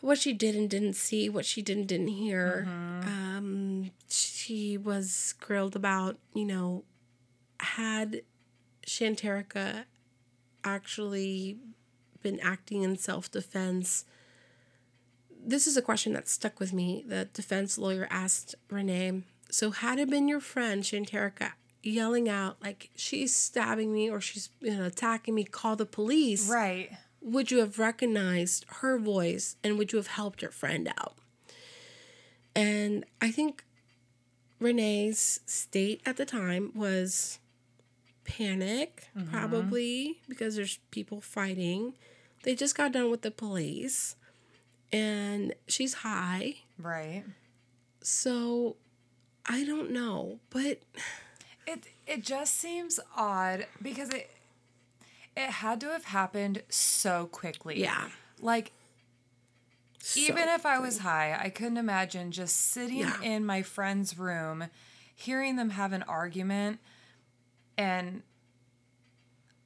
what 0.00 0.18
she 0.18 0.32
did 0.32 0.54
and 0.54 0.68
didn't 0.68 0.94
see, 0.94 1.28
what 1.28 1.44
she 1.46 1.62
did 1.62 1.78
and 1.78 1.88
didn't 1.88 2.08
hear. 2.08 2.66
Um, 2.68 3.90
she 4.08 4.76
was 4.76 5.34
grilled 5.40 5.74
about, 5.74 6.18
you 6.34 6.44
know, 6.44 6.84
had 7.60 8.22
Shanterica 8.86 9.84
actually 10.62 11.56
been 12.22 12.40
acting 12.40 12.82
in 12.82 12.96
self 12.96 13.30
defense? 13.30 14.04
This 15.44 15.66
is 15.66 15.76
a 15.76 15.82
question 15.82 16.12
that 16.14 16.28
stuck 16.28 16.60
with 16.60 16.72
me. 16.72 17.04
The 17.06 17.26
defense 17.26 17.78
lawyer 17.78 18.06
asked 18.10 18.54
Renee, 18.70 19.22
So, 19.50 19.70
had 19.70 19.98
it 19.98 20.10
been 20.10 20.28
your 20.28 20.40
friend 20.40 20.82
Shanterica 20.82 21.52
yelling 21.82 22.28
out, 22.28 22.56
like, 22.62 22.90
she's 22.96 23.34
stabbing 23.34 23.92
me 23.92 24.10
or 24.10 24.20
she's 24.20 24.50
you 24.60 24.76
know, 24.76 24.84
attacking 24.84 25.34
me, 25.34 25.44
call 25.44 25.76
the 25.76 25.86
police? 25.86 26.48
Right. 26.50 26.90
would 27.20 27.50
you 27.50 27.58
have 27.58 27.78
recognized 27.78 28.64
her 28.80 28.98
voice 28.98 29.56
and 29.64 29.78
would 29.78 29.92
you 29.92 29.96
have 29.98 30.06
helped 30.08 30.42
your 30.42 30.50
friend 30.50 30.92
out? 30.98 31.14
And 32.54 33.04
I 33.20 33.30
think 33.30 33.64
Renee's 34.60 35.40
state 35.46 36.00
at 36.04 36.16
the 36.16 36.24
time 36.26 36.72
was 36.74 37.38
panic, 38.28 39.08
mm-hmm. 39.16 39.30
probably 39.32 40.18
because 40.28 40.54
there's 40.54 40.78
people 40.90 41.20
fighting. 41.20 41.94
They 42.44 42.54
just 42.54 42.76
got 42.76 42.92
done 42.92 43.10
with 43.10 43.22
the 43.22 43.30
police 43.32 44.14
and 44.92 45.54
she's 45.66 45.94
high. 45.94 46.56
Right. 46.78 47.24
So 48.02 48.76
I 49.46 49.64
don't 49.64 49.90
know, 49.90 50.38
but 50.50 50.78
It 51.66 51.84
it 52.06 52.22
just 52.22 52.54
seems 52.54 53.00
odd 53.16 53.66
because 53.82 54.10
it 54.10 54.30
it 55.36 55.50
had 55.50 55.80
to 55.80 55.88
have 55.88 56.04
happened 56.04 56.62
so 56.68 57.26
quickly. 57.26 57.80
yeah. 57.80 58.08
Like 58.40 58.72
even 60.16 60.44
So- 60.44 60.54
if 60.54 60.64
I 60.66 60.78
was 60.78 60.98
high, 60.98 61.36
I 61.40 61.48
couldn't 61.50 61.76
imagine 61.76 62.30
just 62.30 62.56
sitting 62.56 62.98
Yeah. 62.98 63.20
in 63.22 63.44
my 63.44 63.62
friend's 63.62 64.16
room, 64.18 64.66
hearing 65.14 65.56
them 65.56 65.70
have 65.70 65.92
an 65.92 66.02
argument 66.04 66.78
and 67.78 68.22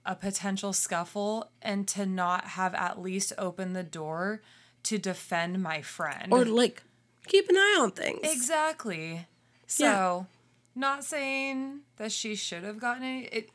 a 0.06 0.14
potential 0.14 0.72
scuffle, 0.72 1.50
and 1.60 1.88
to 1.88 2.06
not 2.06 2.44
have 2.44 2.74
at 2.74 3.00
least 3.00 3.32
opened 3.38 3.74
the 3.74 3.82
door 3.82 4.40
to 4.84 4.98
defend 4.98 5.62
my 5.62 5.80
friend. 5.82 6.32
or 6.32 6.44
like 6.44 6.82
keep 7.26 7.48
an 7.48 7.56
eye 7.56 7.78
on 7.80 7.90
things. 7.92 8.20
exactly. 8.22 9.26
So, 9.66 10.26
not 10.74 11.02
saying 11.04 11.80
that 11.96 12.12
she 12.12 12.34
should 12.34 12.62
have 12.64 12.78
gotten 12.78 13.02
any. 13.04 13.24
It, 13.26 13.50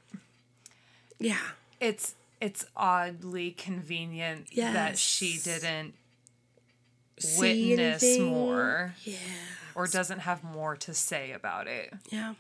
yeah. 1.20 1.38
it's 1.80 2.16
it's 2.42 2.66
oddly 2.76 3.52
convenient 3.52 4.48
that 4.56 4.98
she 4.98 5.38
didn't 5.44 5.94
See 7.20 7.40
witness 7.40 8.04
anything? 8.04 8.28
more 8.28 8.96
Yeah. 9.04 9.18
or 9.76 9.88
doesn't 9.88 10.20
have 10.20 10.44
more 10.44 10.76
to 10.78 10.94
say 10.94 11.32
about 11.32 11.68
it. 11.68 11.94
Yeah. 12.12 12.36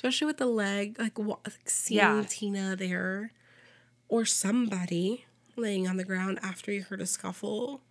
Especially 0.00 0.26
with 0.28 0.38
the 0.38 0.46
leg, 0.46 0.96
like, 0.98 1.18
wa- 1.18 1.36
like 1.46 1.68
seeing 1.68 1.98
Yeah. 1.98 2.24
Tina 2.26 2.74
there 2.74 3.32
or 4.08 4.24
somebody 4.24 5.26
laying 5.56 5.86
on 5.86 5.98
the 5.98 6.04
ground 6.04 6.38
after 6.42 6.72
you 6.72 6.80
heard 6.84 7.02
a 7.02 7.06
scuffle. 7.06 7.82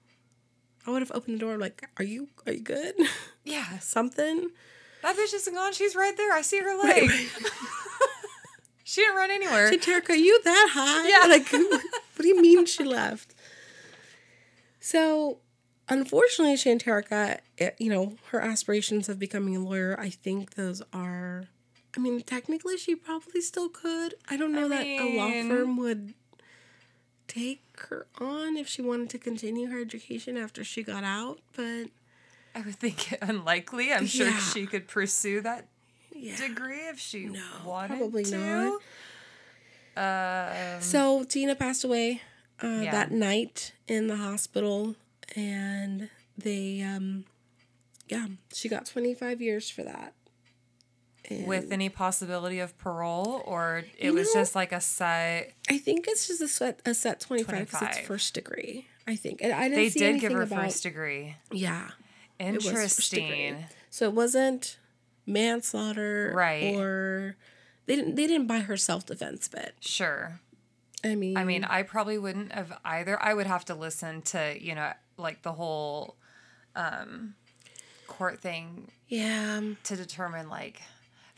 I 0.88 0.90
would 0.90 1.04
have 1.04 1.12
opened 1.14 1.36
the 1.36 1.40
door 1.40 1.60
like, 1.60 1.88
"Are 1.98 2.04
you 2.04 2.30
are 2.48 2.54
you 2.54 2.62
good?" 2.62 2.96
Yeah, 3.44 3.78
Something. 3.78 4.50
that 5.04 5.16
bitch 5.16 5.36
isn't 5.36 5.54
gone. 5.54 5.72
She's 5.74 5.96
right 5.96 6.18
there. 6.18 6.34
I 6.34 6.42
see 6.42 6.58
her 6.58 6.76
leg. 6.82 7.12
she 8.84 9.02
didn't 9.02 9.16
run 9.16 9.30
anywhere. 9.30 9.72
Shanterica, 9.72 10.18
you 10.18 10.42
that 10.44 10.70
high? 10.72 11.08
Yeah. 11.08 11.28
Like, 11.28 11.52
what 11.54 12.22
do 12.24 12.28
you 12.28 12.42
mean 12.42 12.66
she 12.66 12.84
left? 12.86 13.36
So, 14.80 15.38
unfortunately, 15.88 16.56
Shanterica, 16.56 17.34
it, 17.36 17.42
eh, 17.60 17.70
you 17.78 17.90
know, 17.92 18.16
her 18.32 18.42
aspirations 18.42 19.10
of 19.10 19.20
becoming 19.20 19.56
a 19.56 19.60
lawyer, 19.60 19.96
I 20.00 20.10
think 20.10 20.56
those 20.56 20.82
are. 20.92 21.44
I 22.00 22.02
mean, 22.02 22.22
technically, 22.22 22.78
she 22.78 22.96
probably 22.96 23.42
still 23.42 23.68
could. 23.68 24.16
I 24.30 24.38
don't 24.38 24.54
know 24.54 24.70
that 24.70 24.88
a 24.88 25.04
law 25.04 25.32
firm 25.50 25.76
would 25.76 26.14
take 27.28 27.62
her 27.90 28.08
on 28.22 28.56
if 28.56 28.70
she 28.70 28.82
wanted 28.82 29.10
to 29.10 29.18
continue 29.18 29.68
her 29.70 29.82
education 29.82 30.38
after 30.38 30.64
she 30.64 30.82
got 30.82 31.04
out, 31.04 31.40
but 31.58 31.88
I 32.56 32.62
would 32.62 32.76
think 32.76 33.12
it 33.12 33.20
unlikely. 33.22 33.92
I'm 33.92 34.06
sure 34.06 34.28
Yeah. 34.28 34.40
she 34.40 34.66
could 34.66 34.88
pursue 34.88 35.42
that 35.42 35.68
yeah. 36.16 36.38
degree 36.38 36.88
if 36.88 37.00
she 37.00 37.26
No, 37.26 37.42
wanted 37.66 37.98
probably 37.98 38.24
to. 38.24 38.80
Um, 39.98 40.82
So 40.82 41.26
Tina 41.26 41.54
passed 41.54 41.84
away 41.84 42.22
uh, 42.64 42.68
Yeah. 42.84 42.92
that 42.92 43.12
night 43.12 43.74
in 43.90 44.08
the 44.08 44.16
hospital, 44.16 44.96
and 45.36 46.10
they, 46.38 46.82
um, 46.82 47.26
yeah, 48.08 48.28
she 48.54 48.70
got 48.70 48.86
25 48.86 49.42
years 49.42 49.70
for 49.70 49.84
that. 49.84 50.14
And 51.30 51.48
with 51.48 51.72
any 51.72 51.90
possibility 51.90 52.60
of 52.60 52.78
parole, 52.78 53.44
or 53.46 53.84
it 53.98 54.06
You 54.06 54.14
was 54.14 54.34
know- 54.34 54.42
just 54.42 54.56
like 54.56 54.72
a 54.72 54.82
set. 54.82 55.54
I 55.70 55.78
think 55.78 56.08
it's 56.08 56.28
just 56.28 56.42
a 56.42 56.48
set, 56.48 56.82
a 56.86 56.94
set 56.94 57.20
25 57.20 57.60
because 57.72 57.82
it's 57.82 58.00
first 58.08 58.34
degree. 58.34 58.88
I 59.08 59.16
think. 59.16 59.42
And 59.42 59.54
I 59.54 59.64
didn't 59.70 59.76
They 59.76 59.90
see 59.90 60.00
did 60.00 60.20
give 60.22 60.32
her 60.32 60.42
about, 60.44 60.64
first 60.66 60.84
degree. 60.84 61.36
Yeah. 61.52 61.90
Interesting. 62.40 63.66
So 63.90 64.06
it 64.06 64.14
wasn't 64.14 64.78
manslaughter, 65.26 66.32
Right. 66.36 66.76
Or 66.76 67.36
they 67.86 67.96
didn't 67.96 68.16
they 68.16 68.28
didn't 68.28 68.48
buy 68.48 68.60
her 68.60 68.78
self 68.78 69.06
defense 69.06 69.48
bit. 69.48 69.76
Sure. 69.80 70.40
I 71.04 71.16
mean, 71.16 71.38
I 71.38 71.44
mean, 71.46 71.64
I 71.64 71.84
probably 71.84 72.18
wouldn't 72.18 72.52
have 72.52 72.78
either. 72.84 73.22
I 73.22 73.34
would 73.34 73.48
have 73.48 73.64
to 73.66 73.76
listen 73.76 74.22
to, 74.24 74.56
you 74.60 74.76
know, 74.76 74.92
like 75.18 75.44
the 75.44 75.54
whole 75.54 76.18
um, 76.76 77.36
court 78.08 78.42
thing 78.42 78.92
yeah, 79.08 79.62
to 79.86 79.96
determine, 79.96 80.50
like, 80.50 80.82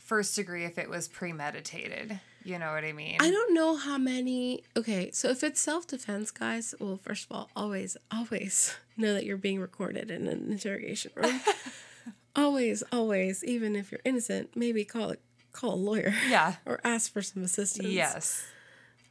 first 0.04 0.36
degree 0.36 0.64
if 0.64 0.78
it 0.78 0.88
was 0.88 1.08
premeditated. 1.08 2.20
You 2.44 2.58
know 2.58 2.72
what 2.72 2.84
I 2.84 2.92
mean? 2.92 3.18
I 3.20 3.30
don't 3.30 3.54
know 3.54 3.76
how 3.76 3.98
many. 3.98 4.64
Okay, 4.76 5.10
so 5.12 5.28
if 5.30 5.44
it's 5.44 5.60
self 5.60 5.86
defense, 5.86 6.30
guys, 6.30 6.74
well, 6.80 6.96
first 6.96 7.26
of 7.30 7.36
all, 7.36 7.50
always, 7.54 7.96
always 8.10 8.74
know 8.96 9.14
that 9.14 9.24
you're 9.24 9.36
being 9.36 9.60
recorded 9.60 10.10
in 10.10 10.26
an 10.26 10.50
interrogation 10.50 11.12
room. 11.14 11.40
always, 12.36 12.82
always, 12.92 13.44
even 13.44 13.76
if 13.76 13.92
you're 13.92 14.00
innocent, 14.04 14.56
maybe 14.56 14.84
call 14.84 15.12
a 15.12 15.16
call 15.52 15.74
a 15.74 15.76
lawyer. 15.76 16.12
Yeah. 16.28 16.54
or 16.66 16.80
ask 16.82 17.12
for 17.12 17.22
some 17.22 17.44
assistance. 17.44 17.88
Yes. 17.88 18.44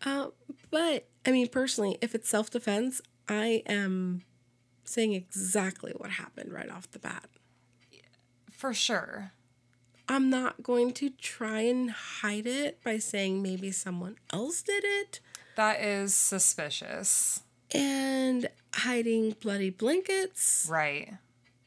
Uh, 0.06 0.28
but 0.70 1.08
I 1.26 1.32
mean, 1.32 1.48
personally, 1.48 1.98
if 2.02 2.14
it's 2.14 2.28
self 2.28 2.50
defense, 2.50 3.02
I 3.30 3.64
am 3.66 4.24
saying 4.84 5.14
exactly 5.14 5.94
what 5.96 6.10
happened 6.12 6.52
right 6.52 6.70
off 6.70 6.92
the 6.92 7.00
bat. 7.00 7.30
For 8.52 8.74
sure. 8.74 9.32
I'm 10.12 10.30
not 10.30 10.62
going 10.62 10.92
to 10.96 11.10
try 11.12 11.62
and 11.62 11.90
hide 11.90 12.46
it 12.46 12.84
by 12.84 12.98
saying 12.98 13.42
maybe 13.42 13.72
someone 13.72 14.18
else 14.34 14.62
did 14.62 14.84
it 14.84 15.22
That 15.56 15.80
is 15.82 16.14
suspicious. 16.14 17.44
and 17.74 18.50
hiding 18.74 19.38
bloody 19.40 19.70
blankets, 19.70 20.68
Right. 20.70 21.14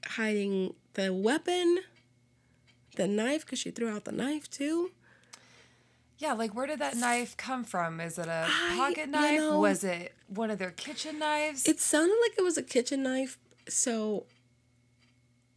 hiding 0.04 0.74
the 0.92 1.10
weapon, 1.14 1.78
the 2.96 3.08
knife, 3.08 3.46
because 3.46 3.60
she 3.60 3.70
threw 3.70 3.88
out 3.88 4.04
the 4.04 4.12
knife 4.12 4.50
too. 4.50 4.90
Yeah, 6.18 6.34
like 6.34 6.54
where 6.54 6.66
did 6.66 6.80
that 6.80 6.96
knife 6.98 7.38
come 7.38 7.64
from? 7.64 7.98
Is 7.98 8.18
it 8.18 8.26
a 8.28 8.46
I- 8.46 8.76
pocket 8.76 9.06
you 9.06 9.12
knife? 9.12 9.40
know- 9.40 9.58
Was 9.58 9.84
it 9.84 10.12
one 10.28 10.50
of 10.50 10.58
their 10.58 10.70
kitchen 10.70 11.18
knives? 11.18 11.66
It 11.66 11.80
sounded 11.80 12.16
like 12.20 12.34
it 12.36 12.42
was 12.42 12.58
a 12.58 12.62
kitchen 12.62 13.02
knife, 13.04 13.38
so 13.70 14.26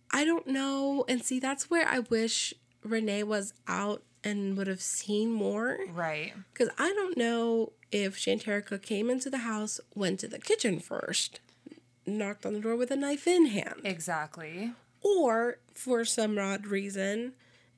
I 0.10 0.24
don't 0.24 0.48
know. 0.48 1.04
And 1.10 1.22
see, 1.22 1.40
that's 1.42 1.70
where 1.70 1.86
I 1.86 2.00
wish 2.00 2.54
Renee 2.84 3.24
was 3.24 3.54
out 3.68 4.04
and 4.24 4.58
would 4.58 4.68
have 4.68 4.82
seen 4.82 5.32
more. 5.32 5.78
right. 5.94 6.34
Because 6.54 6.70
I 6.78 6.90
don't 6.94 7.18
know 7.18 7.74
if 7.92 8.18
Shanterica 8.18 8.82
came 8.82 9.10
into 9.10 9.30
the 9.30 9.40
house, 9.40 9.80
went 9.96 10.20
to 10.22 10.28
the 10.28 10.40
kitchen 10.40 10.80
first, 10.80 11.40
knocked 12.06 12.46
on 12.46 12.54
the 12.54 12.60
door 12.60 12.76
with 12.76 12.92
a 12.92 12.96
knife 12.96 13.28
in 13.28 13.46
hand, 13.48 13.82
Exactly. 13.84 14.72
or 15.02 15.60
for 15.74 16.04
some 16.04 16.38
odd 16.38 16.66
reason. 16.68 17.34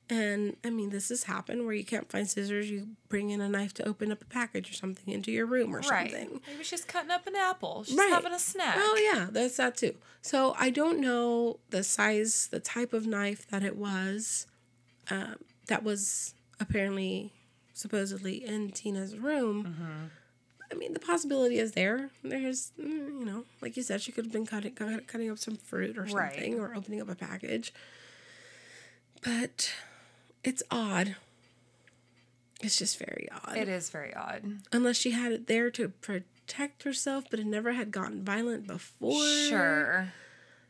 And 0.08 0.56
I 0.64 0.70
mean, 0.70 0.90
this 0.90 1.10
has 1.10 1.24
happened 1.24 1.64
where 1.66 1.74
you 1.74 1.84
can't 1.84 2.10
find 2.10 2.28
scissors, 2.28 2.68
you 2.68 2.88
bring 3.08 3.30
in 3.30 3.40
a 3.40 3.48
knife 3.48 3.72
to 3.74 3.86
open 3.88 4.10
up 4.10 4.20
a 4.22 4.24
package 4.24 4.68
or 4.70 4.74
something 4.74 5.12
into 5.14 5.30
your 5.30 5.46
room 5.46 5.72
or 5.76 5.78
Right. 5.80 6.10
something. 6.10 6.40
Maybe 6.48 6.64
she's 6.64 6.84
cutting 6.84 7.12
up 7.12 7.28
an 7.28 7.36
apple. 7.36 7.84
She's 7.84 7.96
Right. 7.96 8.10
having 8.10 8.32
a 8.32 8.38
snack. 8.40 8.74
Oh 8.76 8.96
yeah, 9.12 9.28
that's 9.30 9.56
that 9.58 9.76
too. 9.76 9.94
So 10.20 10.56
I 10.58 10.70
don't 10.70 10.98
know 10.98 11.60
the 11.70 11.84
size, 11.84 12.48
the 12.50 12.58
type 12.58 12.92
of 12.92 13.06
knife 13.06 13.46
that 13.50 13.62
it 13.62 13.76
was. 13.76 14.46
Um, 15.10 15.36
that 15.66 15.82
was 15.82 16.34
apparently, 16.60 17.32
supposedly 17.74 18.44
in 18.44 18.70
Tina's 18.70 19.16
room. 19.16 19.64
Mm-hmm. 19.64 20.04
I 20.72 20.74
mean, 20.76 20.92
the 20.92 21.00
possibility 21.00 21.58
is 21.58 21.72
there. 21.72 22.10
There's, 22.22 22.70
mm, 22.80 23.18
you 23.18 23.24
know, 23.24 23.44
like 23.60 23.76
you 23.76 23.82
said, 23.82 24.00
she 24.02 24.12
could 24.12 24.24
have 24.26 24.32
been 24.32 24.46
cutting 24.46 24.72
cutting 24.74 25.28
up 25.30 25.38
some 25.38 25.56
fruit 25.56 25.98
or 25.98 26.02
Right. 26.04 26.32
something, 26.34 26.60
or 26.60 26.74
opening 26.76 27.00
up 27.00 27.08
a 27.08 27.14
package. 27.16 27.72
But 29.22 29.72
it's 30.44 30.62
odd. 30.70 31.16
It's 32.62 32.76
just 32.78 32.98
very 32.98 33.26
odd 33.32 33.56
It 33.56 33.68
is 33.68 33.90
very 33.90 34.14
odd. 34.14 34.58
unless 34.72 34.96
she 34.96 35.10
had 35.12 35.32
it 35.32 35.46
there 35.46 35.70
to 35.70 35.88
protect 35.88 36.82
herself, 36.84 37.24
but 37.30 37.40
it 37.40 37.46
never 37.46 37.72
had 37.72 37.90
gotten 37.90 38.22
violent 38.22 38.66
before. 38.66 39.24
Sure. 39.48 40.12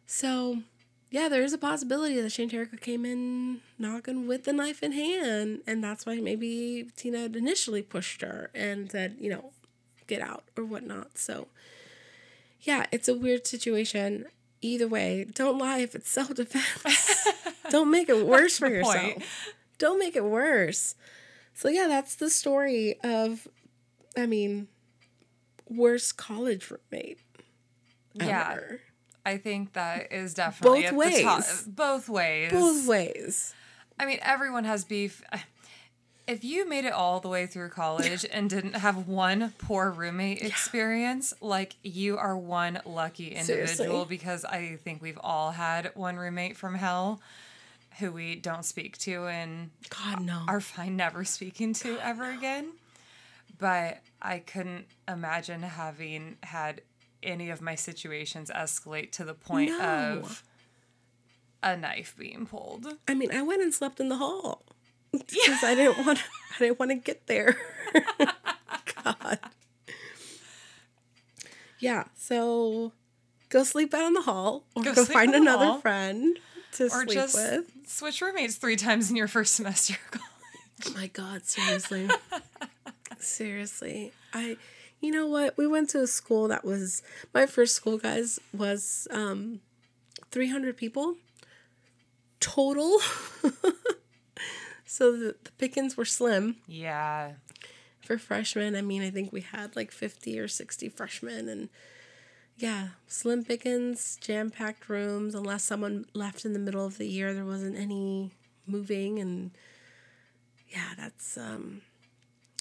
So, 0.07 0.62
yeah, 1.11 1.28
there 1.28 1.42
is 1.42 1.52
a 1.52 1.58
possibility 1.58 2.20
that 2.20 2.28
Shanterica 2.28 2.80
came 2.80 3.04
in 3.04 3.61
knocking 3.78 4.28
with 4.28 4.44
the 4.44 4.52
knife 4.52 4.82
in 4.82 4.92
hand, 4.92 5.61
and 5.66 5.82
that's 5.82 6.06
why 6.06 6.20
maybe 6.20 6.88
Tina 6.96 7.18
had 7.18 7.34
initially 7.34 7.82
pushed 7.82 8.22
her 8.22 8.50
and 8.54 8.90
said, 8.90 9.16
you 9.18 9.28
know, 9.28 9.50
get 10.06 10.22
out 10.22 10.44
or 10.56 10.64
whatnot. 10.64 11.18
So, 11.18 11.48
yeah, 12.61 12.86
it's 12.92 13.08
a 13.08 13.14
weird 13.14 13.44
situation. 13.46 14.26
Either 14.62 14.86
way, 14.86 15.24
don't 15.34 15.58
lie 15.58 15.78
if 15.78 15.96
it's 15.96 16.08
self 16.18 16.32
defense. 16.34 17.26
don't 17.70 17.90
make 17.90 18.08
it 18.08 18.24
worse 18.24 18.58
for 18.58 18.68
yourself. 18.68 18.96
point. 18.96 19.22
Don't 19.78 19.98
make 19.98 20.14
it 20.14 20.24
worse. 20.24 20.94
So, 21.54 21.68
yeah, 21.68 21.88
that's 21.88 22.14
the 22.14 22.30
story 22.30 23.00
of, 23.02 23.48
I 24.16 24.26
mean, 24.26 24.68
worst 25.68 26.16
college 26.16 26.70
roommate. 26.70 27.18
Yeah. 28.14 28.52
ever. 28.52 28.80
I 29.24 29.36
think 29.36 29.74
that 29.74 30.12
is 30.12 30.34
definitely 30.34 30.82
Both 30.82 30.92
at 30.92 30.98
the 31.16 31.22
top- 31.22 31.38
ways. 31.38 31.62
Both 31.66 32.08
ways. 32.08 32.52
Both 32.52 32.86
ways. 32.86 33.54
I 33.98 34.06
mean, 34.06 34.18
everyone 34.22 34.64
has 34.64 34.84
beef. 34.84 35.22
If 36.26 36.44
you 36.44 36.68
made 36.68 36.84
it 36.84 36.92
all 36.92 37.18
the 37.20 37.28
way 37.28 37.46
through 37.46 37.70
college 37.70 38.24
and 38.32 38.48
didn't 38.48 38.74
have 38.76 39.08
one 39.08 39.52
poor 39.58 39.90
roommate 39.90 40.42
experience, 40.42 41.34
like 41.40 41.74
you 41.82 42.16
are 42.18 42.36
one 42.36 42.80
lucky 42.86 43.28
individual 43.28 43.66
Seriously. 43.76 44.04
because 44.08 44.44
I 44.44 44.78
think 44.82 45.02
we've 45.02 45.18
all 45.22 45.50
had 45.50 45.90
one 45.94 46.16
roommate 46.16 46.56
from 46.56 46.76
hell 46.76 47.20
who 47.98 48.12
we 48.12 48.36
don't 48.36 48.64
speak 48.64 48.96
to 48.98 49.26
and 49.26 49.70
God, 49.88 50.20
no. 50.20 50.44
are 50.46 50.60
fine 50.60 50.96
never 50.96 51.24
speaking 51.24 51.72
to 51.74 51.98
ever 51.98 52.30
again. 52.30 52.70
But 53.58 54.00
I 54.22 54.38
couldn't 54.38 54.86
imagine 55.08 55.62
having 55.62 56.36
had 56.42 56.80
any 57.22 57.50
of 57.50 57.60
my 57.60 57.74
situations 57.74 58.50
escalate 58.54 59.12
to 59.12 59.24
the 59.24 59.34
point 59.34 59.70
No. 59.70 60.20
of 60.24 60.42
a 61.62 61.76
knife 61.76 62.14
being 62.18 62.46
pulled. 62.46 62.86
I 63.06 63.14
mean, 63.14 63.30
I 63.32 63.42
went 63.42 63.60
and 63.62 63.72
slept 63.74 64.00
in 64.00 64.08
the 64.08 64.16
hall 64.16 64.64
because 65.12 65.62
I 65.62 65.74
didn't 65.74 66.04
want. 66.06 66.22
I 66.54 66.58
didn't 66.58 66.78
want 66.78 66.90
to 66.92 66.96
get 66.96 67.26
there. 67.26 67.56
God. 69.04 69.38
Yeah. 71.78 72.04
So, 72.16 72.92
go 73.48 73.64
sleep 73.64 73.92
out 73.94 74.06
in 74.06 74.12
the 74.14 74.22
hall, 74.22 74.64
or 74.74 74.82
Go 74.82 74.94
go, 74.94 75.04
find 75.04 75.34
another 75.34 75.64
hall. 75.66 75.80
friend 75.80 76.38
to 76.72 76.84
Or 76.84 76.88
sleep 77.04 77.10
just 77.10 77.34
with. 77.34 77.64
switch 77.86 78.20
roommates 78.20 78.56
three 78.56 78.76
times 78.76 79.10
in 79.10 79.16
your 79.16 79.28
first 79.28 79.54
semester 79.56 79.94
of 79.94 80.10
college. 80.20 80.26
Oh 80.86 80.92
my 80.94 81.06
God, 81.08 81.44
seriously. 81.46 82.08
seriously. 83.18 84.12
I 84.32 84.56
you 85.01 85.11
know 85.11 85.26
what? 85.26 85.57
We 85.57 85.66
went 85.66 85.88
to 85.90 86.01
a 86.03 86.07
school 86.07 86.48
that 86.48 86.64
was 86.64 87.03
my 87.34 87.46
first 87.46 87.74
school 87.74 87.98
guys 87.98 88.38
was 88.53 89.09
um 89.11 89.61
300 90.30 90.76
people 90.76 91.16
total. 92.38 92.98
so 94.86 95.12
the, 95.12 95.34
the 95.44 95.51
pickings 95.59 95.96
were 95.96 96.05
slim 96.05 96.57
Yeah. 96.66 97.32
for 98.01 98.18
freshmen. 98.18 98.74
I 98.76 98.82
mean, 98.82 99.03
I 99.03 99.11
think 99.11 99.32
we 99.32 99.40
had 99.42 99.76
like 99.76 99.90
50 99.90 100.38
or 100.38 100.48
60 100.48 100.88
freshmen 100.88 101.48
and 101.48 101.68
yeah, 102.57 102.88
slim 103.07 103.44
pickings, 103.44 104.18
jam-packed 104.20 104.88
rooms 104.88 105.34
unless 105.34 105.64
someone 105.64 106.05
left 106.12 106.44
in 106.44 106.53
the 106.53 106.59
middle 106.59 106.84
of 106.84 106.98
the 106.98 107.07
year 107.07 107.32
there 107.32 107.44
wasn't 107.46 107.76
any 107.78 108.30
moving 108.66 109.18
and 109.18 109.51
yeah, 110.68 110.94
that's 110.96 111.36
um 111.38 111.80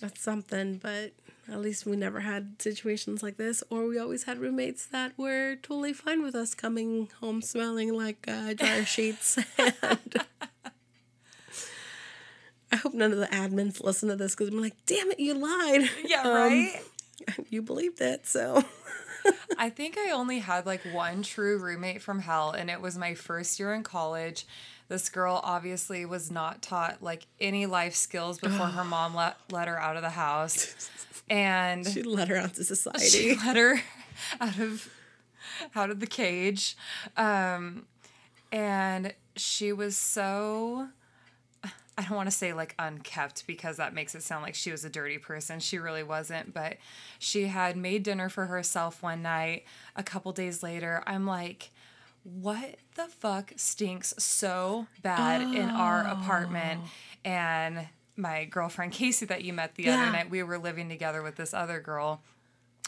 that's 0.02 0.22
something, 0.22 0.78
but 0.78 1.12
at 1.52 1.60
least 1.60 1.86
we 1.86 1.96
never 1.96 2.20
had 2.22 2.62
situations 2.62 3.22
like 3.24 3.38
this 3.38 3.64
or 3.70 3.86
we 3.88 3.98
always 4.00 4.24
had 4.24 4.38
roommates 4.40 4.86
that 4.86 5.18
were 5.18 5.56
totally 5.62 5.94
fine 5.94 6.22
with 6.24 6.36
us 6.36 6.54
coming 6.54 7.10
home 7.20 7.42
smelling 7.42 7.94
like 7.94 8.26
uh, 8.28 8.54
dryer 8.54 8.86
sheets 8.86 9.38
and 9.58 10.26
I 12.72 12.76
hope 12.76 12.94
none 12.94 13.12
of 13.12 13.18
the 13.18 13.28
admins 13.28 13.84
listen 13.84 14.10
to 14.10 14.16
this 14.16 14.36
because 14.36 14.50
I'm 14.50 14.62
like, 14.62 14.76
damn 14.86 15.10
it, 15.12 15.20
you 15.20 15.34
lied. 15.34 15.90
Yeah, 16.06 16.22
Um, 16.22 16.34
right? 16.34 16.82
you 17.50 17.62
believed 17.64 18.00
it, 18.00 18.28
so 18.28 18.64
I 19.58 19.70
think 19.72 19.98
I 19.98 20.12
only 20.12 20.40
had 20.40 20.66
like 20.68 20.82
one 20.92 21.24
true 21.24 21.58
roommate 21.58 22.02
from 22.02 22.20
hell, 22.20 22.52
and 22.52 22.70
it 22.70 22.80
was 22.80 22.98
my 22.98 23.16
first 23.16 23.60
year 23.60 23.74
in 23.74 23.82
college. 23.84 24.46
This 24.90 25.08
girl 25.08 25.40
obviously 25.44 26.06
was 26.06 26.30
not 26.30 26.62
taught 26.62 27.02
like 27.02 27.28
any 27.40 27.66
life 27.68 27.96
skills 27.96 28.40
before 28.40 28.68
her 28.68 28.84
mom 28.84 29.16
let, 29.16 29.38
let 29.52 29.68
her 29.68 29.80
out 29.80 29.96
of 29.96 30.02
the 30.02 30.10
house. 30.10 30.90
And 31.32 31.86
she 31.86 32.02
let 32.02 32.28
her 32.30 32.38
out 32.38 32.56
to 32.56 32.64
society. 32.64 33.06
she 33.06 33.36
let 33.46 33.56
her 33.56 33.84
out 34.42 34.58
of 34.58 34.90
out 35.76 35.92
of 35.92 36.00
the 36.00 36.08
cage 36.08 36.76
um 37.18 37.86
and 38.52 39.14
she 39.36 39.72
was 39.72 39.96
so 39.96 40.88
I 41.64 42.04
don't 42.04 42.16
want 42.16 42.28
to 42.28 42.36
say 42.36 42.54
like 42.54 42.74
unkept 42.80 43.46
because 43.46 43.76
that 43.76 43.94
makes 43.94 44.16
it 44.16 44.24
sound 44.24 44.42
like 44.42 44.56
she 44.56 44.72
was 44.72 44.86
a 44.86 44.90
dirty 44.90 45.18
person. 45.18 45.60
She 45.60 45.78
really 45.78 46.02
wasn't, 46.02 46.54
but 46.54 46.78
she 47.20 47.48
had 47.48 47.76
made 47.76 48.04
dinner 48.04 48.30
for 48.30 48.46
herself 48.46 49.04
one 49.04 49.22
night. 49.22 49.66
A 49.98 50.02
couple 50.04 50.32
days 50.32 50.64
later, 50.64 51.04
I'm 51.06 51.26
like, 51.26 51.72
what 52.24 52.76
the 52.96 53.08
fuck 53.08 53.54
stinks 53.56 54.14
so 54.18 54.88
bad 55.02 55.42
in 55.42 55.70
our 55.70 56.02
apartment? 56.08 56.82
Oh. 56.84 56.90
And 57.30 57.88
my 58.16 58.46
girlfriend 58.46 58.92
Casey, 58.92 59.26
that 59.28 59.44
you 59.44 59.54
met 59.54 59.76
the 59.76 59.84
Yeah. 59.84 60.02
other 60.02 60.12
night, 60.12 60.30
we 60.30 60.44
were 60.44 60.58
living 60.58 60.90
together 60.90 61.22
with 61.22 61.36
this 61.36 61.54
other 61.54 61.80
girl. 61.80 62.22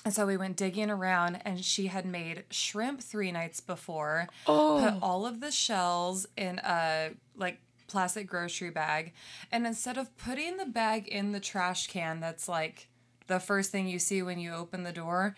And 0.03 0.13
so 0.13 0.25
we 0.25 0.35
went 0.35 0.57
digging 0.57 0.89
around, 0.89 1.41
and 1.45 1.63
she 1.63 1.87
had 1.87 2.05
made 2.05 2.43
shrimp 2.49 3.01
three 3.01 3.31
nights 3.31 3.59
before. 3.59 4.27
Oh. 4.47 4.79
Put 4.83 5.01
all 5.03 5.25
of 5.25 5.39
the 5.41 5.51
shells 5.51 6.25
in 6.35 6.59
a 6.59 7.11
like 7.35 7.59
plastic 7.87 8.25
grocery 8.27 8.69
bag. 8.71 9.13
And 9.51 9.67
instead 9.67 9.97
of 9.97 10.15
putting 10.17 10.57
the 10.57 10.65
bag 10.65 11.07
in 11.07 11.33
the 11.33 11.39
trash 11.39 11.87
can, 11.87 12.19
that's 12.19 12.47
like 12.49 12.87
the 13.27 13.39
first 13.39 13.69
thing 13.71 13.87
you 13.87 13.99
see 13.99 14.21
when 14.23 14.39
you 14.39 14.53
open 14.53 14.83
the 14.83 14.91
door, 14.91 15.35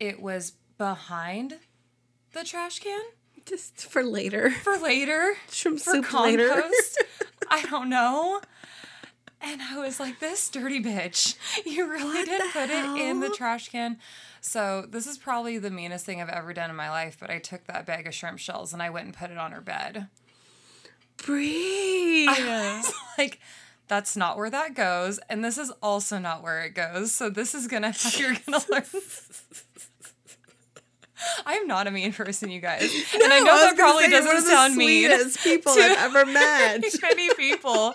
it 0.00 0.20
was 0.20 0.52
behind 0.78 1.58
the 2.32 2.44
trash 2.44 2.80
can 2.80 3.00
Just 3.44 3.86
for 3.86 4.02
later. 4.02 4.50
for 4.50 4.76
later. 4.78 5.34
Shrimp 5.50 5.80
for 5.80 5.90
soup 5.92 6.12
later. 6.12 6.48
compost. 6.48 7.02
I 7.50 7.62
don't 7.66 7.88
know. 7.88 8.40
And 9.40 9.60
I 9.62 9.78
was 9.78 10.00
like, 10.00 10.18
this 10.18 10.48
dirty 10.48 10.82
bitch. 10.82 11.36
You 11.64 11.88
really 11.88 12.04
What 12.04 12.26
didn't 12.26 12.46
the 12.48 12.52
put 12.52 12.70
it 12.70 13.00
in 13.00 13.20
the 13.20 13.28
trash 13.28 13.68
can. 13.68 13.98
So 14.40 14.86
this 14.88 15.06
is 15.06 15.18
probably 15.18 15.58
the 15.58 15.70
meanest 15.70 16.06
thing 16.06 16.20
I've 16.22 16.28
ever 16.28 16.52
done 16.52 16.70
in 16.70 16.76
my 16.76 16.90
life, 16.90 17.16
but 17.20 17.30
I 17.30 17.38
took 17.38 17.64
that 17.66 17.84
bag 17.86 18.06
of 18.06 18.14
shrimp 18.14 18.38
shells 18.38 18.72
and 18.72 18.82
I 18.82 18.90
went 18.90 19.06
and 19.06 19.14
put 19.16 19.30
it 19.30 19.38
on 19.38 19.52
her 19.52 19.60
bed. 19.60 20.08
Bree. 21.24 22.26
like, 23.18 23.38
that's 23.88 24.16
not 24.16 24.36
where 24.36 24.50
that 24.50 24.74
goes. 24.74 25.18
And 25.28 25.44
this 25.44 25.58
is 25.58 25.70
also 25.82 26.18
not 26.18 26.42
where 26.42 26.62
it 26.64 26.74
goes. 26.74 27.12
So 27.12 27.28
this 27.30 27.54
is 27.54 27.66
gonna 27.68 27.92
you're 28.16 28.34
gonna 28.46 28.64
learn. 28.70 28.84
I'm 31.46 31.66
not 31.66 31.86
a 31.86 31.90
mean 31.90 32.12
person, 32.12 32.50
you 32.50 32.60
guys. 32.60 32.82
and 33.14 33.32
I 33.32 33.40
know 33.40 33.52
I 33.52 33.64
that 33.64 33.76
probably 33.76 34.04
say, 34.04 34.10
doesn't 34.10 34.42
sound 34.50 34.76
mean. 34.76 35.10
people 35.42 35.74
to 35.74 35.80
I've 35.80 36.14
ever 36.14 36.26
met. 36.30 36.84
many 37.02 37.32
people. 37.34 37.94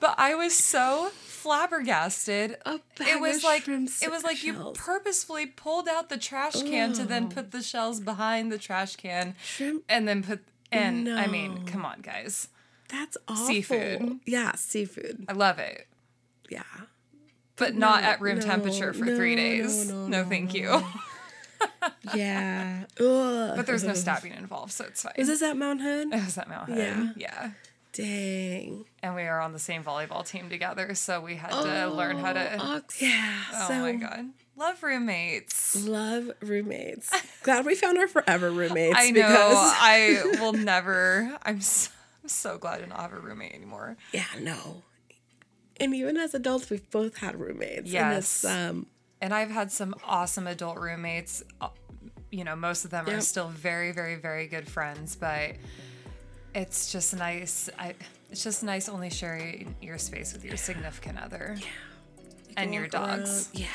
But 0.00 0.14
I 0.18 0.34
was 0.34 0.54
so 0.54 1.10
flabbergasted. 1.14 2.56
It 3.00 3.20
was 3.20 3.44
like 3.44 3.68
it 3.68 4.10
was 4.10 4.24
like 4.24 4.42
you 4.42 4.72
purposefully 4.74 5.46
pulled 5.46 5.88
out 5.88 6.08
the 6.08 6.18
trash 6.18 6.62
can 6.62 6.92
to 6.94 7.04
then 7.04 7.28
oh. 7.30 7.34
put 7.34 7.52
the 7.52 7.62
shells 7.62 8.00
behind 8.00 8.50
the 8.50 8.58
trash 8.58 8.96
can 8.96 9.34
Shrimp. 9.42 9.84
and 9.88 10.08
then 10.08 10.22
put 10.22 10.40
and 10.72 11.08
I 11.08 11.26
mean, 11.26 11.64
come 11.66 11.84
on, 11.84 12.00
guys. 12.00 12.48
That's 12.88 13.16
awful. 13.28 13.46
Seafood. 13.46 14.20
Yeah, 14.26 14.52
seafood. 14.54 15.24
I 15.28 15.32
love 15.32 15.58
it. 15.58 15.86
Yeah. 16.50 16.62
But 17.56 17.74
not 17.74 18.02
no, 18.02 18.08
at 18.08 18.20
room 18.20 18.38
no, 18.38 18.44
temperature 18.44 18.92
for 18.92 19.06
no, 19.06 19.16
three 19.16 19.34
days. 19.34 19.88
no, 19.88 20.06
No, 20.08 20.22
no, 20.22 20.28
thank 20.28 20.52
no. 20.52 20.60
you. 20.60 20.84
Yeah. 22.14 22.84
Ugh. 23.00 23.52
But 23.56 23.66
there's 23.66 23.84
no 23.84 23.94
stabbing 23.94 24.32
involved, 24.32 24.72
so 24.72 24.84
it's 24.84 25.02
fine. 25.02 25.12
Is 25.16 25.28
this 25.28 25.42
at 25.42 25.56
Mount 25.56 25.80
Hood? 25.80 26.12
it 26.12 26.24
was 26.24 26.38
at 26.38 26.48
Mount 26.48 26.68
Hood. 26.68 26.78
Yeah. 26.78 27.12
yeah. 27.16 27.50
Dang. 27.92 28.84
And 29.02 29.14
we 29.14 29.22
are 29.22 29.40
on 29.40 29.52
the 29.52 29.58
same 29.58 29.82
volleyball 29.82 30.26
team 30.26 30.50
together, 30.50 30.94
so 30.94 31.20
we 31.20 31.36
had 31.36 31.50
to 31.50 31.88
learn 31.88 32.18
how 32.18 32.32
to. 32.34 32.58
Oh, 32.60 32.80
yeah. 33.00 33.42
Oh 33.54 33.68
so 33.68 33.78
my 33.80 33.92
god, 33.92 34.26
love 34.56 34.82
roommates. 34.82 35.86
love 35.86 36.30
roommates. 36.42 37.10
Glad 37.42 37.64
we 37.64 37.74
found 37.74 37.96
our 37.98 38.06
forever 38.08 38.50
roommates. 38.50 38.96
I 38.98 39.10
know. 39.10 39.22
Because, 39.22 39.30
I 39.80 40.22
will 40.40 40.52
never. 40.52 41.38
I'm 41.42 41.60
so, 41.62 41.90
I'm 42.22 42.28
so 42.28 42.58
glad 42.58 42.78
to 42.78 42.86
not 42.86 43.00
have 43.00 43.12
a 43.14 43.18
roommate 43.18 43.54
anymore. 43.54 43.96
yeah, 44.12 44.24
no. 44.40 44.82
And 45.80 45.94
even 45.94 46.16
as 46.18 46.34
adults, 46.34 46.68
we've 46.70 46.88
both 46.90 47.18
had 47.18 47.38
roommates. 47.40 47.92
And 47.94 48.16
it's, 48.18 48.44
Yes. 48.44 48.44
um, 48.44 48.86
And 49.26 49.34
I've 49.34 49.50
had 49.50 49.72
some 49.72 49.92
awesome 50.04 50.46
adult 50.46 50.78
roommates. 50.78 51.42
Uh, 51.60 51.70
You 52.30 52.44
know, 52.44 52.54
most 52.54 52.84
of 52.84 52.92
them 52.92 53.08
are 53.08 53.20
still 53.20 53.48
very, 53.48 53.90
very, 53.90 54.14
very 54.14 54.46
good 54.46 54.68
friends, 54.68 55.16
but 55.16 55.56
it's 56.54 56.92
just 56.92 57.16
nice. 57.16 57.68
I. 57.76 57.94
It's 58.30 58.44
just 58.44 58.62
nice 58.62 58.88
only 58.88 59.10
sharing 59.10 59.74
your 59.82 59.98
space 59.98 60.32
with 60.32 60.44
your 60.44 60.56
significant 60.56 61.18
other 61.18 61.56
Yeah, 61.58 61.66
and 62.56 62.72
your 62.72 62.84
around- 62.84 63.18
dogs. 63.24 63.48
Yeah, 63.52 63.66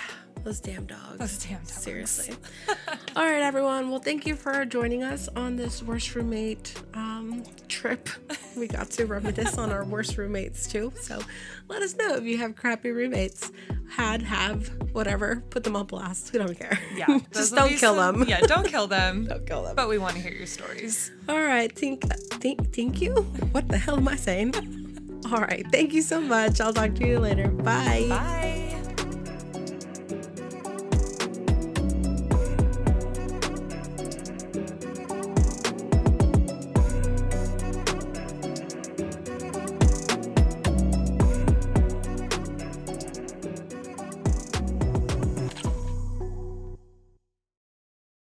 those 0.44 0.60
damn 0.60 0.86
dogs. 0.86 1.18
Those 1.18 1.38
damn 1.46 1.60
dogs. 1.60 1.72
Seriously. 1.74 2.36
All 3.16 3.24
right, 3.24 3.42
everyone. 3.42 3.90
Well, 3.90 4.00
thank 4.00 4.26
you 4.26 4.36
for 4.36 4.66
joining 4.66 5.04
us 5.04 5.28
on 5.36 5.56
this 5.56 5.84
worst 5.84 6.16
roommate 6.16 6.74
um, 6.94 7.44
trip. 7.68 8.10
We 8.58 8.68
got 8.68 8.90
to 8.92 9.06
reminisce 9.06 9.58
on 9.58 9.72
our 9.72 9.86
worst 9.86 10.18
roommates 10.18 10.68
too. 10.68 10.92
So 11.00 11.22
let 11.70 11.82
us 11.82 11.96
know 11.96 12.16
if 12.16 12.26
you 12.26 12.38
have 12.40 12.54
crappy 12.54 12.92
roommates. 12.92 13.50
Had, 13.90 14.22
have, 14.24 14.68
whatever. 14.92 15.42
Put 15.52 15.64
them 15.64 15.78
on 15.78 15.86
blast. 15.86 16.34
We 16.34 16.40
don't 16.40 16.60
care. 16.60 16.78
Yeah, 16.94 17.20
Just 17.34 17.56
don't 17.56 17.70
kill 17.70 17.96
some- 17.96 18.20
them. 18.20 18.28
Yeah, 18.30 18.42
don't 18.42 18.68
kill 18.68 18.88
them. 18.88 19.26
Don't 19.26 19.48
kill 19.48 19.64
them. 19.64 19.78
But 19.78 19.88
we 19.88 19.98
want 20.00 20.16
to 20.18 20.22
hear 20.22 20.34
your 20.34 20.48
stories. 20.48 21.12
All 21.30 21.40
right. 21.42 21.72
Thank, 21.74 22.04
thank, 22.42 22.76
thank 22.76 23.02
you. 23.02 23.14
What 23.54 23.70
the 23.70 23.78
hell 23.78 23.96
am 23.96 24.08
I 24.10 24.18
saying? 24.18 24.54
All 25.32 25.40
right. 25.40 25.66
Thank 25.72 25.94
you 25.94 26.02
so 26.02 26.20
much. 26.20 26.60
I'll 26.60 26.74
talk 26.74 26.94
to 26.96 27.08
you 27.08 27.20
later. 27.20 27.48
Bye. 27.48 28.06
Bye. 28.10 28.81